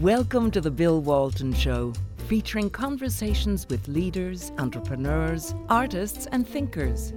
Welcome 0.00 0.50
to 0.52 0.62
the 0.62 0.70
Bill 0.70 1.02
Walton 1.02 1.52
Show, 1.52 1.92
featuring 2.26 2.70
conversations 2.70 3.66
with 3.68 3.86
leaders, 3.86 4.50
entrepreneurs, 4.56 5.54
artists, 5.68 6.26
and 6.32 6.48
thinkers. 6.48 7.12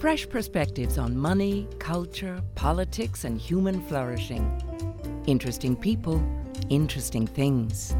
Fresh 0.00 0.28
perspectives 0.28 0.98
on 0.98 1.16
money, 1.16 1.68
culture, 1.78 2.42
politics, 2.56 3.22
and 3.22 3.40
human 3.40 3.80
flourishing. 3.86 4.44
Interesting 5.28 5.76
people, 5.76 6.20
interesting 6.68 7.28
things. 7.28 7.94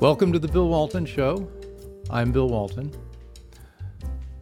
Welcome 0.00 0.34
to 0.34 0.38
the 0.38 0.48
Bill 0.52 0.68
Walton 0.68 1.06
Show. 1.06 1.48
I'm 2.10 2.30
Bill 2.30 2.50
Walton. 2.50 2.94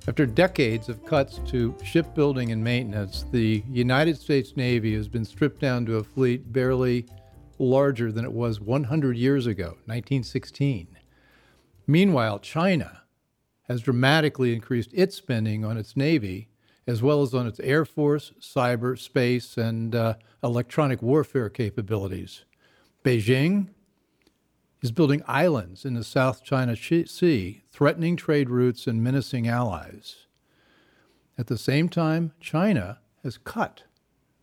After 0.07 0.27
decades 0.27 0.91
of 0.91 1.03
cuts 1.07 1.41
to 1.47 1.75
shipbuilding 1.83 2.53
and 2.53 2.63
maintenance, 2.63 3.25
the 3.33 3.65
United 3.71 4.19
States 4.19 4.55
Navy 4.55 4.95
has 4.95 5.09
been 5.09 5.25
stripped 5.25 5.63
down 5.63 5.87
to 5.87 5.97
a 5.97 6.05
fleet 6.05 6.53
barely 6.53 7.07
larger 7.59 8.13
than 8.13 8.27
it 8.27 8.33
was 8.33 8.61
100 8.61 9.17
years 9.17 9.47
ago, 9.47 9.79
1916. 9.87 10.89
Meanwhile, 11.87 12.41
China 12.41 13.01
has 13.63 13.81
dramatically 13.81 14.53
increased 14.53 14.91
its 14.93 15.17
spending 15.17 15.65
on 15.65 15.79
its 15.79 15.97
Navy, 15.97 16.49
as 16.87 17.03
well 17.03 17.23
as 17.23 17.33
on 17.33 17.47
its 17.47 17.61
Air 17.61 17.87
Force, 17.87 18.33
cyber, 18.39 18.99
space, 18.99 19.57
and 19.57 19.95
uh, 19.95 20.17
electronic 20.43 21.01
warfare 21.01 21.49
capabilities. 21.49 22.45
Beijing 23.03 23.69
is 24.85 24.93
building 24.93 25.23
islands 25.27 25.87
in 25.87 25.95
the 25.95 26.05
South 26.05 26.45
China 26.45 26.77
Sea, 26.77 27.63
threatening 27.71 28.17
trade 28.17 28.51
routes 28.51 28.87
and 28.87 29.03
menacing 29.03 29.49
allies. 29.49 30.27
At 31.39 31.47
the 31.47 31.57
same 31.57 31.89
time, 31.89 32.33
China 32.39 32.99
has 33.23 33.39
cut 33.39 33.85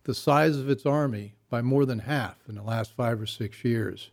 the 0.02 0.16
size 0.16 0.58
of 0.58 0.68
its 0.68 0.84
army 0.84 1.36
by 1.48 1.62
more 1.62 1.86
than 1.86 2.00
half 2.00 2.38
in 2.48 2.56
the 2.56 2.62
last 2.64 2.92
five 2.96 3.22
or 3.22 3.26
six 3.26 3.64
years, 3.64 4.10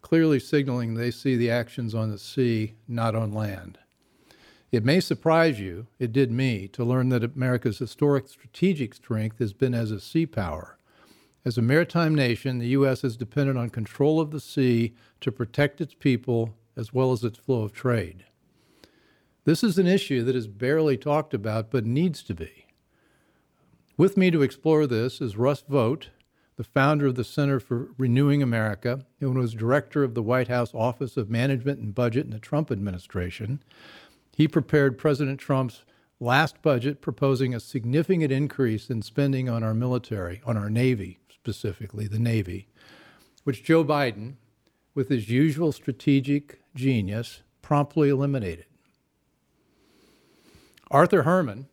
clearly 0.00 0.38
signaling 0.38 0.94
they 0.94 1.10
see 1.10 1.34
the 1.34 1.50
actions 1.50 1.92
on 1.92 2.08
the 2.08 2.18
sea, 2.18 2.74
not 2.86 3.16
on 3.16 3.32
land. 3.32 3.78
It 4.70 4.84
may 4.84 5.00
surprise 5.00 5.58
you, 5.58 5.88
it 5.98 6.12
did 6.12 6.30
me, 6.30 6.68
to 6.68 6.84
learn 6.84 7.08
that 7.08 7.24
America's 7.24 7.78
historic 7.78 8.28
strategic 8.28 8.94
strength 8.94 9.40
has 9.40 9.52
been 9.52 9.74
as 9.74 9.90
a 9.90 9.98
sea 9.98 10.24
power 10.24 10.78
as 11.44 11.58
a 11.58 11.62
maritime 11.62 12.14
nation, 12.14 12.58
the 12.58 12.68
U.S. 12.68 13.02
has 13.02 13.16
depended 13.16 13.56
on 13.56 13.68
control 13.68 14.20
of 14.20 14.30
the 14.30 14.40
sea 14.40 14.94
to 15.20 15.30
protect 15.30 15.80
its 15.80 15.94
people 15.94 16.54
as 16.76 16.92
well 16.92 17.12
as 17.12 17.22
its 17.22 17.38
flow 17.38 17.62
of 17.62 17.72
trade. 17.72 18.24
This 19.44 19.62
is 19.62 19.78
an 19.78 19.86
issue 19.86 20.22
that 20.24 20.34
is 20.34 20.46
barely 20.46 20.96
talked 20.96 21.34
about 21.34 21.70
but 21.70 21.84
needs 21.84 22.22
to 22.24 22.34
be. 22.34 22.66
With 23.96 24.16
me 24.16 24.30
to 24.30 24.42
explore 24.42 24.86
this 24.86 25.20
is 25.20 25.36
Russ 25.36 25.62
Vought, 25.68 26.08
the 26.56 26.64
founder 26.64 27.06
of 27.06 27.14
the 27.14 27.24
Center 27.24 27.60
for 27.60 27.90
Renewing 27.98 28.42
America, 28.42 29.04
and 29.20 29.36
was 29.36 29.54
director 29.54 30.02
of 30.02 30.14
the 30.14 30.22
White 30.22 30.48
House 30.48 30.72
Office 30.74 31.16
of 31.16 31.28
Management 31.28 31.78
and 31.78 31.94
Budget 31.94 32.24
in 32.24 32.30
the 32.30 32.38
Trump 32.38 32.70
administration. 32.70 33.62
He 34.34 34.48
prepared 34.48 34.98
President 34.98 35.38
Trump's 35.38 35.84
last 36.20 36.62
budget, 36.62 37.00
proposing 37.00 37.54
a 37.54 37.60
significant 37.60 38.32
increase 38.32 38.88
in 38.88 39.02
spending 39.02 39.48
on 39.48 39.62
our 39.62 39.74
military, 39.74 40.40
on 40.46 40.56
our 40.56 40.70
Navy, 40.70 41.18
specifically 41.44 42.06
the 42.06 42.18
Navy, 42.18 42.68
which 43.42 43.62
Joe 43.62 43.84
Biden, 43.84 44.36
with 44.94 45.10
his 45.10 45.28
usual 45.28 45.72
strategic 45.72 46.58
genius, 46.74 47.42
promptly 47.60 48.08
eliminated. 48.08 48.64
Arthur 50.90 51.24
Herman, 51.24 51.66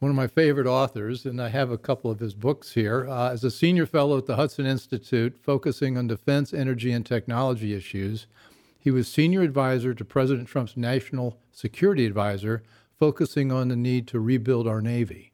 one 0.00 0.10
of 0.10 0.16
my 0.16 0.26
favorite 0.26 0.66
authors, 0.66 1.24
and 1.24 1.40
I 1.40 1.48
have 1.48 1.70
a 1.70 1.78
couple 1.78 2.10
of 2.10 2.18
his 2.18 2.34
books 2.34 2.72
here, 2.72 3.08
uh, 3.08 3.32
is 3.32 3.42
a 3.42 3.50
senior 3.50 3.86
fellow 3.86 4.18
at 4.18 4.26
the 4.26 4.36
Hudson 4.36 4.66
Institute 4.66 5.38
focusing 5.42 5.96
on 5.96 6.06
defense, 6.06 6.52
energy, 6.52 6.92
and 6.92 7.06
technology 7.06 7.72
issues. 7.72 8.26
He 8.78 8.90
was 8.90 9.08
senior 9.08 9.40
advisor 9.40 9.94
to 9.94 10.04
President 10.04 10.46
Trump's 10.46 10.76
national 10.76 11.38
security 11.52 12.04
advisor, 12.04 12.62
focusing 12.98 13.50
on 13.50 13.68
the 13.68 13.76
need 13.76 14.06
to 14.08 14.20
rebuild 14.20 14.68
our 14.68 14.82
Navy. 14.82 15.32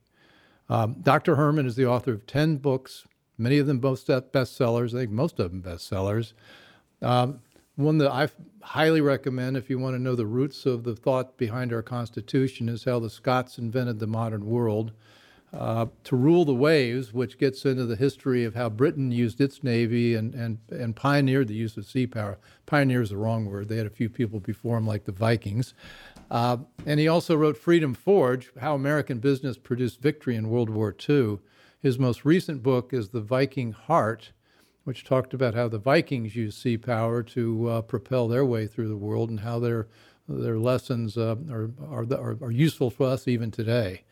Um, 0.69 0.97
Dr. 1.03 1.37
Herman 1.37 1.67
is 1.67 1.77
the 1.77 1.87
author 1.87 2.13
of 2.13 2.27
10 2.27 2.59
books, 2.59 3.07
many 3.39 3.59
of 3.59 3.67
them 3.67 3.79
both 3.79 4.07
bestsellers. 4.07 4.95
I 4.95 5.01
think 5.01 5.11
most 5.13 5.39
of 5.39 5.51
them 5.51 5.63
bestsellers. 5.63 6.33
Um, 7.01 7.41
one 7.77 7.99
that 7.99 8.11
I 8.11 8.29
highly 8.61 9.01
recommend 9.01 9.57
if 9.57 9.71
you 9.71 9.79
want 9.79 9.95
to 9.95 10.03
know 10.03 10.17
the 10.17 10.27
roots 10.27 10.67
of 10.67 10.83
the 10.83 10.97
thought 10.97 11.37
behind 11.37 11.73
our 11.73 11.83
Constitution 11.83 12.69
is 12.69 12.85
how 12.85 12.99
the 12.99 13.09
Scots 13.09 13.57
invented 13.57 14.01
the 14.01 14.07
modern 14.07 14.47
world. 14.47 14.93
Uh, 15.51 15.87
to 16.05 16.15
rule 16.15 16.45
the 16.45 16.53
waves, 16.53 17.15
which 17.15 17.39
gets 17.39 17.65
into 17.65 17.87
the 17.87 17.97
history 17.97 18.45
of 18.45 18.55
how 18.55 18.69
Britain 18.69 19.11
used 19.11 19.41
its 19.41 19.65
navy 19.65 20.15
and, 20.15 20.35
and, 20.35 20.59
and 20.71 20.95
pioneered 20.95 21.49
the 21.49 21.55
use 21.55 21.75
of 21.79 21.87
sea 21.87 22.07
power. 22.07 22.37
Pioneer 22.67 23.01
is 23.01 23.09
the 23.09 23.17
wrong 23.17 23.47
word. 23.47 23.69
They 23.69 23.79
had 23.79 23.87
a 23.87 23.91
few 23.91 24.11
people 24.11 24.41
before 24.41 24.77
them, 24.77 24.87
like 24.87 25.05
the 25.05 25.13
Vikings. 25.13 25.73
Uh, 26.31 26.59
and 26.85 27.01
he 27.01 27.09
also 27.09 27.35
wrote 27.35 27.57
Freedom 27.57 27.95
Forge 27.95 28.51
How 28.61 28.75
American 28.75 29.21
Business 29.21 29.57
Produced 29.57 30.03
Victory 30.03 30.37
in 30.37 30.51
World 30.51 30.69
War 30.69 30.95
II. 31.09 31.39
His 31.81 31.99
most 31.99 32.25
recent 32.25 32.63
book 32.63 32.93
is 32.93 33.11
The 33.11 33.21
Viking 33.21 33.71
Heart, 33.71 34.33
which 34.83 35.05
talked 35.05 35.33
about 35.33 35.55
how 35.55 35.69
the 35.69 35.79
Vikings 35.79 36.35
used 36.35 36.59
sea 36.59 36.77
power 36.77 37.23
to 37.23 37.69
uh, 37.69 37.83
propel 37.83 38.27
their 38.27 38.45
way 38.45 38.67
through 38.67 38.89
the 38.89 38.97
world 38.97 39.31
and 39.31 39.41
how 39.41 39.61
their, 39.61 39.87
their 40.29 40.59
lessons 40.59 41.17
uh, 41.17 41.37
are, 41.49 41.71
are, 41.89 42.37
are, 42.43 42.51
useful 42.51 42.91
for 42.91 43.07
us 43.07 43.29
even 43.29 43.53
today. 43.53 44.03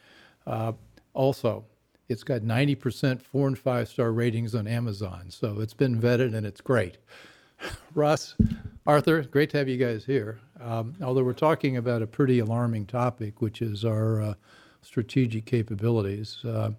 Uh, 0.46 0.74
also, 1.12 1.64
it's 2.08 2.22
got 2.22 2.42
90% 2.42 3.20
four 3.20 3.48
and 3.48 3.58
five 3.58 3.88
star 3.88 4.12
ratings 4.12 4.54
on 4.54 4.68
Amazon, 4.68 5.26
so 5.28 5.58
it's 5.58 5.74
been 5.74 6.00
vetted 6.00 6.36
and 6.36 6.46
it's 6.46 6.60
great. 6.60 6.98
Russ, 7.94 8.36
Arthur, 8.86 9.22
great 9.22 9.50
to 9.50 9.58
have 9.58 9.68
you 9.68 9.76
guys 9.76 10.04
here. 10.04 10.38
Um, 10.60 10.94
although 11.02 11.24
we're 11.24 11.32
talking 11.32 11.78
about 11.78 12.00
a 12.00 12.06
pretty 12.06 12.38
alarming 12.38 12.86
topic, 12.86 13.42
which 13.42 13.60
is 13.60 13.84
our 13.84 14.22
uh, 14.22 14.34
strategic 14.82 15.46
capabilities. 15.46 16.44
Uh, 16.44 16.70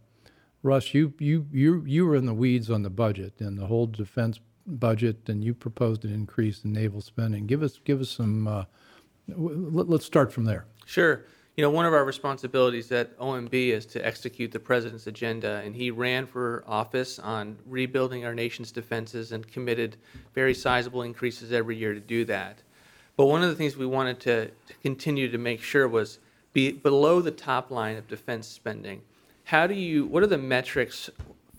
Russ, 0.63 0.93
you, 0.93 1.13
you, 1.19 1.47
you, 1.51 1.83
you 1.85 2.05
were 2.05 2.15
in 2.15 2.25
the 2.25 2.33
weeds 2.33 2.69
on 2.69 2.83
the 2.83 2.89
budget 2.89 3.33
and 3.39 3.57
the 3.57 3.67
whole 3.67 3.87
defense 3.87 4.39
budget, 4.65 5.29
and 5.29 5.43
you 5.43 5.53
proposed 5.53 6.03
an 6.03 6.13
increase 6.13 6.63
in 6.63 6.73
naval 6.73 7.01
spending. 7.01 7.45
Give 7.45 7.63
us, 7.63 7.79
give 7.83 8.01
us 8.01 8.09
some, 8.09 8.47
uh, 8.47 8.65
let, 9.27 9.87
let's 9.87 10.05
start 10.05 10.33
from 10.33 10.45
there. 10.45 10.65
Sure 10.85 11.23
you 11.57 11.63
know, 11.63 11.71
one 11.71 11.87
of 11.87 11.93
our 11.93 12.05
responsibilities 12.05 12.91
at 12.91 13.17
OMB 13.17 13.51
is 13.51 13.87
to 13.87 14.05
execute 14.05 14.51
the 14.51 14.59
president's 14.59 15.07
agenda, 15.07 15.63
and 15.65 15.75
he 15.75 15.89
ran 15.89 16.27
for 16.27 16.63
office 16.67 17.17
on 17.17 17.57
rebuilding 17.65 18.25
our 18.25 18.35
nation's 18.35 18.71
defenses 18.71 19.31
and 19.31 19.47
committed 19.47 19.97
very 20.35 20.53
sizable 20.53 21.01
increases 21.01 21.51
every 21.51 21.75
year 21.75 21.95
to 21.95 21.99
do 21.99 22.25
that. 22.25 22.59
But 23.15 23.25
one 23.25 23.41
of 23.41 23.49
the 23.49 23.55
things 23.55 23.75
we 23.75 23.87
wanted 23.87 24.19
to, 24.19 24.45
to 24.45 24.73
continue 24.83 25.31
to 25.31 25.37
make 25.39 25.59
sure 25.59 25.87
was 25.87 26.19
be 26.53 26.73
below 26.73 27.21
the 27.21 27.31
top 27.31 27.71
line 27.71 27.97
of 27.97 28.07
defense 28.07 28.47
spending. 28.47 29.01
How 29.47 29.65
do 29.65 29.73
you? 29.73 30.05
What 30.05 30.23
are 30.23 30.27
the 30.27 30.37
metrics 30.37 31.09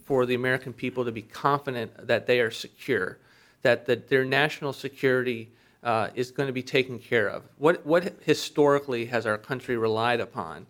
for 0.04 0.26
the 0.26 0.34
American 0.34 0.74
people 0.74 1.06
to 1.06 1.12
be 1.12 1.22
confident 1.22 2.06
that 2.06 2.26
they 2.26 2.40
are 2.40 2.50
secure, 2.50 3.16
that, 3.62 3.86
that 3.86 4.08
their 4.08 4.26
national 4.26 4.74
security 4.74 5.48
uh, 5.82 6.08
is 6.14 6.30
going 6.30 6.48
to 6.48 6.52
be 6.52 6.62
taken 6.62 6.98
care 6.98 7.28
of. 7.28 7.44
What, 7.56 7.86
what 7.86 8.14
historically 8.24 9.06
has 9.06 9.24
our 9.24 9.38
country 9.38 9.78
relied 9.78 10.20
upon? 10.20 10.66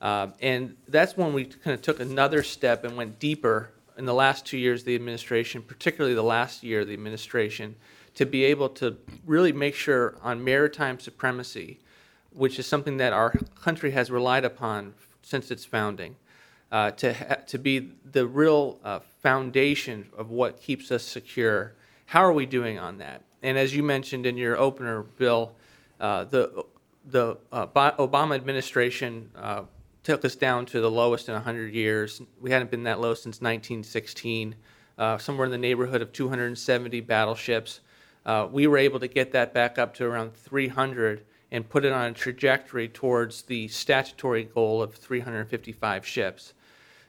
Uh, 0.00 0.28
and 0.40 0.74
that's 0.88 1.18
when 1.18 1.34
we 1.34 1.44
kind 1.44 1.74
of 1.74 1.82
took 1.82 2.00
another 2.00 2.42
step 2.42 2.82
and 2.84 2.96
went 2.96 3.18
deeper 3.18 3.70
in 3.98 4.06
the 4.06 4.14
last 4.14 4.46
two 4.46 4.56
years 4.56 4.80
of 4.80 4.86
the 4.86 4.94
administration, 4.94 5.60
particularly 5.60 6.14
the 6.14 6.22
last 6.22 6.62
year 6.62 6.80
of 6.80 6.86
the 6.86 6.94
administration, 6.94 7.76
to 8.14 8.24
be 8.24 8.44
able 8.44 8.70
to 8.70 8.96
really 9.26 9.52
make 9.52 9.74
sure 9.74 10.16
on 10.22 10.42
maritime 10.42 10.98
supremacy, 10.98 11.78
which 12.32 12.58
is 12.58 12.66
something 12.66 12.96
that 12.96 13.12
our 13.12 13.34
country 13.60 13.90
has 13.90 14.10
relied 14.10 14.46
upon 14.46 14.94
since 15.22 15.50
its 15.50 15.64
founding, 15.66 16.16
uh, 16.74 16.90
to, 16.90 17.14
ha- 17.14 17.36
to 17.46 17.56
be 17.56 17.92
the 18.10 18.26
real 18.26 18.80
uh, 18.82 18.98
foundation 19.22 20.08
of 20.18 20.30
what 20.30 20.60
keeps 20.60 20.90
us 20.90 21.04
secure. 21.04 21.72
How 22.06 22.24
are 22.24 22.32
we 22.32 22.46
doing 22.46 22.80
on 22.80 22.98
that? 22.98 23.22
And 23.44 23.56
as 23.56 23.76
you 23.76 23.84
mentioned 23.84 24.26
in 24.26 24.36
your 24.36 24.58
opener, 24.58 25.02
Bill, 25.02 25.52
uh, 26.00 26.24
the 26.24 26.64
the 27.06 27.36
uh, 27.52 27.66
Obama 27.66 28.34
administration 28.34 29.30
uh, 29.36 29.62
took 30.02 30.24
us 30.24 30.34
down 30.34 30.66
to 30.66 30.80
the 30.80 30.90
lowest 30.90 31.28
in 31.28 31.34
100 31.34 31.72
years. 31.72 32.20
We 32.40 32.50
hadn't 32.50 32.72
been 32.72 32.82
that 32.84 32.98
low 32.98 33.14
since 33.14 33.40
1916, 33.42 34.56
uh, 34.98 35.18
somewhere 35.18 35.44
in 35.44 35.52
the 35.52 35.58
neighborhood 35.58 36.02
of 36.02 36.12
270 36.12 37.02
battleships. 37.02 37.80
We 38.50 38.66
were 38.66 38.78
able 38.78 38.98
to 38.98 39.06
get 39.06 39.30
that 39.32 39.54
back 39.54 39.78
up 39.78 39.94
to 39.96 40.06
around 40.06 40.34
300 40.34 41.24
and 41.52 41.68
put 41.68 41.84
it 41.84 41.92
on 41.92 42.10
a 42.10 42.12
trajectory 42.14 42.88
towards 42.88 43.42
the 43.42 43.68
statutory 43.68 44.42
goal 44.42 44.82
of 44.82 44.94
355 44.94 46.04
ships. 46.04 46.54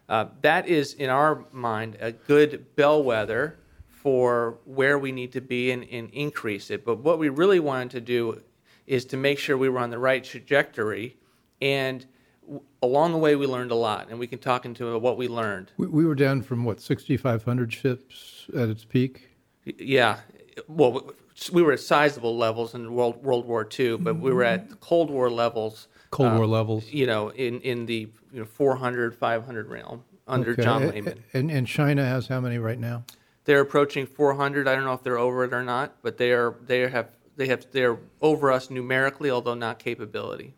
Uh, 0.07 0.25
that 0.41 0.67
is, 0.67 0.93
in 0.93 1.09
our 1.09 1.45
mind, 1.51 1.97
a 1.99 2.11
good 2.11 2.75
bellwether 2.75 3.57
for 3.87 4.59
where 4.65 4.99
we 4.99 5.11
need 5.11 5.31
to 5.31 5.41
be 5.41 5.71
and, 5.71 5.83
and 5.91 6.09
increase 6.11 6.69
it. 6.69 6.85
But 6.85 6.99
what 6.99 7.17
we 7.17 7.29
really 7.29 7.59
wanted 7.59 7.89
to 7.91 8.01
do 8.01 8.41
is 8.85 9.05
to 9.05 9.17
make 9.17 9.39
sure 9.39 9.57
we 9.57 9.67
were 9.67 9.79
on 9.79 9.89
the 9.89 9.97
right 9.97 10.23
trajectory. 10.23 11.17
And 11.59 12.05
w- 12.43 12.61
along 12.83 13.13
the 13.13 13.17
way 13.17 13.35
we 13.35 13.47
learned 13.47 13.71
a 13.71 13.75
lot, 13.75 14.09
and 14.09 14.19
we 14.19 14.27
can 14.27 14.37
talk 14.37 14.65
into 14.65 14.97
what 14.99 15.17
we 15.17 15.27
learned. 15.27 15.71
We, 15.77 15.87
we 15.87 16.05
were 16.05 16.13
down 16.13 16.43
from 16.43 16.65
what 16.65 16.81
6,500 16.81 17.73
ships 17.73 18.45
at 18.55 18.69
its 18.69 18.85
peak. 18.85 19.29
Yeah, 19.63 20.19
well, 20.67 21.11
we 21.51 21.61
were 21.61 21.73
at 21.73 21.79
sizable 21.79 22.37
levels 22.37 22.75
in 22.75 22.93
World 22.93 23.23
World 23.23 23.45
War 23.45 23.67
II, 23.79 23.97
but 23.97 24.17
we 24.17 24.31
were 24.31 24.43
at 24.43 24.79
Cold 24.79 25.09
War 25.09 25.29
levels. 25.29 25.87
Cold 26.11 26.33
uh, 26.33 26.37
War 26.37 26.47
levels. 26.47 26.91
You 26.91 27.07
know, 27.07 27.29
in 27.29 27.59
in 27.61 27.85
the 27.87 28.09
you 28.35 28.41
know 28.41 28.45
400, 28.45 29.15
500 29.15 29.67
realm 29.69 30.03
under 30.27 30.51
Okay. 30.51 30.63
John 30.63 30.87
Lehman. 30.89 31.23
And, 31.33 31.49
and 31.49 31.65
China 31.65 32.05
has 32.05 32.27
how 32.27 32.41
many 32.41 32.57
right 32.57 32.77
now? 32.77 33.05
They're 33.45 33.61
approaching 33.61 34.05
400. 34.05 34.67
I 34.67 34.75
don't 34.75 34.83
know 34.83 34.93
if 34.93 35.03
they're 35.03 35.17
over 35.17 35.45
it 35.45 35.53
or 35.53 35.63
not, 35.63 35.95
but 36.01 36.17
they 36.17 36.31
are. 36.33 36.55
They 36.65 36.81
have. 36.89 37.11
They 37.37 37.47
have. 37.47 37.65
They're 37.71 37.97
over 38.21 38.51
us 38.51 38.69
numerically, 38.69 39.29
although 39.29 39.53
not 39.53 39.79
capability. 39.79 40.55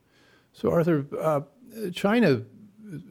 So, 0.54 0.72
Arthur, 0.72 1.06
uh, 1.20 1.42
China 1.94 2.44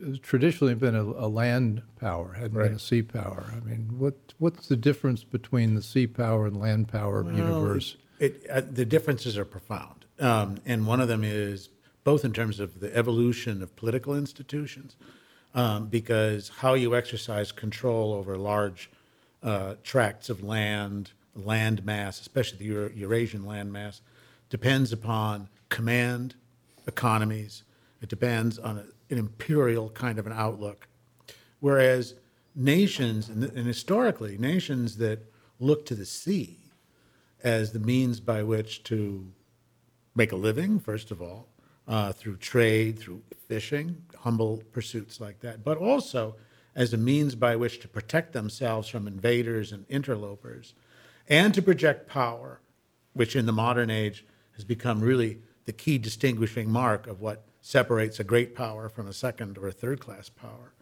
has 0.03 0.19
traditionally 0.19 0.75
been 0.75 0.97
a, 0.97 1.03
a 1.03 1.29
land 1.29 1.83
power, 2.01 2.33
hadn't 2.33 2.55
been 2.55 2.73
a 2.73 2.79
sea 2.79 3.03
power. 3.03 3.45
I 3.55 3.61
mean, 3.61 3.99
what 3.99 4.33
what's 4.39 4.67
the 4.67 4.77
difference 4.77 5.25
between 5.25 5.75
the 5.75 5.83
sea 5.83 6.07
power 6.07 6.47
and 6.47 6.59
land 6.59 6.89
power 6.89 7.23
universe? 7.31 7.99
It, 8.19 8.47
uh, 8.51 8.63
the 8.63 8.87
differences 8.87 9.37
are 9.37 9.45
profound, 9.45 10.07
um, 10.19 10.57
and 10.65 10.87
one 10.87 11.03
of 11.03 11.09
them 11.09 11.23
is 11.23 11.69
both 12.07 12.25
in 12.25 12.33
terms 12.33 12.61
of 12.61 12.79
the 12.79 12.97
evolution 12.97 13.61
of 13.65 13.75
political 13.75 14.15
institutions, 14.15 14.95
um, 15.57 15.89
because 15.89 16.53
how 16.61 16.75
you 16.75 16.95
exercise 16.95 17.51
control 17.51 18.13
over 18.13 18.37
large 18.37 18.89
uh, 19.43 19.75
tracts 19.83 20.31
of 20.31 20.41
land, 20.45 21.11
land 21.35 21.85
mass, 21.85 22.21
especially 22.21 22.59
the 22.59 22.65
Euro- 22.67 22.91
Eurasian 22.95 23.45
land 23.45 23.73
mass, 23.73 24.03
depends 24.51 24.93
upon 24.93 25.49
command, 25.69 26.37
economies. 26.87 27.65
It 28.01 28.09
depends 28.09 28.57
on 28.57 28.79
a, 28.79 28.85
an 29.13 29.19
imperial 29.19 29.91
kind 29.91 30.21
of 30.21 30.29
an 30.29 30.33
outlook. 30.33 30.87
Whereas 31.59 32.15
nations, 32.55 33.29
and, 33.29 33.43
and 33.43 33.67
historically, 33.67 34.39
nations 34.39 34.99
that 34.99 35.19
look 35.59 35.85
to 35.87 35.97
the 35.97 36.07
sea 36.07 36.59
as 37.43 37.73
the 37.73 37.81
means 37.81 38.21
by 38.21 38.45
which 38.45 38.85
to 38.85 39.27
make 40.15 40.31
a 40.31 40.37
living, 40.37 40.79
first 40.79 41.11
of 41.11 41.21
all, 41.21 41.49
uh, 41.89 42.13
through 42.13 42.37
trade, 42.37 42.99
through 42.99 43.23
fishing, 43.49 44.03
humble 44.19 44.63
pursuits 44.73 45.21
like 45.21 45.41
that, 45.41 45.65
but 45.65 45.79
also 45.79 46.35
as 46.75 46.93
a 46.93 46.97
means 46.97 47.35
by 47.35 47.57
which 47.57 47.81
to 47.81 47.89
protect 47.89 48.33
themselves 48.33 48.89
from 48.89 49.07
invaders 49.07 49.73
and 49.73 49.87
interlopers, 49.89 50.75
and 51.29 51.55
to 51.55 51.63
project 51.63 52.09
power, 52.09 52.61
which 53.15 53.35
in 53.35 53.47
the 53.47 53.53
modern 53.53 53.91
age 53.91 54.25
has 54.55 54.65
become 54.65 55.01
really 55.01 55.39
the 55.65 55.73
key 55.73 55.99
distinguishing 55.99 56.71
mark 56.71 57.07
of 57.07 57.21
what 57.21 57.45
separates 57.61 58.21
a 58.21 58.25
great 58.25 58.55
power 58.55 58.89
from 58.89 59.09
a 59.09 59.13
second 59.13 59.59
or 59.59 59.69
a 59.69 59.73
third 59.73 60.01
class 60.01 60.29
power. 60.29 60.73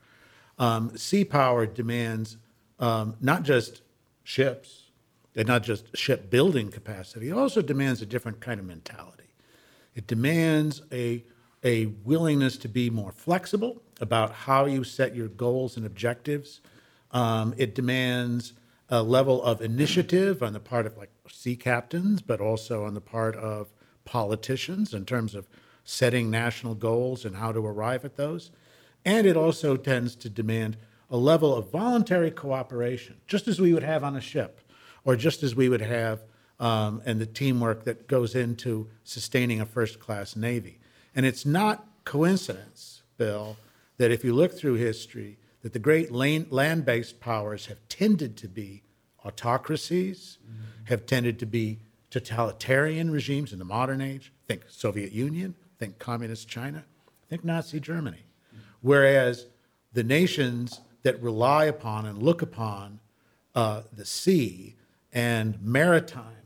Um, 0.58 0.96
sea 0.96 1.24
power 1.24 1.66
demands 1.66 2.36
um, 2.78 3.16
not 3.20 3.42
just 3.42 3.82
ships 4.22 4.90
and 5.36 5.48
not 5.48 5.62
just 5.62 5.96
shipbuilding 5.96 6.70
capacity, 6.70 7.28
it 7.28 7.32
also 7.32 7.62
demands 7.62 8.02
a 8.02 8.06
different 8.06 8.40
kind 8.40 8.60
of 8.60 8.66
mentality. 8.66 9.24
It 9.94 10.06
demands 10.06 10.82
a, 10.92 11.24
a 11.62 11.86
willingness 11.86 12.56
to 12.58 12.68
be 12.68 12.90
more 12.90 13.12
flexible 13.12 13.82
about 14.00 14.32
how 14.32 14.66
you 14.66 14.84
set 14.84 15.14
your 15.14 15.28
goals 15.28 15.76
and 15.76 15.86
objectives. 15.86 16.60
Um, 17.12 17.54
it 17.56 17.74
demands 17.74 18.54
a 18.88 19.02
level 19.02 19.42
of 19.42 19.62
initiative 19.62 20.42
on 20.42 20.52
the 20.52 20.60
part 20.60 20.86
of 20.86 20.96
like 20.96 21.10
sea 21.28 21.56
captains, 21.56 22.20
but 22.20 22.40
also 22.40 22.84
on 22.84 22.94
the 22.94 23.00
part 23.00 23.36
of 23.36 23.68
politicians 24.04 24.92
in 24.92 25.06
terms 25.06 25.34
of 25.34 25.48
setting 25.84 26.30
national 26.30 26.74
goals 26.74 27.24
and 27.24 27.36
how 27.36 27.52
to 27.52 27.64
arrive 27.64 28.04
at 28.04 28.16
those. 28.16 28.50
And 29.04 29.26
it 29.26 29.36
also 29.36 29.76
tends 29.76 30.14
to 30.16 30.30
demand 30.30 30.76
a 31.10 31.16
level 31.16 31.54
of 31.54 31.70
voluntary 31.70 32.30
cooperation, 32.30 33.16
just 33.26 33.46
as 33.46 33.60
we 33.60 33.72
would 33.72 33.82
have 33.82 34.02
on 34.02 34.16
a 34.16 34.20
ship, 34.20 34.60
or 35.04 35.16
just 35.16 35.42
as 35.42 35.54
we 35.54 35.68
would 35.68 35.82
have 35.82 36.20
um, 36.60 37.02
and 37.04 37.20
the 37.20 37.26
teamwork 37.26 37.84
that 37.84 38.06
goes 38.06 38.34
into 38.34 38.88
sustaining 39.02 39.60
a 39.60 39.66
first 39.66 39.98
class 39.98 40.36
Navy. 40.36 40.78
And 41.14 41.26
it's 41.26 41.44
not 41.44 41.86
coincidence, 42.04 43.02
Bill, 43.16 43.56
that 43.98 44.10
if 44.10 44.24
you 44.24 44.34
look 44.34 44.52
through 44.52 44.74
history, 44.74 45.38
that 45.62 45.72
the 45.72 45.78
great 45.78 46.12
land 46.12 46.84
based 46.84 47.20
powers 47.20 47.66
have 47.66 47.78
tended 47.88 48.36
to 48.38 48.48
be 48.48 48.82
autocracies, 49.24 50.38
have 50.84 51.06
tended 51.06 51.38
to 51.38 51.46
be 51.46 51.78
totalitarian 52.10 53.10
regimes 53.10 53.52
in 53.52 53.58
the 53.58 53.64
modern 53.64 54.00
age. 54.00 54.32
Think 54.46 54.64
Soviet 54.68 55.12
Union, 55.12 55.54
think 55.78 55.98
Communist 55.98 56.48
China, 56.48 56.84
think 57.28 57.44
Nazi 57.44 57.80
Germany. 57.80 58.24
Whereas 58.82 59.46
the 59.92 60.04
nations 60.04 60.80
that 61.02 61.20
rely 61.22 61.64
upon 61.64 62.04
and 62.04 62.22
look 62.22 62.42
upon 62.42 63.00
uh, 63.54 63.82
the 63.92 64.04
sea 64.04 64.76
and 65.12 65.60
maritime 65.62 66.43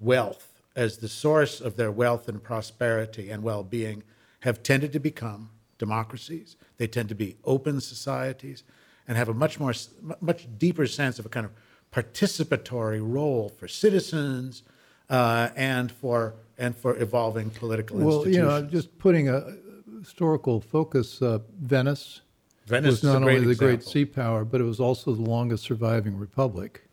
wealth 0.00 0.60
as 0.76 0.98
the 0.98 1.08
source 1.08 1.60
of 1.60 1.76
their 1.76 1.90
wealth 1.90 2.28
and 2.28 2.42
prosperity 2.42 3.30
and 3.30 3.42
well 3.42 3.64
being 3.64 4.02
have 4.40 4.62
tended 4.62 4.92
to 4.92 5.00
become 5.00 5.50
democracies. 5.78 6.56
They 6.76 6.86
tend 6.86 7.08
to 7.08 7.14
be 7.14 7.36
open 7.44 7.80
societies 7.80 8.62
and 9.06 9.16
have 9.16 9.28
a 9.28 9.34
much 9.34 9.58
more, 9.58 9.72
much 10.20 10.46
deeper 10.58 10.86
sense 10.86 11.18
of 11.18 11.26
a 11.26 11.28
kind 11.28 11.46
of 11.46 11.52
participatory 11.92 13.00
role 13.02 13.48
for 13.48 13.66
citizens 13.66 14.62
uh, 15.08 15.48
and 15.56 15.90
for 15.90 16.34
and 16.58 16.76
for 16.76 17.00
evolving 17.00 17.50
political 17.50 17.96
Well, 17.98 18.06
you 18.06 18.16
institutions. 18.26 18.48
know, 18.48 18.68
just 18.68 18.98
putting 18.98 19.28
a 19.28 19.56
historical 20.00 20.60
focus, 20.60 21.22
uh, 21.22 21.38
Venice, 21.60 22.20
Venice 22.66 22.90
was 22.90 23.04
not 23.04 23.22
only 23.22 23.40
the 23.40 23.54
great 23.54 23.84
sea 23.84 24.04
power, 24.04 24.44
but 24.44 24.60
it 24.60 24.64
was 24.64 24.80
also 24.80 25.14
the 25.14 25.22
longest 25.22 25.64
surviving 25.64 26.18
republic. 26.18 26.87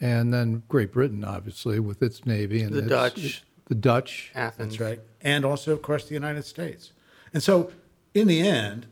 Yep. 0.00 0.10
And 0.10 0.32
then 0.34 0.62
Great 0.68 0.92
Britain, 0.92 1.24
obviously, 1.24 1.78
with 1.80 2.02
its 2.02 2.24
navy 2.26 2.62
and 2.62 2.72
The 2.74 2.78
its- 2.80 2.88
Dutch. 2.88 3.42
the 3.68 3.74
Dutch. 3.74 4.30
Athens. 4.34 4.78
That's 4.78 4.80
right. 4.80 5.00
And 5.20 5.44
also, 5.44 5.72
of 5.72 5.82
course, 5.82 6.06
the 6.06 6.14
United 6.14 6.44
States. 6.44 6.92
And 7.32 7.42
so, 7.42 7.70
in 8.14 8.26
the 8.26 8.40
end, 8.40 8.86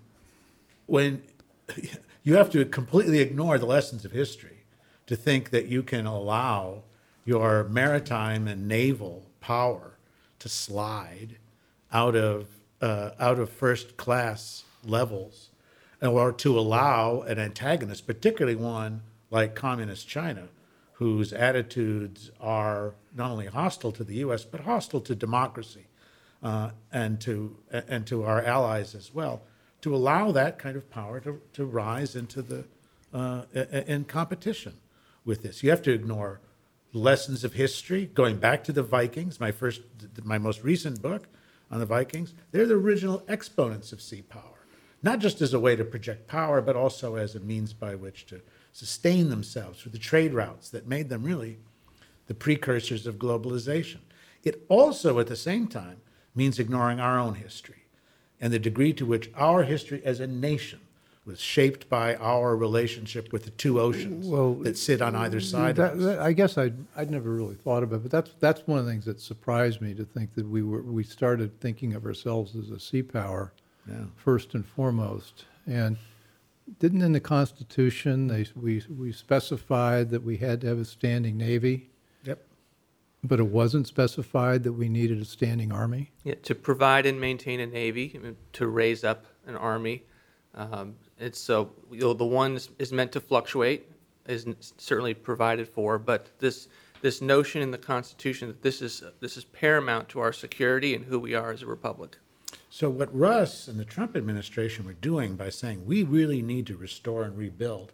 when 0.87 1.22
you 2.22 2.37
have 2.37 2.50
to 2.50 2.64
completely 2.64 3.20
ignore 3.20 3.58
the 3.58 3.66
lessons 3.66 4.05
of 4.05 4.12
history 4.12 4.64
to 5.06 5.16
think 5.16 5.50
that 5.50 5.66
you 5.66 5.82
can 5.82 6.06
allow 6.06 6.82
your 7.25 7.64
maritime 7.64 8.46
and 8.46 8.69
naval 8.69 9.25
power 9.40 9.93
to 10.38 10.49
slide 10.49 11.37
out 11.93 12.14
of 12.14 12.46
uh, 12.81 13.10
out 13.19 13.38
of 13.40 13.50
first 13.50 13.96
class 13.96 14.62
levels, 14.84 15.49
or 16.00 16.31
to 16.32 16.56
allow 16.56 17.22
an 17.22 17.38
antagonist, 17.38 18.06
particularly 18.06 18.55
one 18.55 19.03
like 19.32 19.56
communist 19.56 20.06
China, 20.06 20.46
whose 20.98 21.32
attitudes 21.32 22.32
are 22.40 22.93
not 23.14 23.31
only 23.31 23.46
hostile 23.46 23.93
to 23.93 24.02
the 24.02 24.17
U.S. 24.17 24.44
but 24.44 24.60
hostile 24.62 25.00
to 25.02 25.14
democracy 25.14 25.86
uh, 26.43 26.70
and 26.93 27.20
to 27.20 27.56
and 27.70 28.05
to 28.08 28.24
our 28.24 28.43
allies 28.43 28.96
as 28.96 29.14
well, 29.14 29.43
to 29.81 29.94
allow 29.94 30.32
that 30.32 30.58
kind 30.58 30.76
of 30.76 30.90
power 30.90 31.20
to, 31.20 31.40
to 31.52 31.64
rise 31.64 32.17
into 32.17 32.43
the 32.43 32.64
uh, 33.14 33.43
in 33.86 34.05
competition 34.05 34.74
with 35.24 35.43
this. 35.43 35.62
You 35.62 35.70
have 35.70 35.82
to 35.82 35.93
ignore 35.93 36.40
lessons 36.93 37.44
of 37.44 37.52
history, 37.52 38.06
going 38.06 38.38
back 38.38 38.64
to 38.64 38.72
the 38.72 38.82
Vikings. 38.82 39.38
My 39.38 39.52
first, 39.52 39.82
my 40.24 40.38
most 40.38 40.64
recent 40.64 41.00
book 41.00 41.28
on 41.70 41.78
the 41.78 41.86
Vikings. 41.86 42.34
They're 42.50 42.67
the 42.67 42.74
original 42.74 43.22
exponents 43.28 43.93
of 43.93 44.02
sea 44.02 44.22
power, 44.22 44.67
not 45.00 45.20
just 45.20 45.40
as 45.43 45.55
a 45.55 45.60
way 45.60 45.76
to 45.76 45.84
project 45.84 46.26
power, 46.26 46.60
but 46.60 46.74
also 46.74 47.14
as 47.14 47.36
a 47.36 47.40
means 47.40 47.72
by 47.72 47.94
which 47.94 48.26
to 48.26 48.40
sustain 48.72 49.31
themselves 49.31 49.81
through 49.81 49.93
the 49.93 49.98
trade 49.98 50.32
routes 50.32 50.69
that 50.70 50.87
made 50.87 51.08
them 51.08 51.22
really 51.22 51.58
the 52.27 52.34
precursors 52.34 53.06
of 53.06 53.17
globalization. 53.17 53.98
It 54.44 54.65
also, 54.69 55.19
at 55.19 55.27
the 55.27 55.37
same 55.37 55.67
time, 55.67 55.96
means 56.34 56.58
ignoring 56.58 57.01
our 57.01 57.19
own 57.19 57.34
history 57.34 57.84
and 58.41 58.53
the 58.53 58.58
degree 58.58 58.93
to 58.93 59.05
which 59.06 59.31
our 59.34 59.65
history 59.65 60.01
as 60.05 60.20
a 60.20 60.27
nation 60.27 60.79
was 61.25 61.41
shaped 61.41 61.89
by 61.91 62.15
our 62.17 62.56
relationship 62.56 63.32
with 63.32 63.44
the 63.44 63.51
two 63.51 63.81
oceans 63.81 64.27
Well, 64.27 64.55
that 64.56 64.79
sit 64.79 65.03
on 65.03 65.15
either 65.15 65.41
side 65.41 65.77
That, 65.77 65.93
of 65.94 65.98
us. 65.98 66.05
that- 66.06 66.19
I 66.20 66.32
guess 66.32 66.56
I'd, 66.56 66.75
I'd 66.96 67.10
never 67.10 67.31
really 67.31 67.56
thought 67.56 67.82
of 67.82 67.93
it, 67.93 67.98
but 68.03 68.10
that's, 68.10 68.31
that's 68.41 68.67
one 68.67 68.79
of 68.79 68.87
the 68.87 68.91
things 68.93 69.05
that 69.06 69.20
surprised 69.20 69.81
me 69.82 69.93
to 69.94 70.05
think 70.05 70.34
that 70.37 70.46
we 70.48 70.63
were, 70.63 70.81
we 70.82 71.03
started 71.05 71.58
thinking 71.60 71.94
of 71.94 72.06
ourselves 72.06 72.55
as 72.56 72.70
a 72.70 72.79
sea 72.81 73.03
power 73.03 73.53
Yeah. 73.87 74.05
first 74.17 74.55
and 74.55 74.65
foremost. 74.65 75.44
And 75.67 75.98
didn't 76.79 77.03
in 77.03 77.13
the 77.13 77.20
Constitution, 77.20 78.29
they, 78.29 78.46
we, 78.55 78.82
we 78.89 79.13
specified 79.13 80.10
that 80.10 80.22
we 80.22 80.37
had 80.37 80.60
to 80.63 80.67
have 80.69 80.79
a 80.79 80.84
standing 80.84 81.37
navy, 81.37 81.91
Yep. 82.25 82.44
but 83.25 83.41
it 83.41 83.46
wasn't 83.46 83.87
specified 83.87 84.63
that 84.65 84.72
we 84.72 84.89
needed 84.89 85.20
a 85.20 85.25
standing 85.25 85.72
army? 85.72 86.10
Yeah, 86.25 86.34
to 86.43 86.55
provide 86.55 87.06
and 87.06 87.20
maintain 87.20 87.60
a 87.60 87.67
navy, 87.67 88.20
to 88.53 88.67
raise 88.67 89.05
up 89.05 89.27
an 89.46 89.56
army. 89.56 90.05
Um, 90.55 90.96
it's 91.19 91.41
so 91.41 91.70
you 91.91 92.01
know, 92.01 92.15
the 92.15 92.25
one 92.25 92.56
is, 92.56 92.70
is 92.79 92.93
meant 92.93 93.13
to 93.13 93.20
fluctuate, 93.20 93.87
is 94.27 94.46
certainly 94.77 95.15
provided 95.15 95.69
for, 95.69 95.98
but 95.98 96.31
this 96.39 96.69
this 97.01 97.22
notion 97.22 97.63
in 97.63 97.70
the 97.70 97.79
Constitution 97.79 98.48
that 98.48 98.63
this 98.63 98.82
is 98.82 99.03
this 99.20 99.37
is 99.37 99.44
paramount 99.44 100.08
to 100.10 100.20
our 100.20 100.32
security 100.32 100.94
and 100.94 101.05
who 101.05 101.19
we 101.19 101.34
are 101.34 101.53
as 101.53 101.63
a 101.63 101.67
republic. 101.67 102.19
So 102.79 102.89
what 102.89 103.13
Russ 103.13 103.67
and 103.67 103.77
the 103.77 103.85
Trump 103.85 104.17
administration 104.17 104.85
were 104.85 104.93
doing 104.93 105.35
by 105.35 105.49
saying 105.49 105.85
we 105.85 106.05
really 106.05 106.43
need 106.43 106.65
to 106.69 106.77
restore 106.77 107.25
and 107.25 107.37
rebuild 107.37 107.91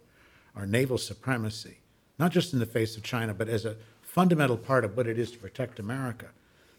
our 0.55 0.67
naval 0.67 0.99
supremacy, 0.99 1.79
not 2.19 2.31
just 2.31 2.53
in 2.53 2.59
the 2.59 2.67
face 2.67 2.95
of 2.95 3.01
China, 3.01 3.33
but 3.33 3.49
as 3.49 3.65
a 3.65 3.77
fundamental 4.03 4.57
part 4.57 4.85
of 4.85 4.95
what 4.95 5.07
it 5.07 5.17
is 5.17 5.31
to 5.31 5.39
protect 5.39 5.79
America. 5.79 6.27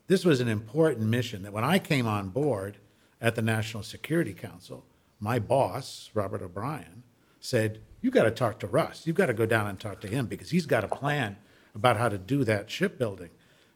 This 0.07 0.25
was 0.25 0.41
an 0.41 0.47
important 0.47 1.09
mission 1.09 1.43
that 1.43 1.53
when 1.53 1.65
I 1.65 1.81
came 1.81 2.07
on 2.07 2.29
board 2.29 2.77
at 3.21 3.35
the 3.35 3.43
National 3.43 3.83
Security 3.83 4.33
Council, 4.33 4.85
my 5.19 5.41
boss, 5.41 6.09
Robert 6.15 6.43
O'Brien, 6.43 7.03
said, 7.41 7.81
You 8.03 8.13
got 8.13 8.23
to 8.23 8.31
talk 8.31 8.61
to 8.61 8.69
Russ. 8.69 9.05
You've 9.05 9.17
got 9.17 9.27
to 9.27 9.35
go 9.35 9.47
down 9.47 9.67
and 9.67 9.81
talk 9.81 10.01
to 10.03 10.09
him 10.09 10.27
because 10.27 10.51
he's 10.51 10.67
got 10.67 10.85
a 10.85 10.89
plan 10.89 11.39
about 11.75 11.97
how 11.97 12.09
to 12.09 12.19
do 12.19 12.45
that 12.45 12.71
shipbuilding. 12.71 13.31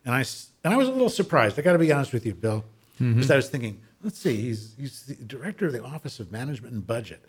And 0.05 0.15
I, 0.15 0.25
and 0.63 0.73
I 0.73 0.77
was 0.77 0.87
a 0.87 0.93
little 0.93 1.11
surprised. 1.11 1.59
I 1.59 1.63
got 1.63 1.73
to 1.73 1.81
be 1.81 1.91
honest 1.91 2.13
with 2.13 2.25
you, 2.25 2.35
Bill, 2.35 2.65
mm-hmm. 2.95 3.15
because 3.15 3.33
I 3.33 3.35
was 3.35 3.49
thinking, 3.49 3.81
let's 4.03 4.19
see, 4.19 4.37
he's, 4.37 4.75
he's 4.79 5.03
the 5.03 5.15
director 5.15 5.67
of 5.67 5.73
the 5.73 5.83
Office 5.83 6.21
of 6.21 6.33
Management 6.33 6.75
and 6.75 6.87
Budget. 6.87 7.25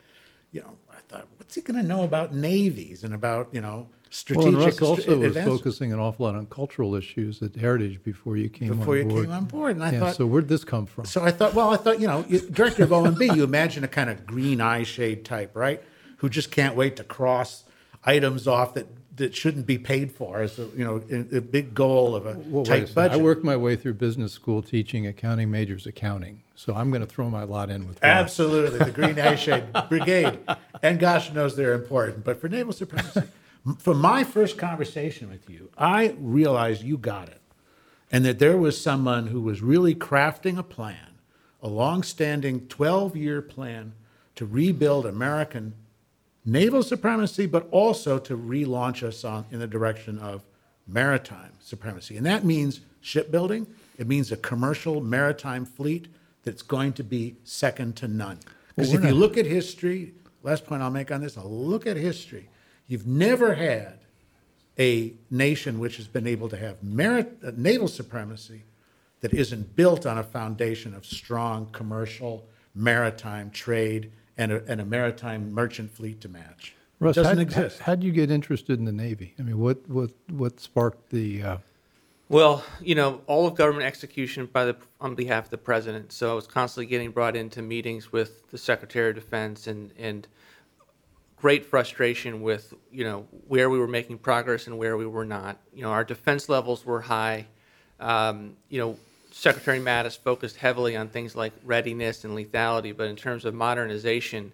You 0.52 0.62
know, 0.62 0.78
I 0.92 0.98
thought, 1.08 1.28
what's 1.38 1.56
he 1.56 1.62
going 1.62 1.82
to 1.82 1.88
know 1.88 2.04
about 2.04 2.34
navies 2.34 3.04
and 3.04 3.14
about, 3.14 3.50
you 3.54 3.62
know, 3.62 3.88
strategic 4.10 4.54
and 4.54 4.58
Russ 4.58 4.82
also 4.82 5.20
was 5.20 5.36
focusing 5.38 5.94
an 5.94 6.00
awful 6.00 6.26
lot 6.26 6.36
on 6.36 6.46
cultural 6.48 6.96
issues 6.96 7.42
at 7.42 7.56
Heritage 7.56 8.04
before 8.04 8.36
you 8.36 8.50
came 8.50 8.78
before 8.78 8.98
you 8.98 9.04
on 9.04 9.10
board. 9.10 9.26
came 9.26 9.34
on 9.34 9.46
board. 9.46 9.76
And 9.78 9.84
I 9.84 9.92
yeah, 9.92 10.00
thought, 10.00 10.16
so 10.16 10.26
where'd 10.26 10.50
this 10.50 10.66
come 10.66 10.86
from? 10.86 11.06
So 11.06 11.24
I 11.24 11.32
thought, 11.32 11.54
well, 11.54 11.70
I 11.70 11.78
thought, 11.78 12.02
you 12.02 12.08
know, 12.08 12.24
director 12.24 12.84
of 12.84 12.90
OMB, 12.90 13.36
you 13.36 13.44
imagine 13.44 13.86
a 13.86 13.88
kind 13.88 14.10
of 14.10 14.26
green 14.26 14.60
eye 14.60 14.84
shade 14.84 15.24
type, 15.24 15.56
right? 15.56 15.82
Who 16.18 16.30
just 16.30 16.52
can't 16.52 16.76
wait 16.76 16.98
to 16.98 17.04
cross 17.06 17.64
items 18.04 18.48
off 18.48 18.74
that, 18.74 18.88
that 19.22 19.36
shouldn't 19.36 19.68
be 19.68 19.78
paid 19.78 20.12
for 20.12 20.42
as 20.42 20.58
a, 20.58 20.64
you 20.76 20.84
know, 20.84 21.02
a, 21.12 21.38
a 21.38 21.42
big 21.42 21.76
goal 21.76 22.16
of 22.16 22.26
a 22.26 22.34
Well, 22.48 22.64
wait 22.64 22.84
a 22.84 22.86
tight 22.86 22.96
budget. 22.96 23.20
I 23.20 23.24
worked 23.24 23.44
my 23.44 23.56
way 23.56 23.76
through 23.76 23.94
business 23.94 24.34
school 24.34 24.64
teaching 24.64 25.06
accounting 25.06 25.52
majors 25.52 25.86
accounting, 25.86 26.42
so 26.56 26.74
I'm 26.74 26.90
going 26.90 27.02
to 27.02 27.08
throw 27.08 27.30
my 27.30 27.44
lot 27.44 27.70
in 27.70 27.88
with 27.88 28.02
Russ. 28.02 28.12
Absolutely, 28.12 28.80
the 28.80 28.92
green 28.92 29.20
eye 29.20 29.36
shade 29.36 29.66
brigade, 29.90 30.40
and 30.82 31.00
gosh 31.00 31.32
knows 31.32 31.56
they're 31.56 31.74
important. 31.74 32.24
But 32.24 32.42
for 32.42 32.50
naval 32.50 32.74
supremacy, 32.74 33.22
from 33.78 34.02
my 34.02 34.24
first 34.24 34.58
conversation 34.58 35.30
with 35.30 35.48
you, 35.50 35.70
I 35.78 36.16
realized 36.18 36.82
you 36.82 36.98
got 36.98 37.30
it, 37.30 37.42
and 38.12 38.26
that 38.26 38.40
there 38.40 38.58
was 38.58 38.82
someone 38.82 39.28
who 39.28 39.42
was 39.42 39.62
really 39.62 39.94
crafting 39.94 40.58
a 40.58 40.64
plan, 40.64 41.16
a 41.62 41.68
long-standing 41.68 42.68
twelve-year 42.68 43.44
plan 43.44 43.94
to 44.34 44.48
rebuild 44.48 45.06
American 45.06 45.76
naval 46.46 46.84
supremacy, 46.84 47.46
but 47.46 47.68
also 47.72 48.20
to 48.20 48.38
relaunch 48.38 49.04
us 49.04 49.24
on 49.24 49.46
in 49.52 49.60
the 49.60 49.68
direction 49.68 50.18
of 50.20 50.44
maritime 50.88 51.52
supremacy. 51.60 52.18
And 52.18 52.26
that 52.26 52.44
means 52.44 52.82
shipbuilding. 53.02 53.68
It 53.98 54.08
means 54.08 54.32
a 54.32 54.38
commercial 54.38 55.02
maritime 55.02 55.66
fleet 55.66 56.08
that's 56.44 56.62
going 56.62 56.94
to 56.94 57.04
be 57.04 57.36
second 57.44 57.96
to 57.98 58.08
none. 58.08 58.40
Because 58.76 58.90
Well, 58.90 58.98
if 58.98 59.04
we're 59.04 59.10
you 59.10 59.16
look 59.16 59.38
at 59.38 59.46
history, 59.46 60.14
last 60.44 60.66
point 60.66 60.82
I'll 60.82 60.90
make 60.90 61.12
on 61.12 61.22
this, 61.22 61.38
I'll 61.38 61.50
look 61.50 61.86
at 61.86 61.98
history. 61.98 62.50
You've 62.88 63.08
never 63.08 63.54
had 63.54 64.00
a 64.80 65.14
nation 65.30 65.80
which 65.80 65.98
has 65.98 66.08
been 66.08 66.26
able 66.26 66.50
to 66.50 66.58
have 66.58 66.82
merit, 66.82 67.38
uh, 67.46 67.52
naval 67.56 67.88
supremacy 67.88 68.64
that 69.20 69.34
isn't 69.34 69.76
built 69.76 70.06
on 70.06 70.18
a 70.18 70.24
foundation 70.24 70.96
of 70.96 71.06
strong 71.06 71.68
commercial 71.72 72.48
maritime 72.74 73.52
trade 73.52 74.12
and 74.38 74.52
a, 74.52 74.64
and 74.68 74.82
a 74.82 74.86
maritime 74.86 75.54
merchant 75.54 75.92
fleet 75.92 76.22
to 76.22 76.30
match. 76.30 76.76
Russ, 77.00 77.18
it 77.18 77.24
doesn't 77.24 77.38
how'd, 77.38 77.48
exist. 77.48 77.80
How'd 77.80 78.04
you 78.04 78.12
get 78.12 78.30
interested 78.30 78.78
in 78.78 78.86
the 78.86 78.92
Navy? 78.92 79.34
I 79.40 79.42
mean, 79.42 79.60
what 79.60 79.88
what 79.90 80.12
what 80.30 80.60
sparked 80.60 81.10
the? 81.10 81.44
Uh, 81.44 81.58
Well, 82.30 82.64
you 82.80 82.96
know, 82.96 83.22
all 83.28 83.48
of 83.48 83.56
government 83.56 83.86
execution 83.86 84.46
by 84.46 84.66
the 84.66 84.76
on 85.00 85.16
behalf 85.16 85.46
of 85.46 85.50
the 85.50 85.58
president. 85.58 86.12
So 86.12 86.32
I 86.32 86.34
was 86.34 86.48
constantly 86.48 86.86
getting 86.86 87.12
brought 87.12 87.36
into 87.36 87.62
meetings 87.62 88.12
with 88.12 88.50
the 88.52 88.58
Secretary 88.58 89.10
of 89.10 89.16
Defense 89.16 89.68
and 89.68 89.92
and 89.98 90.28
great 91.36 91.66
frustration 91.66 92.42
with 92.44 92.74
you 92.92 93.04
know 93.04 93.28
where 93.48 93.70
we 93.70 93.80
were 93.80 93.88
making 93.88 94.20
progress 94.20 94.68
and 94.68 94.78
where 94.78 94.96
we 94.96 95.08
were 95.08 95.26
not. 95.26 95.58
You 95.74 95.82
know, 95.82 95.90
our 95.90 96.04
defense 96.04 96.48
levels 96.50 96.86
were 96.86 97.02
high. 97.02 97.48
Um, 98.00 98.58
you 98.70 98.80
know, 98.80 98.98
Secretary 99.32 99.80
Mattis 99.80 100.18
focused 100.18 100.58
heavily 100.58 100.96
on 100.96 101.08
things 101.08 101.36
like 101.36 101.54
readiness 101.64 102.24
and 102.24 102.38
lethality, 102.38 102.96
but 102.96 103.08
in 103.08 103.16
terms 103.16 103.46
of 103.46 103.54
modernization, 103.54 104.52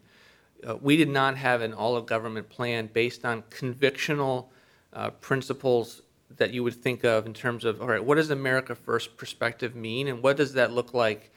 uh, 0.67 0.75
we 0.77 0.97
did 0.97 1.09
not 1.09 1.35
have 1.35 1.61
an 1.61 1.73
all 1.73 1.95
of 1.95 2.05
government 2.05 2.47
plan 2.49 2.89
based 2.93 3.25
on 3.25 3.43
convictional 3.49 4.45
uh, 4.93 5.09
principles 5.09 6.01
that 6.37 6.51
you 6.51 6.63
would 6.63 6.75
think 6.75 7.03
of 7.03 7.25
in 7.25 7.33
terms 7.33 7.65
of 7.65 7.81
all 7.81 7.87
right, 7.87 8.03
what 8.03 8.15
does 8.15 8.29
America 8.29 8.75
First 8.75 9.17
perspective 9.17 9.75
mean, 9.75 10.07
and 10.07 10.21
what 10.21 10.37
does 10.37 10.53
that 10.53 10.71
look 10.71 10.93
like 10.93 11.31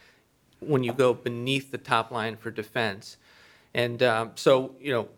when 0.61 0.85
you 0.85 0.92
go 0.92 1.14
beneath 1.14 1.70
the 1.70 1.78
top 1.78 2.11
line 2.11 2.37
for 2.37 2.50
defense? 2.50 3.16
And 3.75 4.02
um, 4.02 4.32
so, 4.35 4.75
you 4.80 4.92
know, 4.92 5.09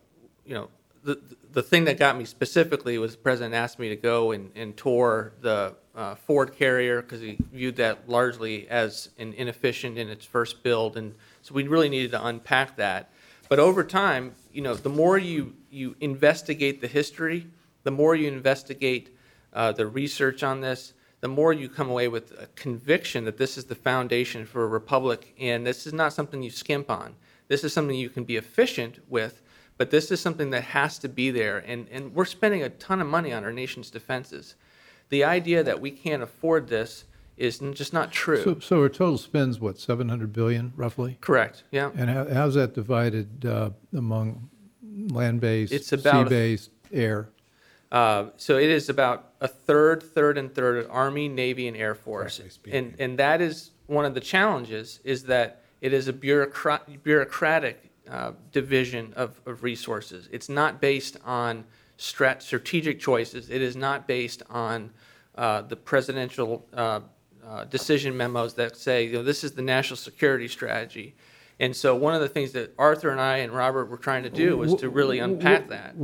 you 0.44 0.54
know, 0.54 0.68
the 1.02 1.20
the 1.52 1.62
thing 1.62 1.84
that 1.84 1.98
got 1.98 2.16
me 2.16 2.24
specifically 2.24 2.98
was 2.98 3.12
the 3.12 3.22
president 3.22 3.54
asked 3.54 3.78
me 3.78 3.88
to 3.88 3.96
go 3.96 4.30
and, 4.30 4.50
and 4.54 4.76
tour 4.76 5.32
the 5.40 5.74
uh, 5.94 6.14
Ford 6.14 6.54
carrier 6.54 7.02
because 7.02 7.20
he 7.20 7.36
viewed 7.52 7.76
that 7.76 8.08
largely 8.08 8.68
as 8.68 9.10
an 9.18 9.32
inefficient 9.34 9.98
in 9.98 10.08
its 10.08 10.24
first 10.24 10.62
build, 10.62 10.96
and 10.96 11.14
so 11.42 11.54
we 11.54 11.68
really 11.68 11.88
needed 11.88 12.12
to 12.12 12.26
unpack 12.26 12.76
that. 12.76 13.10
But 13.48 13.58
over 13.58 13.84
time, 13.84 14.34
you 14.52 14.62
know, 14.62 14.74
the 14.74 14.88
more 14.88 15.18
you 15.18 15.54
you 15.70 15.96
investigate 16.00 16.80
the 16.80 16.86
history, 16.86 17.46
the 17.82 17.90
more 17.90 18.14
you 18.14 18.28
investigate 18.28 19.14
uh, 19.52 19.72
the 19.72 19.86
research 19.86 20.42
on 20.42 20.60
this, 20.60 20.94
the 21.20 21.28
more 21.28 21.52
you 21.52 21.68
come 21.68 21.88
away 21.88 22.08
with 22.08 22.32
a 22.32 22.46
conviction 22.56 23.24
that 23.24 23.38
this 23.38 23.56
is 23.56 23.64
the 23.64 23.74
foundation 23.74 24.44
for 24.44 24.64
a 24.64 24.66
republic, 24.66 25.34
and 25.38 25.66
this 25.66 25.86
is 25.86 25.92
not 25.92 26.12
something 26.12 26.42
you 26.42 26.50
skimp 26.50 26.90
on. 26.90 27.14
This 27.48 27.64
is 27.64 27.72
something 27.72 27.96
you 27.96 28.08
can 28.08 28.24
be 28.24 28.36
efficient 28.36 28.98
with, 29.08 29.42
but 29.76 29.90
this 29.90 30.10
is 30.10 30.20
something 30.20 30.50
that 30.50 30.64
has 30.64 30.98
to 31.00 31.08
be 31.08 31.30
there. 31.30 31.58
And, 31.58 31.86
and 31.90 32.14
we're 32.14 32.24
spending 32.24 32.62
a 32.62 32.70
ton 32.70 33.00
of 33.00 33.06
money 33.06 33.32
on 33.32 33.44
our 33.44 33.52
nation's 33.52 33.90
defenses. 33.90 34.54
The 35.12 35.24
idea 35.24 35.62
that 35.62 35.78
we 35.78 35.90
can't 35.90 36.22
afford 36.22 36.68
this 36.68 37.04
is 37.36 37.58
just 37.58 37.92
not 37.92 38.12
true. 38.12 38.42
so, 38.42 38.58
so 38.60 38.80
our 38.80 38.88
total 38.88 39.18
spends 39.18 39.60
what 39.60 39.78
700 39.78 40.32
billion 40.32 40.72
roughly, 40.74 41.18
Correct. 41.20 41.64
Yeah. 41.70 41.90
and 41.94 42.08
how, 42.08 42.26
how's 42.32 42.54
that 42.54 42.72
divided 42.72 43.44
uh, 43.44 43.70
among 43.94 44.48
land-based, 45.10 45.70
It's 45.70 45.92
about 45.92 46.28
a- 46.28 46.30
sea-based, 46.30 46.70
air? 46.90 47.28
Uh, 47.90 48.30
so 48.38 48.56
it 48.56 48.70
is 48.70 48.88
about 48.88 49.34
a 49.42 49.48
third, 49.48 50.02
third, 50.02 50.38
and 50.38 50.54
third 50.54 50.86
Army, 50.88 51.28
Navy, 51.28 51.68
and 51.68 51.76
Air 51.76 51.94
Force, 51.94 52.38
Roughly 52.38 52.50
speaking. 52.50 52.78
and 52.78 52.94
and 52.98 53.18
that 53.18 53.42
is 53.42 53.72
one 53.88 54.06
of 54.06 54.14
the 54.14 54.20
challenges 54.20 54.98
is 55.04 55.24
that 55.24 55.60
it 55.82 55.92
is 55.92 56.08
a 56.08 56.12
bureaucrat, 56.14 57.02
bureaucratic 57.02 57.90
uh, 58.10 58.32
division 58.50 59.12
of, 59.14 59.38
of 59.44 59.62
resources. 59.62 60.26
It's 60.32 60.48
not 60.48 60.80
based 60.80 61.18
on 61.22 61.64
strat, 62.02 62.42
strategic 62.42 62.98
choices. 62.98 63.48
It 63.48 63.62
is 63.62 63.76
not 63.76 64.08
based 64.08 64.42
on 64.50 64.90
uh, 65.36 65.62
the 65.62 65.76
presidential 65.76 66.66
uh, 66.74 67.00
uh, 67.46 67.64
decision 67.64 68.16
memos 68.16 68.54
that 68.54 68.76
say, 68.76 69.06
you 69.06 69.12
know, 69.12 69.22
this 69.22 69.44
is 69.44 69.52
the 69.52 69.62
national 69.62 69.96
security 69.96 70.48
strategy. 70.48 71.14
And 71.60 71.76
so 71.76 71.94
one 71.94 72.14
of 72.14 72.20
the 72.20 72.28
things 72.28 72.52
that 72.52 72.74
Arthur 72.76 73.10
and 73.10 73.20
I 73.20 73.38
and 73.38 73.52
Robert 73.52 73.88
were 73.88 73.96
trying 73.96 74.24
to 74.24 74.30
do 74.30 74.56
was 74.56 74.74
to 74.76 74.88
really 74.88 75.20
unpack 75.20 75.68
that. 75.68 75.94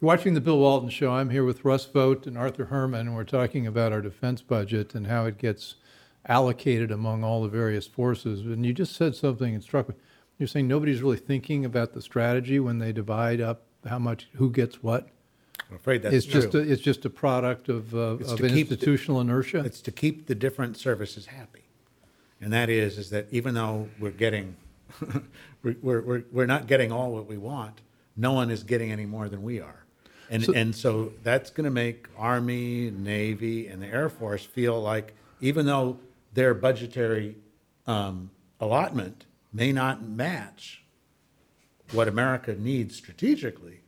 Watching 0.00 0.34
the 0.34 0.40
Bill 0.42 0.58
Walton 0.58 0.90
Show, 0.90 1.12
I'm 1.12 1.30
here 1.30 1.44
with 1.44 1.64
Russ 1.64 1.86
Vought 1.86 2.26
and 2.26 2.36
Arthur 2.36 2.66
Herman, 2.66 3.06
and 3.06 3.16
we're 3.16 3.24
talking 3.24 3.66
about 3.66 3.92
our 3.92 4.02
defense 4.02 4.42
budget 4.42 4.94
and 4.94 5.06
how 5.06 5.24
it 5.24 5.38
gets 5.38 5.76
allocated 6.26 6.90
among 6.90 7.24
all 7.24 7.42
the 7.42 7.48
various 7.48 7.86
forces. 7.86 8.40
And 8.40 8.66
you 8.66 8.74
just 8.74 8.94
said 8.94 9.14
something 9.14 9.54
that 9.54 9.62
struck 9.62 9.88
me. 9.88 9.94
You're 10.38 10.48
saying 10.48 10.68
nobody's 10.68 11.00
really 11.00 11.16
thinking 11.16 11.64
about 11.64 11.94
the 11.94 12.02
strategy 12.02 12.60
when 12.60 12.78
they 12.78 12.92
divide 12.92 13.40
up 13.40 13.62
how 13.86 13.98
much, 13.98 14.28
who 14.34 14.50
gets 14.50 14.82
what. 14.82 15.08
I'm 15.70 15.76
afraid 15.76 16.02
that's 16.02 16.14
it's 16.14 16.26
true. 16.26 16.40
just 16.42 16.54
a, 16.54 16.58
it's 16.60 16.82
just 16.82 17.04
a 17.04 17.10
product 17.10 17.68
of 17.68 17.94
uh, 17.94 18.16
It's 18.20 18.32
of 18.32 18.38
to 18.38 18.48
keep 18.48 18.68
the- 18.68 18.74
institutional 18.74 19.20
inertia. 19.20 19.58
It's 19.64 19.80
to 19.82 19.92
keep 19.92 20.26
the 20.26 20.34
different 20.34 20.76
services 20.76 21.26
happy. 21.26 21.62
And 22.40 22.52
that 22.52 22.68
is, 22.68 22.98
is 22.98 23.10
that 23.10 23.26
even 23.30 23.54
though 23.54 23.88
we're 23.98 24.10
getting, 24.10 24.56
we're, 25.62 25.76
we're, 25.82 26.00
we're, 26.02 26.22
we're 26.30 26.46
not 26.46 26.66
getting 26.66 26.92
all 26.92 27.12
what 27.12 27.26
we 27.26 27.38
want, 27.38 27.80
no 28.16 28.32
one 28.32 28.50
is 28.50 28.62
getting 28.62 28.92
any 28.92 29.06
more 29.06 29.28
than 29.28 29.42
we 29.42 29.60
are. 29.60 29.84
And, 30.30 30.42
So- 30.44 30.52
and 30.52 30.74
so 30.74 31.12
that's 31.22 31.50
going 31.50 31.64
to 31.64 31.70
make 31.70 32.06
Army, 32.18 32.90
Navy, 32.90 33.66
and 33.68 33.82
the 33.82 33.86
Air 33.86 34.08
Force 34.08 34.44
feel 34.44 34.80
like 34.80 35.14
even 35.40 35.66
though 35.66 35.98
their 36.34 36.52
budgetary 36.54 37.36
um, 37.86 38.30
allotment 38.60 39.26
may 39.52 39.72
not 39.72 40.02
match 40.02 40.82
what 41.92 42.08
America 42.08 42.54
needs 42.58 42.96
strategically, 42.96 43.80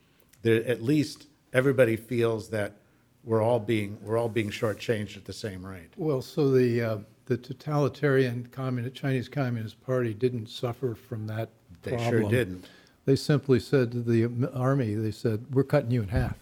there, 0.42 0.64
at 0.66 0.82
least 0.82 1.26
everybody 1.52 1.96
feels 1.96 2.48
that 2.50 2.76
we're 3.24 3.42
all 3.42 3.58
being 3.58 3.98
we're 4.02 4.16
all 4.18 4.28
being 4.28 4.50
shortchanged 4.50 5.16
at 5.16 5.24
the 5.24 5.32
same 5.32 5.64
rate. 5.66 5.90
Well, 5.96 6.22
so 6.22 6.50
the 6.50 6.82
uh, 6.82 6.98
the 7.26 7.36
totalitarian 7.36 8.48
communist 8.52 8.94
Chinese 8.94 9.28
Communist 9.28 9.80
Party 9.84 10.14
didn't 10.14 10.48
suffer 10.48 10.94
from 10.94 11.26
that 11.26 11.50
They 11.82 11.92
problem. 11.92 12.10
sure 12.22 12.30
didn't. 12.30 12.68
They 13.04 13.16
simply 13.16 13.60
said 13.60 13.92
to 13.92 14.02
the 14.02 14.50
army, 14.54 14.94
they 14.94 15.10
said, 15.10 15.44
"We're 15.52 15.64
cutting 15.64 15.90
you 15.90 16.02
in 16.02 16.08
half 16.08 16.36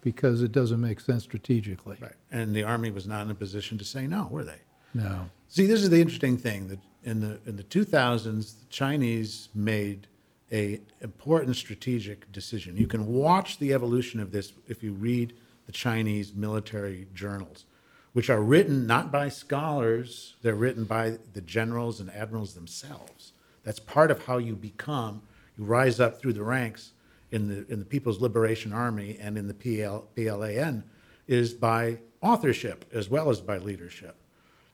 because 0.00 0.42
it 0.42 0.52
doesn't 0.52 0.80
make 0.80 1.00
sense 1.00 1.22
strategically." 1.24 1.96
Right. 2.00 2.12
And 2.30 2.54
the 2.54 2.64
army 2.64 2.90
was 2.90 3.06
not 3.06 3.24
in 3.24 3.30
a 3.30 3.34
position 3.34 3.78
to 3.78 3.84
say 3.84 4.06
no, 4.06 4.28
were 4.30 4.44
they? 4.44 4.60
No. 4.94 5.30
See, 5.48 5.66
this 5.66 5.82
is 5.82 5.90
the 5.90 6.00
interesting 6.00 6.36
thing 6.36 6.68
that 6.68 6.78
in 7.04 7.20
the 7.20 7.38
in 7.46 7.56
the 7.56 7.64
2000s, 7.64 8.58
the 8.60 8.66
Chinese 8.70 9.48
made 9.54 10.06
a 10.52 10.80
important 11.00 11.56
strategic 11.56 12.30
decision. 12.32 12.76
You 12.76 12.86
can 12.86 13.06
watch 13.06 13.58
the 13.58 13.72
evolution 13.72 14.20
of 14.20 14.32
this 14.32 14.52
if 14.66 14.82
you 14.82 14.92
read 14.92 15.34
the 15.66 15.72
Chinese 15.72 16.34
military 16.34 17.06
journals, 17.14 17.66
which 18.14 18.30
are 18.30 18.40
written 18.40 18.86
not 18.86 19.12
by 19.12 19.28
scholars, 19.28 20.34
they're 20.42 20.54
written 20.54 20.84
by 20.84 21.18
the 21.34 21.42
generals 21.42 22.00
and 22.00 22.10
admirals 22.10 22.54
themselves. 22.54 23.32
That's 23.64 23.78
part 23.78 24.10
of 24.10 24.24
how 24.24 24.38
you 24.38 24.56
become, 24.56 25.22
you 25.58 25.64
rise 25.64 26.00
up 26.00 26.20
through 26.20 26.32
the 26.32 26.42
ranks 26.42 26.92
in 27.30 27.48
the 27.48 27.70
in 27.70 27.78
the 27.78 27.84
People's 27.84 28.20
Liberation 28.20 28.72
Army 28.72 29.18
and 29.20 29.36
in 29.36 29.48
the 29.48 29.54
PL, 29.54 30.08
PLAN 30.16 30.84
is 31.26 31.52
by 31.52 31.98
authorship 32.22 32.86
as 32.92 33.10
well 33.10 33.28
as 33.28 33.40
by 33.40 33.58
leadership. 33.58 34.16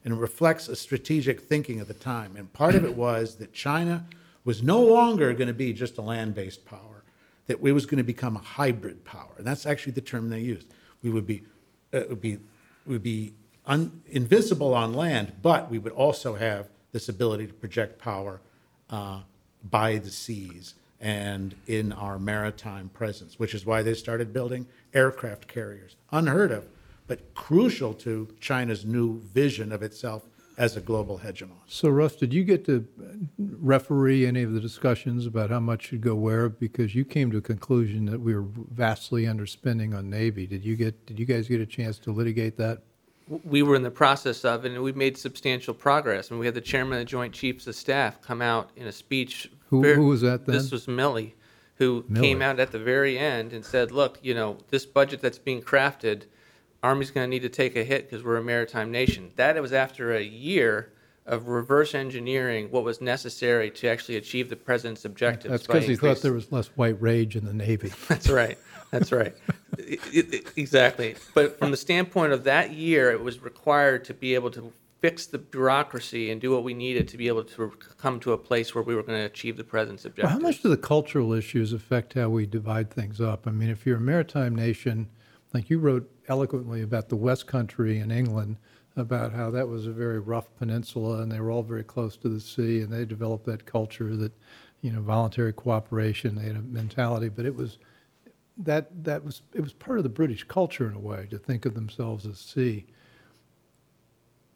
And 0.05 0.15
it 0.15 0.19
reflects 0.19 0.69
a 0.69 0.77
strategic 0.77 1.41
thinking 1.41 1.81
at 1.81 1.89
the 1.89 1.95
time. 1.95 2.37
And 2.37 2.53
part 2.53 2.75
of 2.75 2.85
it 2.85 2.95
was 2.95 3.37
that 3.37 3.53
China 3.53 4.07
was 4.45 4.63
no 4.63 4.83
longer 4.83 5.33
going 5.33 5.49
to 5.49 5.55
be 5.55 5.73
just 5.73 5.99
a 5.99 6.03
land 6.03 6.35
based 6.35 6.65
power, 6.65 7.03
that 7.47 7.61
we 7.61 7.73
was 7.73 7.87
going 7.87 7.99
to 7.99 8.05
become 8.05 8.37
a 8.37 8.41
hybrid 8.41 9.05
power. 9.05 9.33
And 9.39 9.47
that's 9.47 9.67
actually 9.67 9.93
the 9.93 10.01
term 10.01 10.31
they 10.31 10.41
used. 10.41 10.69
We 11.03 11.11
would 11.11 11.27
be, 11.27 11.43
uh, 11.93 12.03
would 12.09 12.21
be, 12.21 12.39
would 12.87 13.03
be 13.03 13.35
un, 13.67 14.03
invisible 14.09 14.75
on 14.75 14.95
land, 14.95 15.33
but 15.43 15.71
we 15.71 15.79
would 15.79 15.93
also 15.93 16.35
have 16.35 16.69
this 16.93 17.09
ability 17.09 17.47
to 17.47 17.53
project 17.53 17.99
power 17.99 18.41
uh, 18.91 19.21
by 19.71 19.99
the 19.99 20.11
seas 20.11 20.75
and 21.01 21.55
in 21.67 21.93
our 21.93 22.19
maritime 22.19 22.89
presence, 22.91 23.39
which 23.39 23.55
is 23.55 23.67
why 23.67 23.83
they 23.83 23.95
started 23.95 24.33
building 24.33 24.67
aircraft 24.95 25.49
carriers. 25.49 25.97
Unheard 26.13 26.51
of, 26.51 26.67
but 27.07 27.35
crucial 27.35 27.93
to 27.93 28.29
China's 28.41 28.85
new 28.85 29.21
vision 29.21 29.73
of 29.73 29.83
itself 29.83 30.23
as 30.57 30.77
a 30.77 30.81
global 30.81 31.19
hegemon. 31.19 31.51
So, 31.67 31.89
Russ, 31.89 32.17
did 32.17 32.33
you 32.33 32.45
get 32.45 32.65
to 32.67 32.87
referee 33.39 34.27
any 34.27 34.43
of 34.43 34.53
the 34.53 34.61
discussions 34.61 35.27
about 35.27 35.51
how 35.51 35.61
much 35.61 35.87
should 35.87 36.01
go 36.01 36.15
where? 36.15 36.49
Because 36.49 36.95
you 36.95 37.05
came 37.05 37.31
to 37.33 37.39
a 37.39 37.43
conclusion 37.43 38.07
that 38.07 38.21
we 38.21 38.35
were 38.35 38.45
vastly 38.73 39.25
underspending 39.25 39.97
on 39.97 40.09
Navy. 40.11 40.47
Did 40.47 40.65
you 40.65 40.77
get? 40.77 41.07
Did 41.07 41.19
you 41.19 41.27
guys 41.27 41.49
get 41.49 41.61
a 41.61 41.67
chance 41.67 41.99
to 42.01 42.13
litigate 42.13 42.57
that? 42.59 42.83
We 43.45 43.63
were 43.63 43.75
in 43.75 43.83
the 43.83 43.91
process 43.91 44.45
of, 44.45 44.65
and 44.67 44.83
we 44.83 44.93
made 44.93 45.17
substantial 45.17 45.73
progress. 45.73 46.31
And 46.31 46.39
we 46.39 46.45
had 46.47 46.55
the 46.55 46.61
chairman 46.61 46.95
of 46.95 46.99
the 47.01 47.05
Joint 47.07 47.33
Chiefs 47.33 47.67
of 47.67 47.75
Staff 47.75 48.21
come 48.21 48.43
out 48.43 48.69
in 48.77 48.87
a 48.87 48.93
speech. 48.93 49.51
Who, 49.71 49.81
very- 49.81 49.97
who 49.97 50.09
was 50.09 50.21
that 50.21 50.45
then? 50.45 50.55
This 50.55 50.71
was 50.71 50.87
Milley, 50.87 51.33
who 51.77 52.03
Milley. 52.03 52.21
came 52.21 52.43
out 52.43 52.61
at 52.61 52.71
the 52.71 52.79
very 52.79 53.19
end 53.19 53.53
and 53.53 53.65
said, 53.65 53.91
"Look, 53.91 54.19
you 54.23 54.35
know, 54.35 54.59
this 54.71 54.85
budget 54.87 55.21
that's 55.23 55.39
being 55.39 55.63
crafted, 55.63 56.25
Army's 56.85 57.11
going 57.11 57.25
to 57.25 57.29
need 57.29 57.43
to 57.43 57.49
take 57.49 57.75
a 57.77 57.83
hit 57.85 58.09
because 58.11 58.25
we're 58.25 58.37
a 58.37 58.43
maritime 58.45 58.91
nation." 58.91 59.31
That 59.37 59.61
was 59.61 59.73
after 59.73 60.15
a 60.15 60.23
year 60.23 60.91
of 61.27 61.49
reverse 61.49 61.95
engineering 61.95 62.69
what 62.71 62.85
was 62.85 63.01
necessary 63.01 63.71
to 63.71 63.89
actually 63.89 64.17
achieve 64.17 64.51
the 64.51 64.57
president's 64.57 65.05
objectives. 65.07 65.51
That's 65.51 65.67
because 65.67 65.87
he 65.87 65.97
thought 65.97 66.21
there 66.21 66.35
was 66.35 66.53
less 66.53 66.67
white 66.77 67.01
rage 67.01 67.35
in 67.35 67.47
the 67.47 67.55
Navy. 67.55 67.91
that's 68.09 68.29
right. 68.29 68.59
That's 68.91 69.11
right. 69.11 69.35
I- 69.79 69.99
I- 70.15 70.41
exactly. 70.57 71.17
But 71.35 71.59
from 71.59 71.71
the 71.71 71.77
standpoint 71.79 72.33
of 72.35 72.45
that 72.45 72.73
year, 72.75 73.11
it 73.11 73.23
was 73.23 73.41
required 73.43 74.05
to 74.05 74.15
be 74.15 74.35
able 74.35 74.51
to 74.53 74.71
fix 75.01 75.27
the 75.27 75.39
bureaucracy 75.39 76.31
and 76.31 76.41
do 76.41 76.51
what 76.51 76.63
we 76.63 76.73
needed 76.75 77.09
to 77.09 77.17
be 77.17 77.29
able 77.29 77.45
to 77.45 77.73
come 77.99 78.21
to 78.21 78.33
a 78.33 78.39
place 78.39 78.75
where 78.75 78.85
we 78.85 78.95
were 78.95 79.03
going 79.03 79.19
to 79.19 79.25
achieve 79.27 79.57
the 79.57 79.65
president's 79.65 80.05
Well, 80.05 80.11
objectives. 80.11 80.33
how 80.35 80.39
much 80.41 80.63
do 80.63 80.69
the 80.69 80.77
cultural 80.77 81.33
issues 81.33 81.73
affect 81.73 82.13
how 82.15 82.29
we 82.29 82.47
divide 82.47 82.91
things 82.91 83.21
up? 83.21 83.47
I 83.47 83.51
mean, 83.51 83.71
if 83.71 83.85
you're 83.87 83.97
a 83.97 84.01
maritime 84.01 84.55
nation, 84.55 85.09
like 85.55 85.71
you 85.71 85.79
wrote 85.79 86.11
eloquently 86.29 86.83
about 86.83 87.09
the 87.09 87.17
West 87.17 87.47
Country 87.47 88.01
in 88.01 88.11
England, 88.11 88.57
about 88.97 89.33
how 89.33 89.51
that 89.53 89.69
was 89.69 89.87
a 89.87 89.93
very 89.93 90.19
rough 90.19 90.55
peninsula 90.57 91.23
and 91.23 91.31
they 91.31 91.41
were 91.41 91.51
all 91.51 91.63
very 91.63 91.85
close 91.85 92.17
to 92.17 92.29
the 92.29 92.41
sea 92.41 92.81
and 92.81 92.93
they 92.93 93.05
developed 93.05 93.47
that 93.47 93.65
culture 93.65 94.17
that, 94.17 94.33
you 94.83 94.93
know, 94.93 95.01
voluntary 95.01 95.53
cooperation, 95.53 96.35
they 96.35 96.45
had 96.45 96.57
a 96.57 96.63
mentality, 96.63 97.29
but 97.29 97.47
it 97.47 97.55
was 97.55 97.79
that 98.57 98.89
that 99.03 99.25
was 99.25 99.43
it 99.53 99.61
was 99.61 99.73
part 99.73 99.99
of 99.99 100.05
the 100.05 100.11
British 100.11 100.45
culture 100.45 100.89
in 100.89 100.95
a 100.95 101.01
way 101.01 101.27
to 101.31 101.39
think 101.39 101.67
of 101.67 101.75
themselves 101.75 102.25
as 102.27 102.39
sea. 102.39 102.87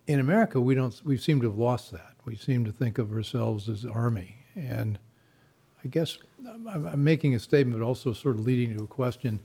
In 0.06 0.20
America, 0.20 0.60
we 0.60 0.74
don't 0.74 1.00
we 1.04 1.16
seem 1.16 1.40
to 1.40 1.48
have 1.48 1.58
lost 1.58 1.90
that. 1.92 2.14
We 2.24 2.36
seem 2.36 2.64
to 2.64 2.72
think 2.72 2.98
of 2.98 3.12
ourselves 3.12 3.68
as 3.68 3.84
army 3.84 4.36
and 4.54 4.98
I 5.84 5.88
guess 5.88 6.18
I'm, 6.48 6.86
I'm 6.86 7.04
making 7.04 7.34
a 7.34 7.38
statement, 7.38 7.78
but 7.78 7.84
also 7.84 8.12
sort 8.12 8.36
of 8.36 8.44
leading 8.44 8.76
to 8.76 8.84
a 8.84 8.86
question. 8.86 9.40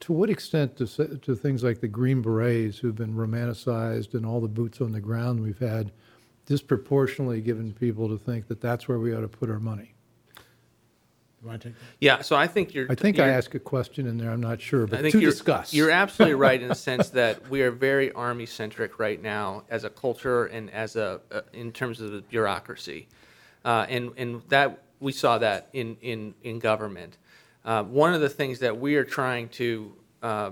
To 0.00 0.12
what 0.12 0.30
extent 0.30 0.76
do, 0.76 0.84
s- 0.84 0.96
do 0.96 1.34
things 1.34 1.64
like 1.64 1.80
the 1.80 1.88
Green 1.88 2.22
Berets, 2.22 2.78
who've 2.78 2.94
been 2.94 3.14
romanticized, 3.14 4.14
and 4.14 4.24
all 4.24 4.40
the 4.40 4.48
boots 4.48 4.80
on 4.80 4.92
the 4.92 5.00
ground 5.00 5.40
we've 5.42 5.58
had, 5.58 5.90
disproportionately 6.46 7.40
given 7.40 7.72
people 7.72 8.08
to 8.08 8.16
think 8.16 8.46
that 8.48 8.60
that's 8.60 8.86
where 8.88 8.98
we 8.98 9.14
ought 9.14 9.20
to 9.22 9.28
put 9.28 9.50
our 9.50 9.58
money? 9.58 9.94
You 11.42 11.48
want 11.48 11.62
to 11.62 11.68
take 11.68 11.78
that? 11.78 11.84
yeah. 12.00 12.20
So 12.22 12.36
I 12.36 12.46
think 12.46 12.74
you're. 12.74 12.86
I 12.90 12.94
think 12.94 13.18
I 13.18 13.24
you're- 13.24 13.36
asked 13.36 13.54
a 13.54 13.58
question 13.60 14.06
in 14.06 14.18
there. 14.18 14.30
I'm 14.30 14.40
not 14.40 14.60
sure, 14.60 14.84
I 14.84 14.86
but 14.86 15.00
think 15.02 15.12
to 15.12 15.20
you're, 15.20 15.30
discuss. 15.30 15.72
You're 15.74 15.90
absolutely 15.90 16.34
right 16.46 16.60
in 16.60 16.68
the 16.68 16.74
sense 16.74 17.10
that 17.10 17.48
we 17.48 17.62
are 17.62 17.70
very 17.70 18.10
army 18.12 18.46
centric 18.46 18.98
right 18.98 19.20
now 19.20 19.64
as 19.68 19.84
a 19.84 19.90
culture 19.90 20.46
and 20.46 20.70
as 20.70 20.96
a 20.96 21.20
uh, 21.32 21.40
in 21.52 21.70
terms 21.72 22.00
of 22.00 22.10
the 22.12 22.22
bureaucracy, 22.22 23.06
uh, 23.64 23.86
and 23.88 24.12
and 24.16 24.42
that 24.48 24.82
we 25.00 25.12
saw 25.12 25.38
that 25.38 25.68
in 25.72 25.96
in 26.02 26.34
in 26.42 26.58
government. 26.60 27.18
Uh, 27.64 27.82
one 27.82 28.14
of 28.14 28.20
the 28.20 28.28
things 28.28 28.58
that 28.60 28.78
we 28.78 28.96
are 28.96 29.04
trying 29.04 29.48
to 29.48 29.92
uh, 30.22 30.50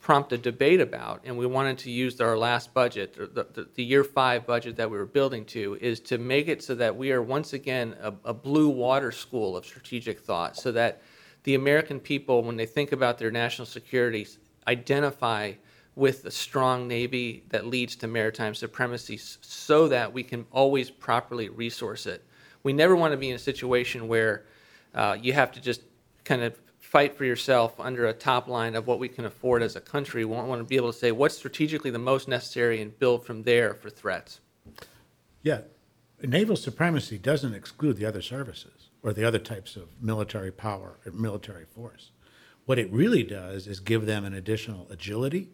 prompt 0.00 0.32
a 0.32 0.38
debate 0.38 0.80
about, 0.80 1.22
and 1.24 1.38
we 1.38 1.46
wanted 1.46 1.78
to 1.78 1.90
use 1.90 2.20
our 2.20 2.36
last 2.36 2.74
budget, 2.74 3.14
the, 3.14 3.46
the, 3.54 3.68
the 3.74 3.82
year 3.82 4.04
five 4.04 4.46
budget 4.46 4.76
that 4.76 4.90
we 4.90 4.98
were 4.98 5.06
building 5.06 5.44
to, 5.46 5.78
is 5.80 6.00
to 6.00 6.18
make 6.18 6.48
it 6.48 6.62
so 6.62 6.74
that 6.74 6.94
we 6.94 7.10
are 7.10 7.22
once 7.22 7.54
again 7.54 7.96
a, 8.02 8.12
a 8.26 8.34
blue 8.34 8.68
water 8.68 9.10
school 9.10 9.56
of 9.56 9.64
strategic 9.64 10.20
thought, 10.20 10.56
so 10.56 10.70
that 10.72 11.00
the 11.44 11.54
American 11.54 11.98
people, 11.98 12.42
when 12.42 12.56
they 12.56 12.66
think 12.66 12.92
about 12.92 13.16
their 13.16 13.30
national 13.30 13.64
security, 13.64 14.26
identify 14.66 15.52
with 15.96 16.24
a 16.24 16.30
strong 16.30 16.88
navy 16.88 17.44
that 17.48 17.66
leads 17.66 17.96
to 17.96 18.06
maritime 18.06 18.54
supremacy 18.54 19.16
so 19.16 19.88
that 19.88 20.12
we 20.12 20.22
can 20.22 20.44
always 20.50 20.90
properly 20.90 21.48
resource 21.48 22.06
it. 22.06 22.24
We 22.62 22.72
never 22.72 22.96
want 22.96 23.12
to 23.12 23.16
be 23.16 23.30
in 23.30 23.36
a 23.36 23.38
situation 23.38 24.08
where 24.08 24.44
uh, 24.94 25.16
you 25.20 25.32
have 25.32 25.52
to 25.52 25.60
just 25.60 25.82
kind 26.24 26.42
of 26.42 26.58
fight 26.78 27.16
for 27.16 27.24
yourself 27.24 27.78
under 27.80 28.06
a 28.06 28.12
top 28.12 28.46
line 28.46 28.74
of 28.74 28.86
what 28.86 28.98
we 28.98 29.08
can 29.08 29.24
afford 29.24 29.62
as 29.62 29.74
a 29.74 29.80
country. 29.80 30.24
We 30.24 30.36
want 30.36 30.60
to 30.60 30.64
be 30.64 30.76
able 30.76 30.92
to 30.92 30.98
say 30.98 31.12
what's 31.12 31.36
strategically 31.36 31.90
the 31.90 31.98
most 31.98 32.28
necessary 32.28 32.80
and 32.80 32.96
build 32.98 33.24
from 33.24 33.42
there 33.42 33.74
for 33.74 33.90
threats. 33.90 34.40
Yeah, 35.42 35.62
naval 36.22 36.56
supremacy 36.56 37.18
doesn't 37.18 37.54
exclude 37.54 37.96
the 37.96 38.06
other 38.06 38.22
services 38.22 38.90
or 39.02 39.12
the 39.12 39.24
other 39.24 39.38
types 39.38 39.76
of 39.76 39.88
military 40.00 40.50
power 40.50 40.98
or 41.04 41.12
military 41.12 41.64
force. 41.64 42.10
What 42.66 42.78
it 42.78 42.90
really 42.90 43.22
does 43.22 43.66
is 43.66 43.80
give 43.80 44.06
them 44.06 44.24
an 44.24 44.32
additional 44.32 44.86
agility 44.90 45.50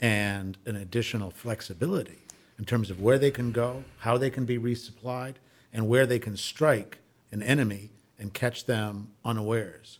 and 0.00 0.56
an 0.66 0.76
additional 0.76 1.30
flexibility 1.30 2.22
in 2.58 2.64
terms 2.64 2.90
of 2.90 3.00
where 3.00 3.18
they 3.18 3.30
can 3.30 3.50
go, 3.50 3.84
how 3.98 4.16
they 4.16 4.30
can 4.30 4.44
be 4.44 4.58
resupplied, 4.58 5.34
and 5.72 5.88
where 5.88 6.06
they 6.06 6.18
can 6.18 6.36
strike 6.36 6.98
an 7.32 7.42
enemy 7.42 7.90
and 8.18 8.32
catch 8.32 8.66
them 8.66 9.08
unawares. 9.24 9.98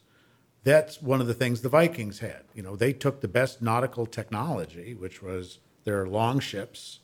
That's 0.64 1.02
one 1.02 1.20
of 1.20 1.26
the 1.26 1.34
things 1.34 1.60
the 1.60 1.68
Vikings 1.68 2.20
had. 2.20 2.42
You 2.54 2.62
know, 2.62 2.74
they 2.74 2.92
took 2.94 3.20
the 3.20 3.28
best 3.28 3.60
nautical 3.60 4.06
technology, 4.06 4.94
which 4.94 5.22
was 5.22 5.58
their 5.84 6.06
long 6.06 6.40
ships 6.40 7.00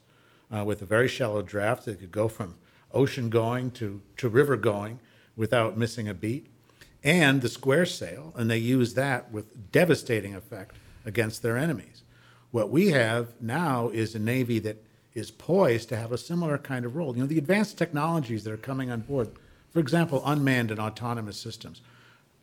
uh, 0.51 0.65
with 0.65 0.81
a 0.81 0.87
very 0.87 1.09
shallow 1.09 1.43
draft 1.43 1.85
that 1.85 2.01
could 2.01 2.11
go 2.11 2.27
from 2.27 2.57
ocean 2.93 3.29
going 3.29 3.71
to, 3.73 4.01
to 4.17 4.29
river 4.29 4.57
going 4.57 4.99
without 5.37 5.77
missing 5.77 6.09
a 6.09 6.15
beat, 6.15 6.47
and 7.05 7.41
the 7.41 7.49
square 7.49 7.87
sail, 7.87 8.33
and 8.37 8.51
they 8.51 8.59
used 8.59 8.97
that 8.97 9.31
with 9.31 9.71
devastating 9.71 10.35
effect 10.35 10.77
against 11.05 11.43
their 11.43 11.57
enemies. 11.57 12.03
What 12.51 12.71
we 12.71 12.89
have 12.89 13.29
now 13.41 13.91
is 13.91 14.15
a 14.15 14.19
Navy 14.19 14.59
that 14.61 14.83
is 15.15 15.31
poised 15.31 15.89
to 15.91 15.97
have 15.97 16.13
a 16.13 16.19
similar 16.19 16.59
kind 16.59 16.85
of 16.85 16.97
role. 16.97 17.15
You 17.15 17.23
know, 17.23 17.29
the 17.29 17.39
advanced 17.39 17.79
technologies 17.79 18.45
that 18.45 18.53
are 18.53 18.59
coming 18.59 18.91
on 18.91 19.01
board, 19.01 19.31
for 19.71 19.81
example, 19.81 20.23
unmanned 20.25 20.71
and 20.71 20.81
autonomous 20.81 21.39
systems, 21.39 21.81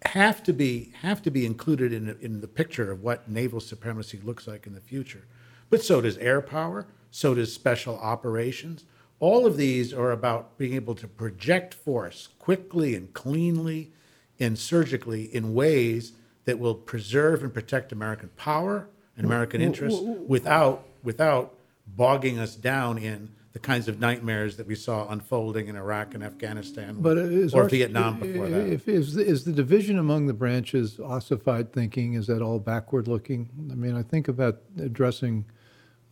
have 0.05 0.43
to 0.43 0.53
be 0.53 0.93
have 1.01 1.21
to 1.23 1.31
be 1.31 1.45
included 1.45 1.91
in 1.91 2.17
in 2.21 2.41
the 2.41 2.47
picture 2.47 2.91
of 2.91 3.01
what 3.03 3.29
naval 3.29 3.59
supremacy 3.59 4.19
looks 4.23 4.47
like 4.47 4.67
in 4.67 4.73
the 4.73 4.81
future. 4.81 5.25
But 5.69 5.83
so 5.83 6.01
does 6.01 6.17
air 6.17 6.41
power, 6.41 6.87
so 7.11 7.33
does 7.33 7.53
special 7.53 7.97
operations. 7.97 8.85
All 9.19 9.45
of 9.45 9.57
these 9.57 9.93
are 9.93 10.11
about 10.11 10.57
being 10.57 10.73
able 10.73 10.95
to 10.95 11.07
project 11.07 11.73
force 11.73 12.29
quickly 12.39 12.93
and 12.93 13.11
cleanly 13.13 13.91
and 14.39 14.57
surgically 14.57 15.23
in 15.23 15.55
ways 15.55 16.13
that 16.45 16.59
will 16.59 16.75
preserve 16.75 17.43
and 17.43 17.53
protect 17.53 17.91
American 17.91 18.29
power 18.37 18.87
and 19.17 19.25
American 19.25 19.61
interests 19.61 19.99
without 20.27 20.85
without 21.03 21.55
bogging 21.87 22.37
us 22.37 22.55
down 22.55 22.97
in 22.97 23.29
the 23.57 23.61
kinds 23.61 23.87
of 23.87 23.99
nightmares 23.99 24.57
that 24.57 24.67
we 24.67 24.75
saw 24.75 25.07
unfolding 25.09 25.67
in 25.67 25.75
Iraq 25.75 26.13
and 26.13 26.23
Afghanistan 26.23 26.97
But 26.99 27.17
is 27.17 27.55
or 27.55 27.63
our- 27.63 27.69
Vietnam 27.69 28.19
before 28.19 28.47
that. 28.49 28.67
If, 28.67 28.87
is, 28.87 29.15
the- 29.15 29.25
is 29.25 29.45
the 29.45 29.51
division 29.51 29.97
among 29.97 30.27
the 30.27 30.33
branches 30.33 30.99
ossified 30.99 31.73
thinking? 31.73 32.13
Is 32.13 32.27
that 32.27 32.43
all 32.43 32.59
backward 32.59 33.07
looking? 33.07 33.49
I 33.71 33.73
mean, 33.73 33.95
I 33.95 34.03
think 34.03 34.27
about 34.27 34.61
addressing 34.79 35.45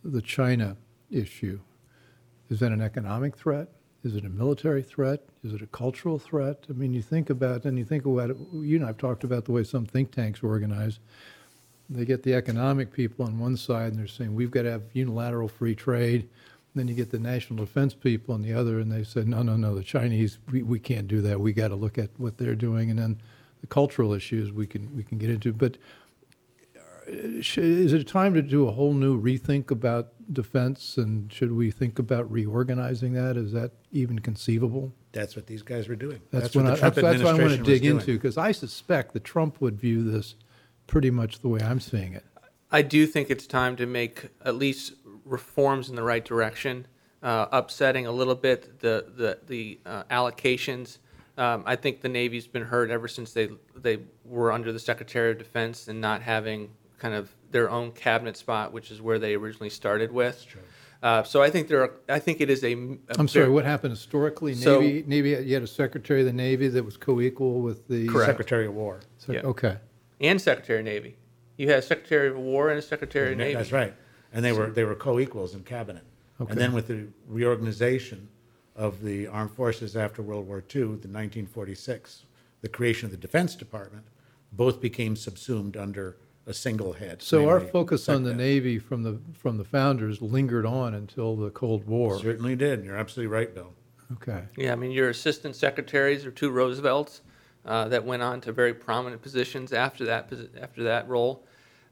the 0.02 0.20
China 0.20 0.76
issue. 1.08 1.60
Is 2.50 2.58
that 2.58 2.72
an 2.72 2.80
economic 2.82 3.36
threat? 3.36 3.68
Is 4.02 4.16
it 4.16 4.24
a 4.24 4.28
military 4.28 4.82
threat? 4.82 5.22
Is 5.44 5.52
it 5.52 5.62
a 5.62 5.68
cultural 5.68 6.18
threat? 6.18 6.64
I 6.68 6.72
mean, 6.72 6.92
you 6.92 7.02
think 7.02 7.30
about, 7.30 7.64
and 7.64 7.78
you 7.78 7.84
think 7.84 8.06
about 8.06 8.30
it, 8.30 8.36
you 8.54 8.74
and 8.74 8.84
I 8.84 8.88
have 8.88 8.98
talked 8.98 9.22
about 9.22 9.44
the 9.44 9.52
way 9.52 9.62
some 9.62 9.86
think 9.86 10.10
tanks 10.10 10.42
are 10.42 10.48
organized. 10.48 10.98
They 11.88 12.04
get 12.04 12.24
the 12.24 12.34
economic 12.34 12.92
people 12.92 13.24
on 13.24 13.38
one 13.38 13.56
side 13.56 13.92
and 13.92 14.00
they're 14.00 14.08
saying, 14.08 14.34
we've 14.34 14.50
got 14.50 14.62
to 14.62 14.72
have 14.72 14.82
unilateral 14.94 15.46
free 15.46 15.76
trade. 15.76 16.28
Then 16.76 16.88
you 16.88 16.94
get 16.94 17.10
the 17.10 17.18
national 17.18 17.64
defense 17.64 17.94
people 17.94 18.34
on 18.34 18.42
the 18.42 18.52
other 18.52 18.78
and 18.78 18.92
they 18.92 19.02
said, 19.02 19.26
no, 19.26 19.42
no, 19.42 19.56
no, 19.56 19.74
the 19.74 19.82
Chinese, 19.82 20.38
we, 20.52 20.62
we 20.62 20.78
can't 20.78 21.08
do 21.08 21.22
that. 21.22 21.40
We 21.40 21.54
got 21.54 21.68
to 21.68 21.74
look 21.74 21.96
at 21.96 22.10
what 22.18 22.36
they're 22.36 22.54
doing. 22.54 22.90
And 22.90 22.98
then 22.98 23.20
the 23.62 23.66
cultural 23.66 24.12
issues 24.12 24.52
we 24.52 24.66
can, 24.66 24.94
we 24.94 25.02
can 25.02 25.16
get 25.16 25.30
into. 25.30 25.54
But 25.54 25.78
uh, 26.76 26.80
is 27.08 27.92
it 27.94 28.06
time 28.06 28.34
to 28.34 28.42
do 28.42 28.68
a 28.68 28.72
whole 28.72 28.92
new 28.92 29.20
rethink 29.20 29.70
about 29.70 30.12
defense? 30.30 30.98
And 30.98 31.32
should 31.32 31.52
we 31.52 31.70
think 31.70 31.98
about 31.98 32.30
reorganizing 32.30 33.14
that? 33.14 33.38
Is 33.38 33.52
that 33.52 33.72
even 33.90 34.18
conceivable? 34.18 34.92
That's 35.12 35.34
what 35.34 35.46
these 35.46 35.62
guys 35.62 35.88
were 35.88 35.96
doing. 35.96 36.20
That's, 36.30 36.54
what 36.54 36.66
what 36.66 36.70
the 36.70 36.76
I, 36.76 36.76
Trump 36.76 36.94
that's, 36.96 37.06
that's 37.06 37.22
what 37.24 37.40
I 37.40 37.42
want 37.42 37.56
to 37.56 37.62
dig 37.62 37.86
into 37.86 38.12
because 38.12 38.36
I 38.36 38.52
suspect 38.52 39.14
that 39.14 39.24
Trump 39.24 39.62
would 39.62 39.80
view 39.80 40.04
this 40.04 40.34
pretty 40.86 41.10
much 41.10 41.40
the 41.40 41.48
way 41.48 41.60
I'm 41.62 41.80
seeing 41.80 42.12
it. 42.12 42.24
I 42.70 42.82
do 42.82 43.06
think 43.06 43.30
it's 43.30 43.46
time 43.46 43.76
to 43.76 43.86
make 43.86 44.28
at 44.44 44.56
least 44.56 44.92
reforms 45.26 45.88
in 45.90 45.96
the 45.96 46.02
right 46.02 46.24
direction, 46.24 46.86
uh, 47.22 47.46
upsetting 47.52 48.06
a 48.06 48.12
little 48.12 48.34
bit 48.34 48.80
the 48.80 49.04
the 49.16 49.38
the 49.46 49.78
uh, 49.84 50.04
allocations. 50.04 50.98
Um, 51.38 51.64
I 51.66 51.76
think 51.76 52.00
the 52.00 52.08
Navy's 52.08 52.46
been 52.46 52.62
hurt 52.64 52.90
ever 52.90 53.08
since 53.08 53.32
they 53.32 53.50
they 53.74 53.98
were 54.24 54.52
under 54.52 54.72
the 54.72 54.78
Secretary 54.78 55.30
of 55.32 55.38
Defense 55.38 55.88
and 55.88 56.00
not 56.00 56.22
having 56.22 56.70
kind 56.98 57.14
of 57.14 57.34
their 57.50 57.68
own 57.70 57.92
cabinet 57.92 58.36
spot, 58.36 58.72
which 58.72 58.90
is 58.90 59.02
where 59.02 59.18
they 59.18 59.34
originally 59.34 59.68
started 59.70 60.10
with. 60.12 60.46
Uh, 61.02 61.22
so 61.22 61.42
I 61.42 61.50
think 61.50 61.68
there 61.68 61.82
are. 61.82 61.92
I 62.08 62.18
think 62.18 62.40
it 62.40 62.48
is 62.48 62.64
a. 62.64 62.72
a 62.72 62.76
I'm 63.18 63.28
sorry, 63.28 63.46
ver- 63.46 63.52
what 63.52 63.64
happened 63.66 63.92
historically? 63.92 64.54
So- 64.54 64.80
Navy, 64.80 65.04
Navy, 65.06 65.30
you 65.46 65.54
had 65.54 65.62
a 65.62 65.66
Secretary 65.66 66.20
of 66.20 66.26
the 66.26 66.32
Navy 66.32 66.68
that 66.68 66.82
was 66.82 66.96
co-equal 66.96 67.60
with 67.60 67.86
the. 67.86 68.08
Correct. 68.08 68.30
Secretary 68.30 68.66
of 68.66 68.74
War. 68.74 69.00
Sec- 69.18 69.34
Yeah. 69.36 69.42
Okay. 69.42 69.76
and 70.20 70.40
Secretary 70.40 70.78
of 70.78 70.84
Navy. 70.86 71.16
You 71.58 71.68
had 71.68 71.80
a 71.80 71.82
Secretary 71.82 72.28
of 72.28 72.36
War 72.38 72.70
and 72.70 72.78
a 72.78 72.82
Secretary 72.82 73.32
of 73.32 73.38
Navy. 73.38 73.54
That's 73.54 73.72
right. 73.72 73.94
And 74.36 74.44
they 74.44 74.52
were, 74.52 74.66
they 74.66 74.84
were 74.84 74.94
co-equals 74.94 75.54
in 75.54 75.62
cabinet. 75.64 76.04
Okay. 76.40 76.52
And 76.52 76.60
then 76.60 76.72
with 76.74 76.88
the 76.88 77.06
reorganization 77.26 78.28
of 78.76 79.02
the 79.02 79.26
armed 79.26 79.52
forces 79.52 79.96
after 79.96 80.20
World 80.20 80.46
War 80.46 80.58
II, 80.58 80.82
the 80.82 81.08
1946, 81.08 82.24
the 82.60 82.68
creation 82.68 83.06
of 83.06 83.12
the 83.12 83.16
Defense 83.16 83.56
Department, 83.56 84.04
both 84.52 84.80
became 84.80 85.16
subsumed 85.16 85.76
under 85.76 86.18
a 86.46 86.52
single 86.52 86.92
head. 86.92 87.22
So 87.22 87.48
our 87.48 87.60
focus 87.60 88.08
on 88.08 88.22
the 88.22 88.32
SecDef. 88.32 88.36
Navy 88.36 88.78
from 88.78 89.02
the, 89.02 89.18
from 89.32 89.56
the 89.56 89.64
founders 89.64 90.20
lingered 90.20 90.66
on 90.66 90.94
until 90.94 91.34
the 91.34 91.50
Cold 91.50 91.86
War. 91.86 92.18
Certainly 92.18 92.56
did. 92.56 92.84
You're 92.84 92.96
absolutely 92.96 93.34
right, 93.34 93.52
Bill. 93.54 93.72
Okay. 94.12 94.42
Yeah, 94.56 94.72
I 94.72 94.76
mean, 94.76 94.92
your 94.92 95.08
assistant 95.08 95.56
secretaries 95.56 96.24
are 96.26 96.30
two 96.30 96.50
Roosevelts 96.50 97.22
uh, 97.64 97.88
that 97.88 98.04
went 98.04 98.22
on 98.22 98.40
to 98.42 98.52
very 98.52 98.74
prominent 98.74 99.22
positions 99.22 99.72
after 99.72 100.04
that 100.04 100.32
after 100.60 100.84
that 100.84 101.08
role. 101.08 101.44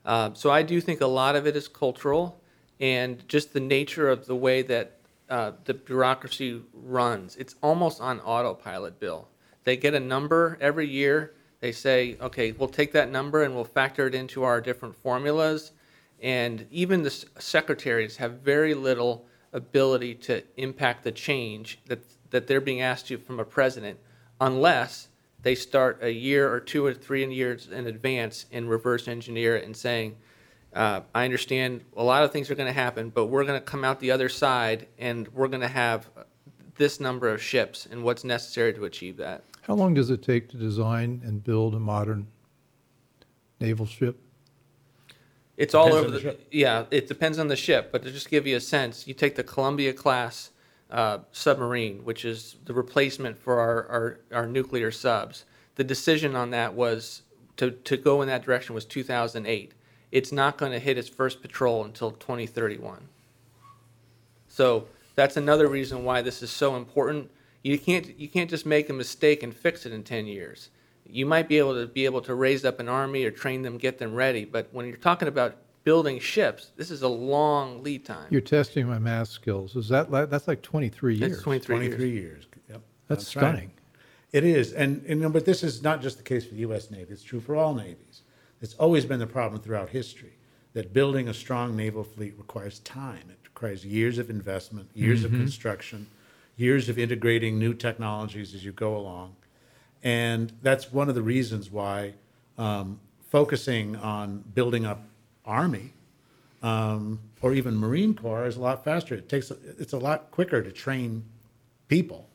Uh, 0.04 0.30
so 0.34 0.50
I 0.50 0.62
do 0.62 0.80
think 0.80 1.00
a 1.00 1.06
lot 1.06 1.36
of 1.36 1.46
it 1.46 1.56
is 1.56 1.68
cultural, 1.68 2.40
and 2.80 3.26
just 3.28 3.52
the 3.52 3.60
nature 3.60 4.08
of 4.08 4.26
the 4.26 4.36
way 4.36 4.62
that 4.62 4.98
uh, 5.30 5.52
the 5.64 5.74
bureaucracy 5.74 6.60
runs. 6.72 7.36
It's 7.36 7.54
almost 7.62 8.00
on 8.00 8.20
autopilot. 8.20 9.00
Bill, 9.00 9.28
they 9.64 9.76
get 9.76 9.94
a 9.94 10.00
number 10.00 10.58
every 10.60 10.86
year. 10.86 11.34
They 11.60 11.72
say, 11.72 12.16
okay, 12.20 12.52
we'll 12.52 12.68
take 12.68 12.92
that 12.92 13.10
number 13.10 13.42
and 13.42 13.54
we'll 13.54 13.64
factor 13.64 14.06
it 14.06 14.14
into 14.14 14.42
our 14.42 14.60
different 14.60 14.94
formulas. 14.94 15.72
And 16.20 16.66
even 16.70 17.02
the 17.02 17.10
s- 17.10 17.24
secretaries 17.38 18.18
have 18.18 18.40
very 18.40 18.74
little 18.74 19.26
ability 19.52 20.14
to 20.16 20.42
impact 20.56 21.04
the 21.04 21.12
change 21.12 21.78
that, 21.86 22.00
that 22.30 22.46
they're 22.46 22.60
being 22.60 22.82
asked 22.82 23.06
to 23.06 23.16
from 23.16 23.40
a 23.40 23.44
president 23.44 23.98
unless 24.40 25.08
they 25.44 25.54
start 25.54 25.98
a 26.02 26.10
year 26.10 26.50
or 26.50 26.58
two 26.58 26.84
or 26.84 26.94
three 26.94 27.24
years 27.32 27.68
in 27.68 27.86
advance 27.86 28.46
and 28.50 28.68
reverse 28.68 29.06
engineer 29.06 29.56
it 29.56 29.64
and 29.64 29.76
saying, 29.76 30.16
uh, 30.72 31.02
I 31.14 31.26
understand 31.26 31.82
a 31.96 32.02
lot 32.02 32.24
of 32.24 32.32
things 32.32 32.50
are 32.50 32.54
going 32.54 32.66
to 32.66 32.72
happen, 32.72 33.10
but 33.10 33.26
we're 33.26 33.44
going 33.44 33.60
to 33.60 33.64
come 33.64 33.84
out 33.84 34.00
the 34.00 34.10
other 34.10 34.30
side 34.30 34.88
and 34.98 35.28
we're 35.28 35.48
going 35.48 35.60
to 35.60 35.68
have 35.68 36.08
this 36.76 36.98
number 36.98 37.28
of 37.28 37.42
ships 37.42 37.86
and 37.86 38.02
what's 38.02 38.24
necessary 38.24 38.72
to 38.72 38.86
achieve 38.86 39.18
that. 39.18 39.44
How 39.60 39.74
long 39.74 39.92
does 39.92 40.10
it 40.10 40.22
take 40.22 40.48
to 40.48 40.56
design 40.56 41.20
and 41.24 41.44
build 41.44 41.74
a 41.74 41.78
modern 41.78 42.26
naval 43.60 43.86
ship? 43.86 44.18
It's 45.58 45.74
all 45.74 45.92
over 45.92 46.10
the, 46.10 46.12
the 46.12 46.20
ship. 46.20 46.48
yeah. 46.50 46.86
It 46.90 47.06
depends 47.06 47.38
on 47.38 47.48
the 47.48 47.56
ship, 47.56 47.92
but 47.92 48.02
to 48.02 48.10
just 48.10 48.30
give 48.30 48.46
you 48.46 48.56
a 48.56 48.60
sense, 48.60 49.06
you 49.06 49.12
take 49.12 49.36
the 49.36 49.44
Columbia 49.44 49.92
class 49.92 50.50
uh, 50.94 51.18
submarine, 51.32 52.04
which 52.04 52.24
is 52.24 52.54
the 52.66 52.72
replacement 52.72 53.36
for 53.36 53.58
our, 53.58 53.88
our, 53.88 54.20
our 54.32 54.46
nuclear 54.46 54.92
subs. 54.92 55.44
The 55.74 55.82
decision 55.82 56.36
on 56.36 56.50
that 56.50 56.74
was 56.74 57.22
to, 57.56 57.72
to 57.72 57.96
go 57.96 58.22
in 58.22 58.28
that 58.28 58.44
direction 58.44 58.76
was 58.76 58.84
2008. 58.84 59.72
It's 60.12 60.30
not 60.30 60.56
going 60.56 60.70
to 60.70 60.78
hit 60.78 60.96
its 60.96 61.08
first 61.08 61.42
patrol 61.42 61.84
until 61.84 62.12
2031. 62.12 63.08
So 64.46 64.86
that's 65.16 65.36
another 65.36 65.66
reason 65.66 66.04
why 66.04 66.22
this 66.22 66.44
is 66.44 66.50
so 66.50 66.76
important. 66.76 67.28
You 67.64 67.76
can't 67.76 68.16
you 68.16 68.28
can't 68.28 68.48
just 68.48 68.64
make 68.64 68.88
a 68.88 68.92
mistake 68.92 69.42
and 69.42 69.52
fix 69.52 69.86
it 69.86 69.92
in 69.92 70.04
10 70.04 70.26
years. 70.26 70.70
You 71.04 71.26
might 71.26 71.48
be 71.48 71.58
able 71.58 71.74
to 71.74 71.88
be 71.88 72.04
able 72.04 72.20
to 72.20 72.34
raise 72.36 72.64
up 72.64 72.78
an 72.78 72.88
army 72.88 73.24
or 73.24 73.32
train 73.32 73.62
them, 73.62 73.78
get 73.78 73.98
them 73.98 74.14
ready, 74.14 74.44
but 74.44 74.68
when 74.70 74.86
you're 74.86 74.96
talking 74.96 75.26
about 75.26 75.56
building 75.84 76.18
ships, 76.18 76.72
this 76.76 76.90
is 76.90 77.02
a 77.02 77.08
long 77.08 77.82
lead 77.82 78.04
time. 78.04 78.26
You're 78.30 78.40
testing 78.40 78.86
my 78.86 78.98
math 78.98 79.28
skills. 79.28 79.76
Is 79.76 79.88
that, 79.90 80.10
li- 80.10 80.24
that's 80.24 80.48
like 80.48 80.62
23 80.62 81.16
years? 81.16 81.32
It's 81.32 81.42
23 81.42 81.76
years. 81.76 81.88
23 81.88 82.10
years. 82.10 82.46
Yep. 82.70 82.82
That's 83.08 83.36
right. 83.36 83.42
stunning. 83.42 83.70
It 84.32 84.42
is, 84.42 84.72
and, 84.72 85.04
and, 85.06 85.32
but 85.32 85.44
this 85.44 85.62
is 85.62 85.82
not 85.82 86.02
just 86.02 86.16
the 86.16 86.24
case 86.24 86.44
for 86.44 86.54
the 86.54 86.60
U.S. 86.60 86.90
Navy, 86.90 87.12
it's 87.12 87.22
true 87.22 87.40
for 87.40 87.54
all 87.54 87.72
navies. 87.72 88.22
It's 88.60 88.74
always 88.74 89.04
been 89.04 89.20
the 89.20 89.28
problem 89.28 89.62
throughout 89.62 89.90
history, 89.90 90.32
that 90.72 90.92
building 90.92 91.28
a 91.28 91.34
strong 91.34 91.76
naval 91.76 92.02
fleet 92.02 92.34
requires 92.36 92.80
time. 92.80 93.22
It 93.28 93.38
requires 93.44 93.86
years 93.86 94.18
of 94.18 94.30
investment, 94.30 94.88
years 94.92 95.22
of 95.22 95.30
construction, 95.30 96.08
years 96.56 96.88
of 96.88 96.98
integrating 96.98 97.58
new 97.58 97.74
technologies 97.74 98.54
as 98.54 98.64
you 98.64 98.72
go 98.72 98.96
along. 98.96 99.36
And 100.02 100.52
that's 100.62 100.92
one 100.92 101.08
of 101.08 101.14
the 101.14 101.22
reasons 101.22 101.70
why 101.70 102.14
um, 102.58 102.98
focusing 103.30 103.94
on 103.96 104.42
building 104.54 104.84
up 104.84 105.02
Army 105.44 105.92
um, 106.62 107.20
or 107.42 107.52
even 107.52 107.76
Marine 107.76 108.14
Corps 108.14 108.46
is 108.46 108.56
a 108.56 108.60
lot 108.60 108.84
faster. 108.84 109.14
It 109.14 109.28
takes, 109.28 109.50
it's 109.50 109.92
a 109.92 109.98
lot 109.98 110.30
quicker 110.30 110.62
to 110.62 110.72
train 110.72 111.24
people 111.88 112.28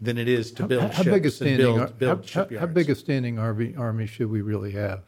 than 0.00 0.16
it 0.16 0.26
is 0.26 0.50
to 0.52 0.62
How- 0.62 0.68
build 0.68 0.82
how, 0.82 1.02
ships 1.02 1.14
big 1.14 1.22
a 1.22 1.26
and 1.26 1.32
standing, 1.32 1.58
build, 1.58 1.98
build 1.98 2.30
how, 2.30 2.48
how, 2.58 2.66
big 2.66 2.90
a 2.90 2.94
standing 2.94 3.38
army, 3.38 3.74
army 3.76 4.06
should 4.06 4.30
we 4.30 4.40
really 4.40 4.72
have? 4.72 5.02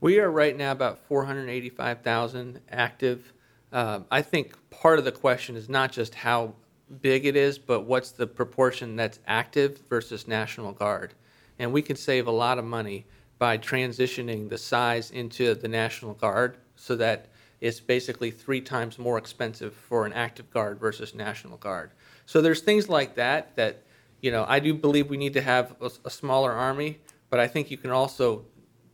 We 0.00 0.20
are 0.20 0.30
right 0.30 0.56
now 0.56 0.72
about 0.72 1.00
485,000 1.06 2.60
active. 2.70 3.32
Um, 3.72 4.04
I 4.10 4.22
think 4.22 4.54
part 4.70 4.98
of 4.98 5.04
the 5.04 5.12
question 5.12 5.56
is 5.56 5.68
not 5.68 5.90
just 5.90 6.14
how 6.14 6.54
big 7.00 7.26
it 7.26 7.34
is, 7.34 7.58
but 7.58 7.82
what's 7.82 8.12
the 8.12 8.26
proportion 8.26 8.94
that's 8.94 9.18
active 9.26 9.78
versus 9.88 10.28
National 10.28 10.72
Guard. 10.72 11.14
And 11.58 11.72
we 11.72 11.82
can 11.82 11.96
save 11.96 12.26
a 12.26 12.30
lot 12.30 12.58
of 12.58 12.64
money 12.64 13.06
by 13.38 13.58
transitioning 13.58 14.48
the 14.48 14.58
size 14.58 15.10
into 15.10 15.54
the 15.54 15.68
National 15.68 16.14
Guard 16.14 16.56
so 16.76 16.96
that 16.96 17.28
it's 17.60 17.80
basically 17.80 18.30
three 18.30 18.60
times 18.60 18.98
more 18.98 19.18
expensive 19.18 19.74
for 19.74 20.06
an 20.06 20.12
active 20.12 20.50
guard 20.50 20.78
versus 20.78 21.14
National 21.14 21.56
Guard. 21.56 21.90
So 22.26 22.40
there's 22.40 22.60
things 22.60 22.88
like 22.88 23.14
that 23.16 23.56
that, 23.56 23.82
you 24.20 24.30
know, 24.30 24.44
I 24.48 24.58
do 24.58 24.74
believe 24.74 25.08
we 25.08 25.16
need 25.16 25.34
to 25.34 25.40
have 25.40 25.74
a, 25.80 25.90
a 26.04 26.10
smaller 26.10 26.52
army, 26.52 26.98
but 27.30 27.40
I 27.40 27.46
think 27.46 27.70
you 27.70 27.76
can 27.76 27.90
also 27.90 28.44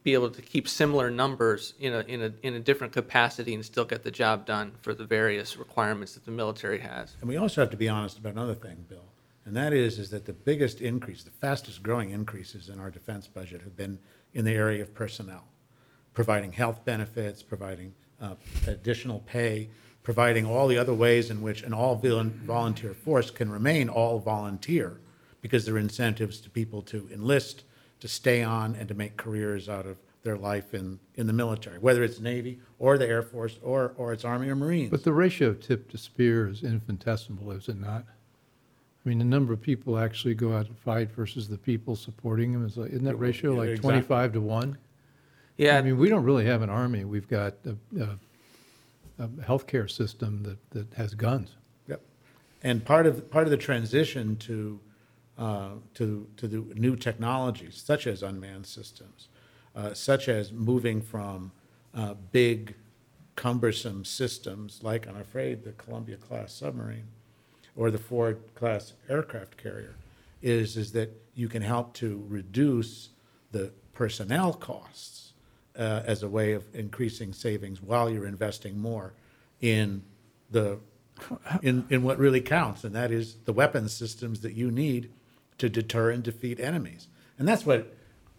be 0.03 0.15
able 0.15 0.31
to 0.31 0.43
keep 0.43 0.69
similar 0.69 1.11
numbers 1.11 1.75
in 1.79 1.93
a, 1.93 2.01
in 2.01 2.23
a, 2.23 2.33
in 2.43 2.55
a 2.55 2.61
different 2.61 2.93
capacity 2.93 3.55
and 3.55 3.65
still 3.65 3.85
get 3.85 4.03
the 4.03 4.11
job 4.11 4.45
done 4.47 4.73
for 4.81 4.95
the 4.95 5.05
various 5.05 5.57
requirements 5.57 6.15
that 6.15 6.25
the 6.25 6.31
military 6.31 6.81
has. 6.81 7.17
And 7.21 7.29
we 7.29 7.37
also 7.37 7.61
have 7.61 7.71
to 7.71 7.77
be 7.77 7.89
honest 7.89 8.19
about 8.19 8.33
another 8.33 8.55
thing, 8.55 8.85
Bill, 8.89 9.05
and 9.45 9.57
that 9.57 9.73
is, 9.73 9.99
is 9.99 10.11
that 10.11 10.25
the 10.25 10.33
biggest 10.33 10.81
increase, 10.81 11.23
the 11.23 11.31
fastest 11.31 11.83
growing 11.83 12.11
increases 12.11 12.69
in 12.69 12.81
our 12.81 12.91
defense 12.91 13.29
budget 13.29 13.63
have 13.63 13.77
been 13.77 13.99
in 14.35 14.45
the 14.45 14.53
area 14.53 14.83
of 14.83 14.95
personnel, 14.95 15.45
providing 16.15 16.53
health 16.53 16.85
benefits, 16.85 17.43
providing 17.43 17.95
uh, 18.21 18.35
additional 18.67 19.21
pay, 19.21 19.69
providing 20.03 20.47
all 20.47 20.67
the 20.69 20.79
other 20.79 20.95
ways 20.95 21.31
in 21.31 21.43
which 21.43 21.63
an 21.63 21.73
all 21.73 21.97
volunteer 21.97 22.95
force 22.95 23.31
can 23.31 23.51
remain 23.51 23.89
all 23.89 24.19
volunteer 24.19 25.01
because 25.41 25.65
there 25.65 25.75
are 25.75 25.79
incentives 25.79 26.41
to 26.41 26.51
people 26.51 26.83
to 26.83 27.09
enlist, 27.13 27.65
to 28.01 28.09
stay 28.09 28.43
on, 28.43 28.75
and 28.77 28.89
to 28.89 28.95
make 28.95 29.17
careers 29.17 29.69
out 29.69 29.87
of 29.87 29.97
their 30.23 30.37
life 30.37 30.73
in, 30.73 31.01
in 31.17 31.27
the 31.27 31.33
military, 31.33 31.79
whether 31.79 32.03
it's 32.03 32.21
Navy 32.21 32.61
or 32.79 32.97
the 32.97 33.07
Air 33.07 33.23
Force 33.23 33.59
or, 33.63 33.93
or 33.97 34.13
it's 34.13 34.25
Army 34.25 34.49
or 34.49 34.55
Marines. 34.55 34.91
But 34.91 35.05
the 35.05 35.13
ratio 35.13 35.49
of 35.49 35.61
tip 35.61 35.91
to 35.91 35.99
spear 35.99 36.49
is 36.49 36.63
infinitesimal, 36.63 37.51
is 37.53 37.69
it 37.69 37.79
not? 37.79 38.05
I 39.05 39.09
mean, 39.09 39.19
the 39.19 39.25
number 39.25 39.53
of 39.53 39.61
people 39.61 39.99
actually 39.99 40.35
go 40.35 40.55
out 40.55 40.67
and 40.67 40.79
fight 40.79 41.11
versus 41.11 41.49
the 41.49 41.59
people 41.59 41.97
supporting 41.97 42.53
them 42.53 42.65
is 42.65 42.77
like, 42.77 42.91
isn't 42.91 43.05
that 43.05 43.17
ratio 43.17 43.53
like 43.53 43.71
exactly. 43.71 43.91
25 43.91 44.33
to 44.35 44.41
1? 44.41 44.79
Yeah, 45.57 45.77
I 45.77 45.83
mean, 45.83 45.99
we 45.99 46.09
don't 46.09 46.23
really 46.23 46.47
have 46.47 46.63
an 46.63 46.71
army. 46.71 47.05
We've 47.05 47.29
got 47.29 47.55
a, 47.67 47.77
a, 48.01 49.25
a 49.25 49.29
healthcare 49.29 49.91
system 49.91 50.45
that, 50.45 50.71
that 50.71 50.95
has 50.95 51.15
guns. 51.15 51.57
Yep. 51.89 52.01
and 52.63 52.85
part 52.85 53.07
of 53.07 53.29
part 53.29 53.45
of 53.45 53.51
the 53.51 53.57
transition 53.57 54.37
to 54.37 54.79
uh, 55.37 55.71
to 55.95 56.29
to 56.37 56.47
the 56.47 56.59
new 56.75 56.95
technologies, 56.95 57.83
such 57.85 58.07
as 58.07 58.23
unmanned 58.23 58.67
systems, 58.67 59.29
uh, 59.75 59.95
such 59.95 60.29
as 60.29 60.53
moving 60.53 61.03
from 61.03 61.51
uh, 61.95 62.15
big, 62.31 62.77
cumbersome 63.35 64.05
systems 64.05 64.81
like, 64.83 65.09
I'm 65.09 65.17
afraid, 65.17 65.65
the 65.65 65.73
Columbia 65.73 66.17
class 66.17 66.53
submarine 66.53 67.09
or 67.77 67.91
the 67.91 67.99
Ford 67.99 68.41
class 68.55 68.93
aircraft 69.09 69.57
carrier, 69.57 69.95
is 70.43 70.77
is 70.77 70.93
that 70.93 71.11
you 71.35 71.49
can 71.49 71.63
help 71.63 71.95
to 71.95 72.25
reduce 72.29 73.11
the 73.53 73.73
personnel 73.93 74.53
costs 74.53 75.33
uh, 75.79 76.03
as 76.05 76.23
a 76.23 76.29
way 76.29 76.53
of 76.53 76.65
increasing 76.75 77.33
savings 77.33 77.81
while 77.81 78.11
you're 78.11 78.27
investing 78.27 78.79
more 78.79 79.13
in 79.61 80.03
the 80.51 80.79
in, 81.63 81.87
in 81.89 82.03
what 82.03 82.19
really 82.19 82.41
counts, 82.41 82.85
and 82.85 82.95
that 82.95 83.11
is 83.11 83.37
the 83.45 83.53
weapons 83.53 83.93
systems 83.93 84.41
that 84.41 84.55
you 84.55 84.71
need 84.71 85.11
to 85.59 85.69
deter 85.69 86.11
and 86.11 86.23
defeat 86.23 86.59
enemies. 86.59 87.07
And 87.39 87.47
that's 87.47 87.65
what 87.65 87.95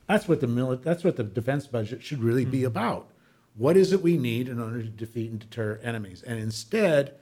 that's 0.07 0.27
what 0.27 0.41
the 0.41 0.47
mili- 0.47 0.81
that's 0.83 1.03
what 1.03 1.15
the 1.15 1.23
defense 1.23 1.67
budget 1.67 2.03
should 2.03 2.21
really 2.21 2.45
be 2.45 2.63
about. 2.63 3.07
What 3.55 3.77
is 3.77 3.93
it 3.93 4.01
we 4.01 4.17
need 4.17 4.49
in 4.49 4.59
order 4.59 4.81
to 4.81 4.89
defeat 4.89 5.31
and 5.31 5.39
deter 5.39 5.79
enemies? 5.83 6.23
And 6.23 6.39
instead, 6.39 7.13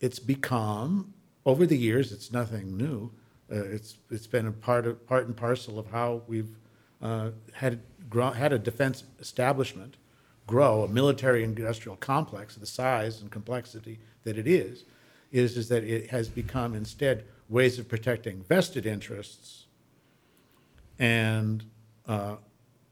it's 0.00 0.18
become 0.18 1.14
over 1.44 1.66
the 1.66 1.76
years. 1.76 2.12
It's 2.12 2.32
nothing 2.32 2.76
new. 2.76 3.10
Uh, 3.50 3.64
it's 3.64 3.96
it's 4.10 4.26
been 4.26 4.46
a 4.46 4.52
part 4.52 4.86
of 4.86 5.06
part 5.06 5.26
and 5.26 5.36
parcel 5.36 5.78
of 5.78 5.90
how 5.90 6.22
we've 6.26 6.56
uh, 7.02 7.30
had 7.52 7.80
had 8.34 8.52
a 8.52 8.58
defense 8.58 9.04
establishment 9.18 9.96
grow, 10.46 10.82
a 10.82 10.88
military 10.88 11.44
industrial 11.44 11.96
complex 11.96 12.56
the 12.56 12.66
size 12.66 13.20
and 13.20 13.30
complexity 13.30 14.00
that 14.24 14.36
it 14.36 14.46
is, 14.46 14.84
is 15.30 15.56
is 15.56 15.68
that 15.68 15.84
it 15.84 16.10
has 16.10 16.28
become 16.28 16.74
instead 16.74 17.24
ways 17.48 17.78
of 17.78 17.88
protecting 17.88 18.42
vested 18.42 18.86
interests 18.86 19.66
and 20.98 21.64
uh, 22.06 22.36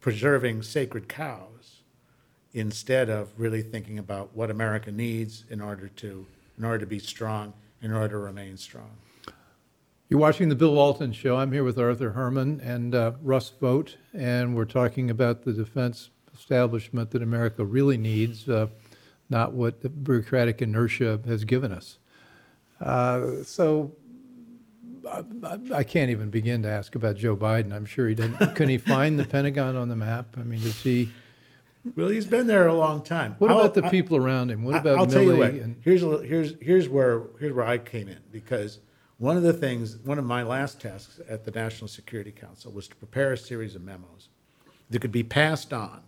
preserving 0.01 0.63
sacred 0.63 1.09
cows 1.09 1.83
instead 2.55 3.09
of 3.09 3.29
really 3.37 3.63
thinking 3.63 3.99
about 3.99 4.35
what 4.35 4.51
America 4.51 4.91
needs 4.91 5.45
in 5.51 5.61
order 5.61 5.89
to 5.89 6.27
in 6.57 6.65
order 6.65 6.79
to 6.79 6.87
be 6.87 6.99
strong, 6.99 7.53
in 7.81 7.93
order 7.93 8.09
to 8.09 8.19
remain 8.19 8.57
strong. 8.57 8.91
You're 10.09 10.21
watching 10.21 10.49
the 10.49 10.55
Bill 10.55 10.75
Walton 10.75 11.13
Show. 11.13 11.37
I'm 11.37 11.53
here 11.53 11.65
with 11.65 11.79
Arthur 11.79 12.13
Herman 12.13 12.61
and 12.61 12.95
uh, 12.95 13.13
Russ 13.23 13.53
Vought, 13.61 13.97
and 14.15 14.57
we're 14.57 14.65
talking 14.65 15.11
about 15.11 15.43
the 15.43 15.53
defense 15.53 16.11
establishment 16.35 17.11
that 17.11 17.23
America 17.23 17.65
really 17.65 17.99
needs, 17.99 18.49
uh, 18.49 18.69
not 19.29 19.53
what 19.53 19.83
the 19.83 19.91
bureaucratic 19.91 20.63
inertia 20.63 21.21
has 21.27 21.45
given 21.45 21.73
us. 21.73 21.99
Uh, 22.81 23.43
so 23.43 23.93
I, 25.11 25.25
I 25.75 25.85
can't 25.85 26.11
even 26.11 26.31
begin 26.31 26.63
to 26.63 26.69
ask 26.69 26.95
about 26.95 27.17
Joe 27.17 27.37
Biden. 27.37 27.73
I'm 27.75 27.85
sure 27.85 28.09
he 28.09 28.15
didn't. 28.15 28.55
Can 28.55 28.69
he 28.69 28.79
find 28.79 29.19
the 29.19 29.25
Pentagon 29.25 29.77
on 29.77 29.89
the 29.89 29.97
map? 29.97 30.37
I 30.39 30.43
mean, 30.43 30.61
does 30.61 30.81
he? 30.81 31.11
Well, 31.97 32.09
he's 32.09 32.27
been 32.27 32.47
there 32.47 32.67
a 32.67 32.75
long 32.75 33.03
time. 33.03 33.37
What 33.39 33.51
I'll- 33.51 33.61
about 33.61 33.75
the 33.75 33.85
I- 33.85 33.91
people 33.91 34.17
around 34.17 34.51
him? 34.51 34.63
What 34.65 34.75
I- 34.77 34.79
about 34.79 34.99
I'll 34.99 35.07
tell 35.07 35.23
you 35.23 35.37
what. 35.37 35.51
And 35.55 35.77
Here's 35.83 36.03
a, 36.03 36.19
here's 36.23 36.55
here's 36.61 36.89
where 36.89 37.23
here's 37.39 37.53
where 37.53 37.65
I 37.67 37.79
came 37.79 38.09
in 38.09 38.19
because 38.33 38.79
one 39.19 39.37
of 39.37 39.43
the 39.43 39.53
things, 39.53 39.97
one 39.99 40.19
of 40.19 40.25
my 40.25 40.43
last 40.43 40.81
tasks 40.81 41.21
at 41.29 41.45
the 41.45 41.51
National 41.51 41.89
Security 41.89 42.31
Council 42.31 42.71
was 42.73 42.87
to 42.89 42.97
prepare 42.97 43.33
a 43.33 43.37
series 43.39 43.75
of 43.75 43.83
memos 43.83 44.29
that 44.91 45.01
could 45.01 45.13
be 45.13 45.23
passed 45.25 45.73
on 45.73 46.03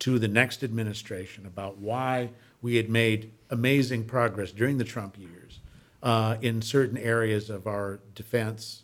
to 0.00 0.18
the 0.18 0.28
next 0.28 0.62
administration 0.64 1.46
about 1.46 1.78
why 1.78 2.30
we 2.60 2.76
had 2.76 2.90
made 2.90 3.32
amazing 3.50 4.04
progress 4.04 4.50
during 4.52 4.78
the 4.78 4.84
Trump 4.84 5.18
years 5.18 5.60
uh, 6.02 6.36
in 6.42 6.60
certain 6.60 6.98
areas 6.98 7.48
of 7.48 7.66
our 7.66 8.00
defense 8.14 8.82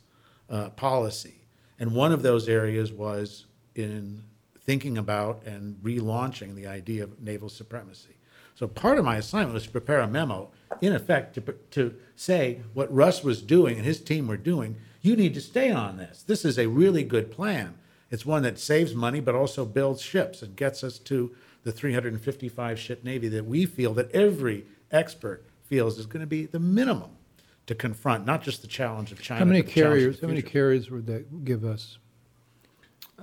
uh, 0.48 0.70
policy. 0.70 1.35
And 1.78 1.94
one 1.94 2.12
of 2.12 2.22
those 2.22 2.48
areas 2.48 2.92
was 2.92 3.46
in 3.74 4.22
thinking 4.70 4.96
about 4.96 5.42
and 5.46 5.74
relaunching 5.83 6.54
the 6.54 6.64
idea 6.64 7.02
of 7.02 7.20
naval 7.20 7.48
supremacy. 7.48 8.14
So 8.54 8.68
part 8.68 8.98
of 8.98 9.04
my 9.04 9.16
assignment 9.16 9.52
was 9.54 9.64
to 9.64 9.70
prepare 9.70 9.98
a 9.98 10.06
memo, 10.06 10.52
in 10.80 10.94
effect, 10.94 11.35
to, 11.35 11.40
to 11.72 11.96
say 12.14 12.61
what 12.72 12.94
Russ 12.94 13.24
was 13.24 13.42
doing 13.42 13.78
and 13.78 13.85
his 13.85 14.00
team 14.00 14.28
were 14.28 14.37
doing. 14.37 14.76
You 15.02 15.16
need 15.16 15.35
to 15.35 15.40
stay 15.40 15.72
on 15.72 15.96
this. 15.96 16.22
This 16.22 16.44
is 16.44 16.56
a 16.56 16.68
really 16.68 17.02
good 17.02 17.33
plan. 17.33 17.78
It's 18.12 18.24
one 18.24 18.44
that 18.44 18.61
saves 18.61 18.94
money, 18.94 19.18
but 19.18 19.35
also 19.35 19.64
builds 19.64 20.02
ships 20.02 20.40
and 20.40 20.54
gets 20.54 20.85
us 20.85 21.00
to 21.00 21.35
the 21.64 21.72
355 21.72 22.78
ship 22.78 23.02
navy 23.02 23.26
that 23.26 23.46
we 23.46 23.66
feel 23.66 23.92
that 23.94 24.12
every 24.12 24.66
expert 24.92 25.44
feels 25.64 25.98
is 25.98 26.06
going 26.06 26.20
to 26.20 26.28
be 26.28 26.46
the 26.46 26.61
minimum 26.61 27.16
to 27.66 27.74
confront 27.74 28.24
not 28.24 28.40
just 28.40 28.62
the 28.62 28.68
challenge 28.68 29.11
of 29.11 29.20
China. 29.20 29.40
how 29.40 29.46
many 29.46 29.62
but 29.62 29.66
the 29.66 29.80
challenge 29.80 29.96
of 29.96 30.02
carriers? 30.04 30.20
How 30.20 30.28
many 30.28 30.42
carriers 30.42 30.90
would 30.92 31.06
that 31.06 31.44
give 31.44 31.64
us? 31.64 31.98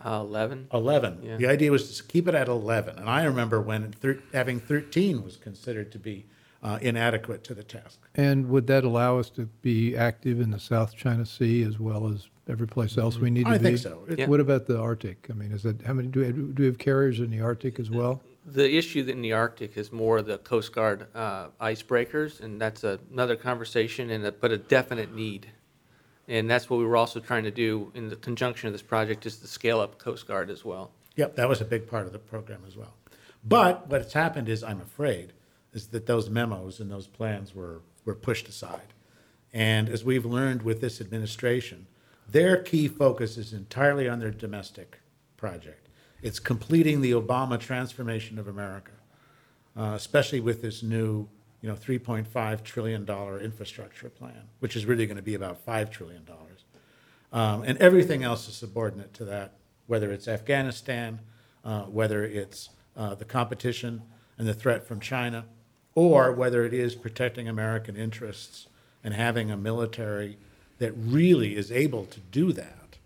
Uh, 0.05 0.19
11. 0.21 0.67
11. 0.73 1.19
Yeah. 1.23 1.37
The 1.37 1.47
idea 1.47 1.71
was 1.71 1.97
to 1.97 2.03
keep 2.03 2.27
it 2.27 2.35
at 2.35 2.47
11. 2.47 2.97
And 2.99 3.09
I 3.09 3.23
remember 3.23 3.61
when 3.61 3.91
thir- 3.91 4.19
having 4.33 4.59
13 4.59 5.23
was 5.23 5.37
considered 5.37 5.91
to 5.91 5.99
be 5.99 6.25
uh, 6.63 6.79
inadequate 6.81 7.43
to 7.45 7.53
the 7.53 7.63
task. 7.63 7.99
And 8.15 8.49
would 8.49 8.67
that 8.67 8.83
allow 8.83 9.19
us 9.19 9.29
to 9.31 9.45
be 9.61 9.95
active 9.95 10.39
in 10.41 10.51
the 10.51 10.59
South 10.59 10.95
China 10.95 11.25
Sea 11.25 11.63
as 11.63 11.79
well 11.79 12.11
as 12.11 12.27
every 12.49 12.67
place 12.67 12.97
else 12.97 13.17
we 13.17 13.29
need 13.29 13.45
to 13.45 13.51
I 13.51 13.57
be? 13.57 13.63
think 13.63 13.77
so. 13.79 14.03
It- 14.09 14.19
Yeah. 14.19 14.27
What 14.27 14.39
about 14.39 14.65
the 14.65 14.79
Arctic? 14.79 15.27
I 15.29 15.33
mean, 15.33 15.51
is 15.51 15.63
that, 15.63 15.81
how 15.83 15.93
many, 15.93 16.07
do 16.07 16.21
we, 16.21 16.31
do 16.31 16.53
we 16.63 16.65
have 16.65 16.77
carriers 16.77 17.19
in 17.19 17.29
the 17.29 17.41
Arctic 17.41 17.79
as 17.79 17.89
well? 17.89 18.21
The 18.45 18.77
issue 18.77 19.03
in 19.05 19.21
the 19.21 19.33
Arctic 19.33 19.75
is 19.77 19.91
more 19.91 20.21
the 20.21 20.37
Coast 20.37 20.71
Guard 20.73 21.07
uh, 21.13 21.47
icebreakers, 21.59 22.39
and 22.39 22.61
that's 22.61 22.83
another 22.85 23.35
conversation, 23.35 24.09
and 24.09 24.25
a, 24.25 24.31
but 24.31 24.51
a 24.53 24.57
definite 24.57 25.13
need. 25.13 25.51
And 26.27 26.49
that's 26.49 26.69
what 26.69 26.77
we 26.77 26.85
were 26.85 26.97
also 26.97 27.19
trying 27.19 27.43
to 27.43 27.51
do 27.51 27.91
in 27.95 28.09
the 28.09 28.15
conjunction 28.17 28.67
of 28.67 28.73
this 28.73 28.81
project 28.81 29.25
is 29.25 29.37
to 29.37 29.47
scale 29.47 29.79
up 29.79 29.97
Coast 29.97 30.27
Guard 30.27 30.49
as 30.49 30.65
well. 30.65 30.91
Yep, 31.15 31.35
that 31.35 31.47
was 31.49 31.61
a 31.61 31.65
big 31.65 31.89
part 31.89 32.05
of 32.05 32.11
the 32.11 32.19
program 32.19 32.61
as 32.67 32.75
well. 32.75 32.93
But 33.43 33.87
what's 33.87 34.13
happened 34.13 34.49
is, 34.49 34.63
I'm 34.63 34.81
afraid, 34.81 35.33
is 35.73 35.87
that 35.87 36.05
those 36.05 36.29
memos 36.29 36.79
and 36.79 36.91
those 36.91 37.07
plans 37.07 37.55
were, 37.55 37.81
were 38.03 38.15
pushed 38.15 38.47
aside. 38.47 38.93
And 39.53 39.89
as 39.89 40.03
we've 40.03 40.25
learned 40.25 40.63
with 40.63 40.81
this 40.81 40.99
administration, 40.99 41.87
their 42.29 42.61
key 42.61 42.87
focus 42.87 43.37
is 43.37 43.53
entirely 43.53 44.09
on 44.09 44.19
their 44.19 44.31
domestic 44.31 44.99
project. 45.37 45.87
It's 46.21 46.39
completing 46.39 47.01
the 47.01 47.11
Obama 47.11 47.59
transformation 47.59 48.37
of 48.37 48.47
America, 48.47 48.91
uh, 49.77 49.93
especially 49.95 50.41
with 50.41 50.61
this 50.61 50.83
new, 50.83 51.29
you 51.61 51.69
know, 51.69 51.75
$3.5 51.75 52.63
trillion 52.63 53.07
infrastructure 53.41 54.09
plan, 54.09 54.49
which 54.59 54.75
is 54.75 54.85
really 54.85 55.05
going 55.05 55.17
to 55.17 55.23
be 55.23 55.35
about 55.35 55.65
$5 55.65 55.91
trillion. 55.91 56.25
Um, 57.33 57.63
and 57.63 57.77
everything 57.79 58.23
else 58.23 58.47
is 58.47 58.55
subordinate 58.55 59.13
to 59.15 59.25
that, 59.25 59.53
whether 59.87 60.11
it's 60.11 60.27
Afghanistan, 60.27 61.19
uh, 61.65 61.83
whether 61.83 62.23
it's 62.23 62.69
uh, 62.95 63.15
the 63.15 63.25
competition 63.25 64.01
and 64.37 64.47
the 64.47 64.53
threat 64.53 64.85
from 64.85 64.99
China, 64.99 65.45
or 65.95 66.31
whether 66.31 66.63
it 66.63 66.73
is 66.73 66.95
protecting 66.95 67.49
American 67.49 67.97
interests 67.97 68.67
and 69.03 69.13
having 69.13 69.51
a 69.51 69.57
military 69.57 70.37
that 70.77 70.91
really 70.95 71.55
is 71.55 71.71
able 71.71 72.05
to 72.05 72.19
do 72.31 72.53
that, 72.53 72.97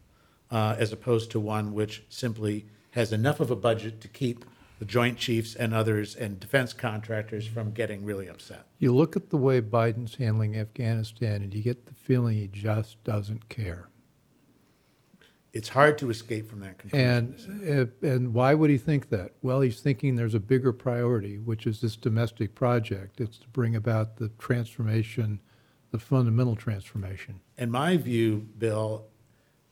uh, 0.52 0.76
as 0.78 0.92
opposed 0.92 1.32
to 1.32 1.40
one 1.40 1.74
which 1.74 2.04
simply 2.10 2.66
has 2.92 3.14
enough 3.14 3.40
of 3.40 3.50
a 3.50 3.56
budget 3.56 4.02
to 4.02 4.08
keep 4.08 4.44
the 4.82 4.86
Joint 4.86 5.20
Chiefs 5.20 5.54
and 5.54 5.76
others 5.76 6.16
and 6.16 6.40
defense 6.40 6.74
contractors 6.74 7.46
from 7.46 7.72
getting 7.72 8.04
really 8.04 8.28
upset. 8.28 8.66
You 8.80 8.96
look 8.96 9.16
at 9.16 9.30
the 9.30 9.38
way 9.38 9.62
Biden's 9.62 10.16
handling 10.16 10.58
Afghanistan 10.58 11.44
and 11.44 11.54
you 11.54 11.62
get 11.62 11.86
the 11.86 11.94
feeling 11.94 12.38
he 12.38 12.48
just 12.48 13.04
doesn't 13.04 13.48
care. 13.48 13.90
It's 15.54 15.70
hard 15.70 16.00
to 16.00 16.10
escape 16.10 16.50
from 16.50 16.62
that 16.62 16.80
conclusion. 16.80 17.36
And, 17.64 17.92
and 18.02 18.34
why 18.34 18.56
would 18.56 18.72
he 18.72 18.80
think 18.80 19.10
that? 19.10 19.34
Well, 19.44 19.62
he's 19.62 19.82
thinking 19.82 20.16
there's 20.16 20.34
a 20.34 20.40
bigger 20.40 20.74
priority, 20.74 21.38
which 21.38 21.68
is 21.68 21.80
this 21.80 21.96
domestic 21.96 22.56
project. 22.56 23.22
It's 23.22 23.38
to 23.38 23.48
bring 23.50 23.76
about 23.76 24.18
the 24.18 24.30
transformation, 24.40 25.42
the 25.92 26.00
fundamental 26.00 26.56
transformation. 26.56 27.40
And 27.56 27.72
my 27.72 27.98
view, 27.98 28.48
Bill, 28.58 29.06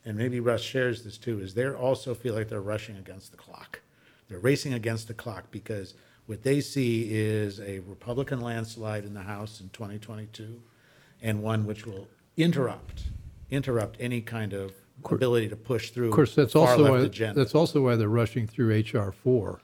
and 0.06 0.16
maybe 0.16 0.40
Russ 0.40 0.62
shares 0.62 1.04
this 1.04 1.18
too, 1.18 1.40
is 1.40 1.56
they 1.56 1.68
also 1.68 2.14
feel 2.14 2.36
like 2.36 2.48
they're 2.48 2.62
rushing 2.62 2.96
against 2.96 3.32
the 3.32 3.38
clock. 3.38 3.82
They're 4.30 4.40
racing 4.40 4.74
against 4.74 5.08
the 5.08 5.14
clock 5.14 5.46
because 5.52 5.94
what 6.28 6.44
they 6.44 6.62
see 6.62 7.08
is 7.12 7.60
a 7.60 7.80
Republican 7.80 8.42
landslide 8.42 9.04
in 9.06 9.14
the 9.14 9.22
House 9.24 9.60
in 9.60 9.70
2022 9.70 10.62
and 11.22 11.42
one 11.44 11.66
which 11.66 11.86
will 11.86 12.08
interrupt, 12.38 13.04
interrupt 13.50 13.98
any 14.00 14.22
kind 14.22 14.54
of 14.54 14.72
ability 15.10 15.50
to 15.50 15.56
push 15.56 15.90
through 15.90 16.10
Of 16.10 16.14
course, 16.14 16.36
that's 16.36 16.54
far 16.54 16.70
also 16.70 16.84
left 16.84 16.92
why, 16.94 17.00
agenda. 17.02 17.40
that's 17.40 17.56
also 17.56 17.82
why 17.82 17.96
they're 17.96 18.08
rushing 18.08 18.46
through 18.48 18.78
HR 18.80 19.12
four, 19.12 19.62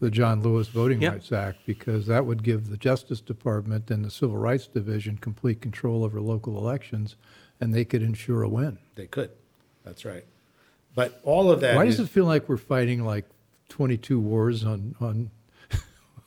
the 0.00 0.10
John 0.10 0.42
Lewis 0.42 0.68
Voting 0.68 1.02
Yeah. 1.02 1.10
Rights 1.10 1.32
Act, 1.32 1.58
because 1.66 2.06
that 2.06 2.24
would 2.24 2.42
give 2.42 2.70
the 2.70 2.76
Justice 2.76 3.20
Department 3.20 3.90
and 3.90 4.04
the 4.04 4.10
Civil 4.10 4.36
Rights 4.38 4.66
Division 4.68 5.18
complete 5.18 5.60
control 5.60 6.04
over 6.04 6.20
local 6.20 6.56
elections, 6.56 7.16
and 7.60 7.74
they 7.74 7.84
could 7.84 8.02
ensure 8.02 8.42
a 8.42 8.48
win. 8.48 8.78
They 8.94 9.06
could, 9.06 9.30
that's 9.84 10.04
right. 10.04 10.24
But 10.94 11.20
all 11.24 11.50
of 11.50 11.60
that 11.60 11.76
Why 11.76 11.84
is- 11.84 11.96
does 11.98 12.06
it 12.06 12.10
feel 12.10 12.24
like 12.24 12.48
we're 12.48 12.56
fighting 12.56 13.04
like 13.04 13.26
22 13.70 14.20
wars 14.20 14.64
on, 14.64 14.94
on 15.00 15.30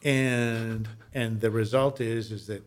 and 0.03 0.87
and 1.13 1.39
the 1.41 1.51
result 1.51 2.01
is 2.01 2.31
is 2.31 2.47
that 2.47 2.63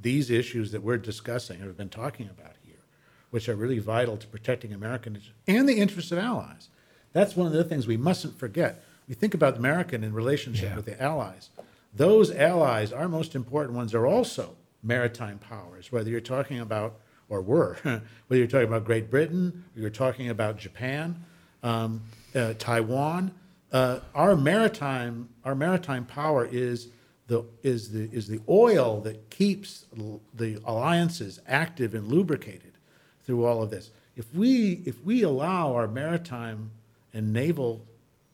these 0.00 0.30
issues 0.30 0.72
that 0.72 0.82
we're 0.82 0.96
discussing 0.98 1.60
or 1.62 1.66
have 1.66 1.76
been 1.76 1.88
talking 1.88 2.26
about 2.28 2.54
here, 2.64 2.76
which 3.30 3.48
are 3.48 3.54
really 3.54 3.78
vital 3.78 4.16
to 4.16 4.26
protecting 4.26 4.72
American 4.72 5.20
and 5.46 5.68
the 5.68 5.74
interests 5.80 6.12
of 6.12 6.18
allies. 6.18 6.68
That's 7.12 7.36
one 7.36 7.46
of 7.46 7.52
the 7.52 7.64
things 7.64 7.86
we 7.86 7.96
mustn't 7.96 8.38
forget. 8.38 8.82
We 9.08 9.14
think 9.14 9.34
about 9.34 9.56
American 9.56 10.02
in 10.04 10.12
relationship 10.12 10.70
Yeah. 10.70 10.76
with 10.76 10.84
the 10.86 11.00
allies. 11.02 11.50
Those 11.94 12.30
allies, 12.32 12.92
our 12.92 13.08
most 13.08 13.34
important 13.34 13.76
ones, 13.76 13.94
are 13.94 14.06
also 14.06 14.56
maritime 14.82 15.38
powers, 15.38 15.90
whether 15.92 16.10
you're 16.10 16.20
talking 16.20 16.58
about, 16.60 16.96
or 17.28 17.40
were, 17.40 17.74
whether 17.84 18.02
you're 18.38 18.46
talking 18.46 18.66
about 18.68 18.84
Great 18.84 19.10
Britain, 19.10 19.64
or 19.74 19.80
you're 19.80 19.90
talking 19.90 20.28
about 20.28 20.58
Japan, 20.58 21.24
um, 21.62 22.02
uh, 22.34 22.54
Taiwan. 22.58 23.30
Uh, 23.74 23.98
our 24.14 24.36
maritime, 24.36 25.28
our 25.44 25.56
maritime 25.56 26.06
power 26.06 26.46
is 26.46 26.90
the, 27.26 27.44
is 27.64 27.90
the, 27.90 28.08
is 28.12 28.28
the 28.28 28.38
oil 28.48 29.00
that 29.00 29.28
keeps 29.30 29.86
l- 29.98 30.20
the 30.32 30.56
alliances 30.64 31.40
active 31.48 31.92
and 31.92 32.06
lubricated 32.06 32.74
through 33.24 33.44
all 33.44 33.64
of 33.64 33.70
this. 33.70 33.90
If 34.16 34.32
we, 34.32 34.80
if 34.86 35.02
we 35.04 35.22
allow 35.22 35.74
our 35.74 35.88
maritime 35.88 36.70
and 37.12 37.32
naval 37.32 37.84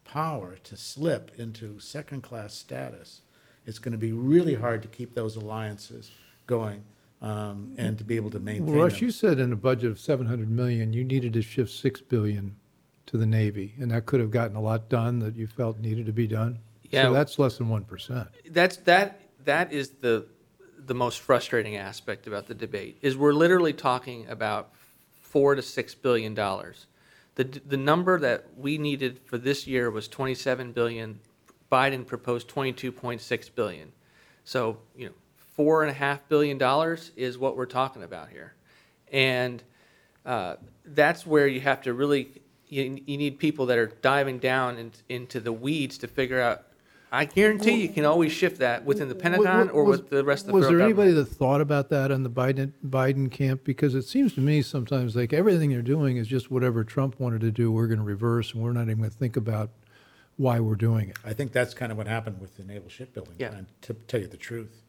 power 0.04 0.56
to 0.64 0.76
slip 0.76 1.30
into 1.38 1.80
second-class 1.80 2.52
status, 2.52 3.22
it's 3.64 3.78
going 3.78 3.92
to 3.92 3.98
be 3.98 4.12
really 4.12 4.54
hard 4.54 4.82
to 4.82 4.88
keep 4.88 5.14
those 5.14 5.36
alliances 5.36 6.10
going 6.46 6.82
um, 7.22 7.72
and 7.78 7.96
to 7.96 8.04
be 8.04 8.16
able 8.16 8.30
to 8.30 8.40
maintain 8.40 8.66
Well, 8.66 8.84
Russ, 8.84 8.96
them. 8.98 9.04
you 9.06 9.10
said 9.10 9.38
in 9.38 9.52
a 9.54 9.56
budget 9.56 9.90
of 9.90 9.98
700 9.98 10.50
million, 10.50 10.92
you 10.92 11.02
needed 11.02 11.32
to 11.32 11.40
shift 11.40 11.70
6 11.70 12.02
billion 12.02 12.56
to 13.10 13.18
the 13.18 13.26
Navy, 13.26 13.74
and 13.80 13.90
that 13.90 14.06
could 14.06 14.20
have 14.20 14.30
gotten 14.30 14.56
a 14.56 14.60
lot 14.60 14.88
done 14.88 15.18
that 15.18 15.34
you 15.34 15.48
felt 15.48 15.80
needed 15.80 16.06
to 16.06 16.12
be 16.12 16.28
done. 16.28 16.60
Yeah. 16.90 17.04
So 17.04 17.12
that's 17.12 17.38
less 17.40 17.58
than 17.58 17.68
1%. 17.68 18.28
That's 18.50 18.76
that 18.78 19.20
that 19.44 19.72
is 19.72 19.90
the 20.00 20.26
the 20.78 20.94
most 20.94 21.20
frustrating 21.20 21.76
aspect 21.76 22.26
about 22.26 22.46
the 22.46 22.54
debate 22.54 22.98
is 23.02 23.16
we're 23.16 23.32
literally 23.32 23.72
talking 23.72 24.28
about 24.28 24.70
four 25.20 25.54
to 25.54 25.62
six 25.62 25.94
billion 25.94 26.34
dollars. 26.34 26.86
The 27.34 27.44
the 27.44 27.76
number 27.76 28.18
that 28.20 28.46
we 28.56 28.78
needed 28.78 29.20
for 29.24 29.38
this 29.38 29.66
year 29.66 29.90
was 29.90 30.06
twenty 30.06 30.34
seven 30.34 30.72
billion. 30.72 31.20
Biden 31.70 32.06
proposed 32.06 32.48
twenty 32.48 32.72
two 32.72 32.92
point 32.92 33.20
six 33.20 33.48
billion. 33.48 33.92
So 34.44 34.78
you 34.96 35.06
know 35.06 35.14
four 35.56 35.82
and 35.82 35.90
a 35.90 35.94
half 35.94 36.28
billion 36.28 36.58
dollars 36.58 37.10
is 37.16 37.38
what 37.38 37.56
we're 37.56 37.66
talking 37.66 38.02
about 38.02 38.28
here, 38.28 38.54
and 39.12 39.62
uh, 40.24 40.56
that's 40.84 41.26
where 41.26 41.46
you 41.46 41.60
have 41.60 41.82
to 41.82 41.92
really 41.92 42.40
you, 42.70 43.00
you 43.06 43.16
need 43.16 43.38
people 43.38 43.66
that 43.66 43.78
are 43.78 43.86
diving 43.86 44.38
down 44.38 44.78
in, 44.78 44.92
into 45.08 45.40
the 45.40 45.52
weeds 45.52 45.98
to 45.98 46.08
figure 46.08 46.40
out. 46.40 46.62
I 47.12 47.24
guarantee 47.24 47.82
you 47.82 47.88
can 47.88 48.04
always 48.04 48.30
shift 48.30 48.60
that 48.60 48.84
within 48.84 49.08
the 49.08 49.16
Pentagon 49.16 49.68
or 49.70 49.82
with 49.82 50.10
the 50.10 50.22
rest 50.22 50.44
of 50.44 50.48
the 50.48 50.52
Was 50.52 50.68
there 50.68 50.78
government. 50.78 51.00
anybody 51.00 51.12
that 51.12 51.24
thought 51.24 51.60
about 51.60 51.88
that 51.88 52.12
on 52.12 52.22
the 52.22 52.30
Biden, 52.30 52.72
Biden 52.86 53.28
camp? 53.28 53.64
Because 53.64 53.96
it 53.96 54.02
seems 54.02 54.32
to 54.34 54.40
me 54.40 54.62
sometimes 54.62 55.16
like 55.16 55.32
everything 55.32 55.70
they're 55.70 55.82
doing 55.82 56.18
is 56.18 56.28
just 56.28 56.52
whatever 56.52 56.84
Trump 56.84 57.18
wanted 57.18 57.40
to 57.40 57.50
do, 57.50 57.72
we're 57.72 57.88
going 57.88 57.98
to 57.98 58.04
reverse, 58.04 58.54
and 58.54 58.62
we're 58.62 58.72
not 58.72 58.82
even 58.82 58.98
going 58.98 59.10
to 59.10 59.16
think 59.16 59.36
about 59.36 59.70
why 60.36 60.60
we're 60.60 60.76
doing 60.76 61.08
it. 61.08 61.16
I 61.24 61.32
think 61.32 61.50
that's 61.50 61.74
kind 61.74 61.90
of 61.90 61.98
what 61.98 62.06
happened 62.06 62.40
with 62.40 62.56
the 62.56 62.62
naval 62.62 62.88
shipbuilding. 62.88 63.34
Yeah. 63.38 63.54
And 63.54 63.66
to 63.82 63.94
tell 63.94 64.20
you 64.20 64.28
the 64.28 64.36
truth, 64.36 64.82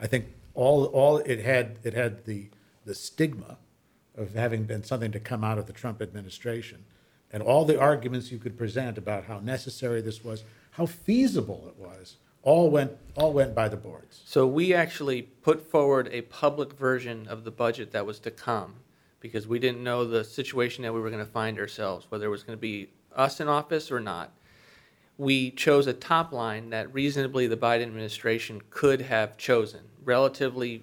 I 0.00 0.08
think 0.08 0.26
all 0.54 0.86
all 0.86 1.18
it 1.18 1.38
had 1.38 1.78
it 1.84 1.94
had 1.94 2.24
the 2.24 2.48
the 2.84 2.94
stigma 2.94 3.58
of 4.16 4.34
having 4.34 4.64
been 4.64 4.84
something 4.84 5.12
to 5.12 5.20
come 5.20 5.44
out 5.44 5.58
of 5.58 5.66
the 5.66 5.72
Trump 5.72 6.02
administration, 6.02 6.84
and 7.32 7.42
all 7.42 7.64
the 7.64 7.78
arguments 7.78 8.32
you 8.32 8.38
could 8.38 8.58
present 8.58 8.98
about 8.98 9.24
how 9.24 9.38
necessary 9.40 10.00
this 10.00 10.24
was, 10.24 10.44
how 10.72 10.86
feasible 10.86 11.64
it 11.68 11.80
was, 11.80 12.16
all 12.42 12.70
went 12.70 12.92
all 13.16 13.32
went 13.32 13.54
by 13.54 13.68
the 13.68 13.76
boards. 13.76 14.22
So 14.24 14.46
we 14.46 14.72
actually 14.72 15.22
put 15.22 15.70
forward 15.70 16.08
a 16.10 16.22
public 16.22 16.72
version 16.72 17.26
of 17.28 17.44
the 17.44 17.50
budget 17.50 17.92
that 17.92 18.06
was 18.06 18.18
to 18.20 18.30
come 18.30 18.76
because 19.20 19.46
we 19.46 19.58
didn't 19.58 19.84
know 19.84 20.04
the 20.04 20.24
situation 20.24 20.82
that 20.82 20.94
we 20.94 21.00
were 21.00 21.10
going 21.10 21.24
to 21.24 21.30
find 21.30 21.58
ourselves, 21.58 22.06
whether 22.08 22.26
it 22.26 22.30
was 22.30 22.42
going 22.42 22.56
to 22.56 22.60
be 22.60 22.88
us 23.14 23.40
in 23.40 23.48
office 23.48 23.90
or 23.90 24.00
not. 24.00 24.32
We 25.18 25.50
chose 25.50 25.86
a 25.86 25.92
top 25.92 26.32
line 26.32 26.70
that 26.70 26.92
reasonably 26.94 27.46
the 27.46 27.56
Biden 27.56 27.82
administration 27.82 28.62
could 28.70 29.02
have 29.02 29.36
chosen, 29.36 29.80
relatively 30.02 30.82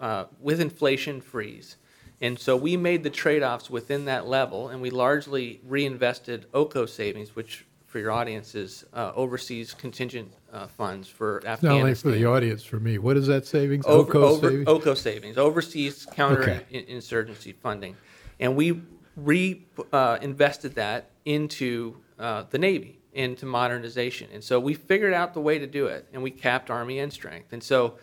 uh, 0.00 0.24
with 0.40 0.60
inflation 0.60 1.20
freeze. 1.20 1.76
And 2.20 2.38
so 2.38 2.56
we 2.56 2.76
made 2.76 3.02
the 3.02 3.10
trade-offs 3.10 3.68
within 3.68 4.06
that 4.06 4.26
level, 4.26 4.68
and 4.68 4.80
we 4.80 4.90
largely 4.90 5.60
reinvested 5.66 6.46
OCO 6.54 6.86
savings, 6.86 7.36
which 7.36 7.66
for 7.86 7.98
your 7.98 8.10
audience 8.10 8.54
is 8.54 8.84
uh, 8.94 9.12
overseas 9.14 9.74
contingent 9.74 10.32
uh, 10.52 10.66
funds 10.66 11.08
for 11.08 11.38
Afghanistan. 11.46 11.70
Not 11.70 11.80
only 11.80 11.94
for 11.94 12.10
the 12.10 12.24
audience, 12.26 12.62
for 12.62 12.80
me. 12.80 12.98
What 12.98 13.16
is 13.16 13.26
that 13.26 13.46
savings? 13.46 13.86
Over, 13.86 14.10
OCO 14.12 14.22
over, 14.22 14.48
savings? 14.48 14.68
OCO 14.68 14.94
savings, 14.94 15.38
overseas 15.38 16.06
Okay. 16.18 16.64
counterinsurgency 16.70 17.54
funding. 17.54 17.96
And 18.40 18.56
we 18.56 18.82
reinvested 19.16 20.72
uh, 20.72 20.74
that 20.74 21.10
into 21.24 21.96
uh, 22.18 22.44
the 22.50 22.58
Navy, 22.58 22.98
into 23.12 23.46
modernization. 23.46 24.28
And 24.32 24.42
so 24.42 24.58
we 24.60 24.74
figured 24.74 25.12
out 25.12 25.34
the 25.34 25.40
way 25.40 25.58
to 25.58 25.66
do 25.66 25.86
it, 25.86 26.06
and 26.12 26.22
we 26.22 26.30
capped 26.30 26.70
Army 26.70 26.98
end 26.98 27.12
strength. 27.12 27.52
And 27.52 27.62
so 27.62 27.98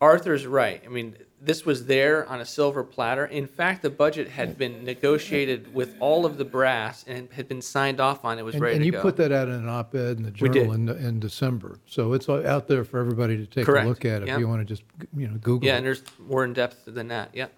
Arthur's 0.00 0.46
right. 0.46 0.82
I 0.84 0.88
mean, 0.88 1.16
this 1.40 1.64
was 1.64 1.86
there 1.86 2.26
on 2.28 2.40
a 2.40 2.44
silver 2.44 2.82
platter. 2.82 3.26
In 3.26 3.46
fact, 3.46 3.82
the 3.82 3.90
budget 3.90 4.28
had 4.28 4.54
mm. 4.54 4.58
been 4.58 4.84
negotiated 4.84 5.72
with 5.74 5.94
all 6.00 6.24
of 6.26 6.38
the 6.38 6.44
brass 6.44 7.04
and 7.06 7.30
had 7.32 7.48
been 7.48 7.62
signed 7.62 8.00
off 8.00 8.24
on. 8.24 8.38
It 8.38 8.44
was 8.44 8.54
And, 8.54 8.62
ready 8.62 8.76
and 8.76 8.82
to 8.82 8.86
you 8.86 8.92
go. 8.92 9.02
put 9.02 9.16
that 9.16 9.32
out 9.32 9.48
in 9.48 9.54
an 9.54 9.68
op-ed 9.68 10.16
in 10.16 10.22
the 10.22 10.30
Journal 10.30 10.72
in, 10.72 10.88
in 10.88 11.20
December. 11.20 11.78
So 11.86 12.12
it's 12.14 12.28
out 12.28 12.66
there 12.68 12.84
for 12.84 12.98
everybody 12.98 13.36
to 13.36 13.46
take 13.46 13.66
Correct. 13.66 13.86
a 13.86 13.88
look 13.88 14.04
at 14.04 14.22
if 14.22 14.28
Yeah. 14.28 14.38
you 14.38 14.48
want 14.48 14.60
to 14.60 14.64
just, 14.64 14.82
you 15.16 15.28
know, 15.28 15.36
Google 15.38 15.66
yeah, 15.66 15.74
it. 15.74 15.78
and 15.78 15.86
there's 15.86 16.02
more 16.18 16.44
in 16.44 16.52
depth 16.54 16.84
than 16.86 17.08
that. 17.08 17.30
Yep. 17.34 17.52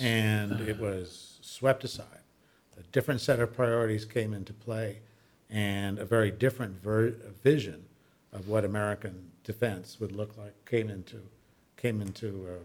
and 0.00 0.60
it 0.62 0.78
was 0.78 1.38
swept 1.42 1.84
aside. 1.84 2.06
A 2.78 2.82
different 2.92 3.20
set 3.20 3.38
of 3.40 3.54
priorities 3.54 4.04
came 4.04 4.32
into 4.32 4.52
play, 4.52 5.00
and 5.50 5.98
a 5.98 6.04
very 6.04 6.30
different 6.30 6.82
ver- 6.82 7.14
vision 7.42 7.84
of 8.32 8.48
what 8.48 8.64
American 8.64 9.30
defense 9.48 9.98
would 9.98 10.12
look 10.12 10.36
like 10.36 10.52
came 10.66 10.90
into 10.90 11.22
came 11.78 12.02
into 12.02 12.46
uh, 12.50 12.62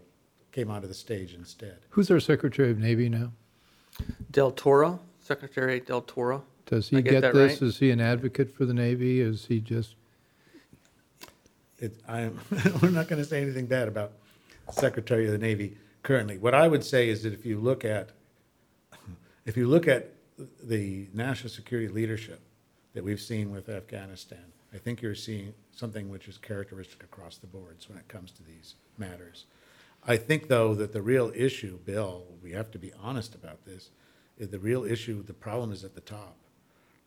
came 0.52 0.70
onto 0.70 0.86
the 0.86 0.92
stage 0.92 1.32
instead. 1.32 1.78
Who's 1.88 2.10
our 2.10 2.20
Secretary 2.20 2.70
of 2.70 2.78
Navy 2.78 3.08
now? 3.08 3.32
Del 4.30 4.50
Toro, 4.50 5.00
Secretary 5.18 5.80
Del 5.80 6.02
Toro. 6.02 6.44
Does 6.66 6.92
I 6.92 6.96
he 6.96 7.02
get 7.02 7.22
get 7.22 7.32
this? 7.32 7.52
right? 7.52 7.68
Is 7.68 7.78
he 7.78 7.90
an 7.90 8.02
advocate 8.02 8.54
for 8.54 8.66
the 8.66 8.74
Navy? 8.74 9.20
Is 9.20 9.46
he 9.46 9.60
just, 9.60 9.94
It, 11.78 11.94
I'm, 12.06 12.38
we're 12.82 12.90
not 12.90 13.08
going 13.08 13.22
to 13.22 13.24
say 13.24 13.40
anything 13.40 13.64
bad 13.64 13.88
about 13.88 14.12
Secretary 14.70 15.24
of 15.24 15.32
the 15.32 15.38
Navy 15.38 15.78
currently. 16.02 16.36
What 16.36 16.54
I 16.54 16.68
would 16.68 16.84
say 16.84 17.08
is 17.08 17.22
that 17.22 17.32
if 17.32 17.46
you 17.46 17.58
look 17.58 17.82
at, 17.84 18.10
if 19.46 19.56
you 19.56 19.68
look 19.68 19.88
at 19.88 20.10
the 20.62 21.06
national 21.14 21.48
security 21.48 21.88
leadership 21.88 22.40
that 22.92 23.02
we've 23.02 23.20
seen 23.20 23.50
with 23.50 23.70
Afghanistan, 23.70 24.44
I 24.74 24.78
think 24.78 25.00
you're 25.00 25.14
seeing 25.14 25.54
something 25.78 26.08
which 26.08 26.28
is 26.28 26.38
characteristic 26.38 27.02
across 27.02 27.38
the 27.38 27.46
boards 27.46 27.88
when 27.88 27.98
it 27.98 28.08
comes 28.08 28.30
to 28.32 28.42
these 28.42 28.74
matters. 28.98 29.46
I 30.06 30.16
think, 30.16 30.48
though, 30.48 30.74
that 30.74 30.92
the 30.92 31.02
real 31.02 31.32
issue, 31.34 31.78
Bill, 31.78 32.24
we 32.42 32.52
have 32.52 32.70
to 32.72 32.78
be 32.78 32.92
honest 33.02 33.34
about 33.34 33.64
this, 33.64 33.90
is 34.38 34.48
the 34.48 34.58
real 34.58 34.84
issue, 34.84 35.22
the 35.22 35.32
problem 35.32 35.72
is 35.72 35.84
at 35.84 35.94
the 35.94 36.00
top. 36.00 36.36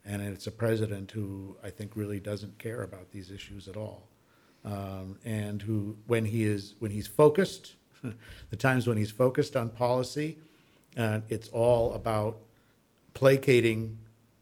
And 0.06 0.22
it's 0.22 0.48
a 0.48 0.52
president 0.52 1.12
who 1.12 1.58
I 1.64 1.70
think 1.70 1.92
really 1.96 2.20
doesn't 2.20 2.58
care 2.58 2.82
about 2.82 3.12
these 3.12 3.30
issues 3.30 3.68
at 3.68 3.76
all. 3.76 4.08
Um, 4.66 5.18
and 5.26 5.62
who, 5.62 5.98
when 6.08 6.26
he 6.26 6.46
is, 6.46 6.76
when 6.80 6.92
he's 6.92 7.08
focused, 7.08 7.76
the 8.50 8.56
times 8.56 8.88
when 8.88 8.98
he's 8.98 9.12
focused 9.12 9.56
on 9.56 9.70
policy, 9.70 10.38
uh, 10.98 11.22
it's 11.30 11.50
all 11.50 11.94
about 11.94 12.38
placating 13.14 13.98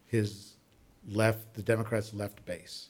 his 0.06 0.54
left, 1.08 1.54
the 1.56 1.62
Democrats' 1.62 2.14
left 2.14 2.46
base, 2.46 2.90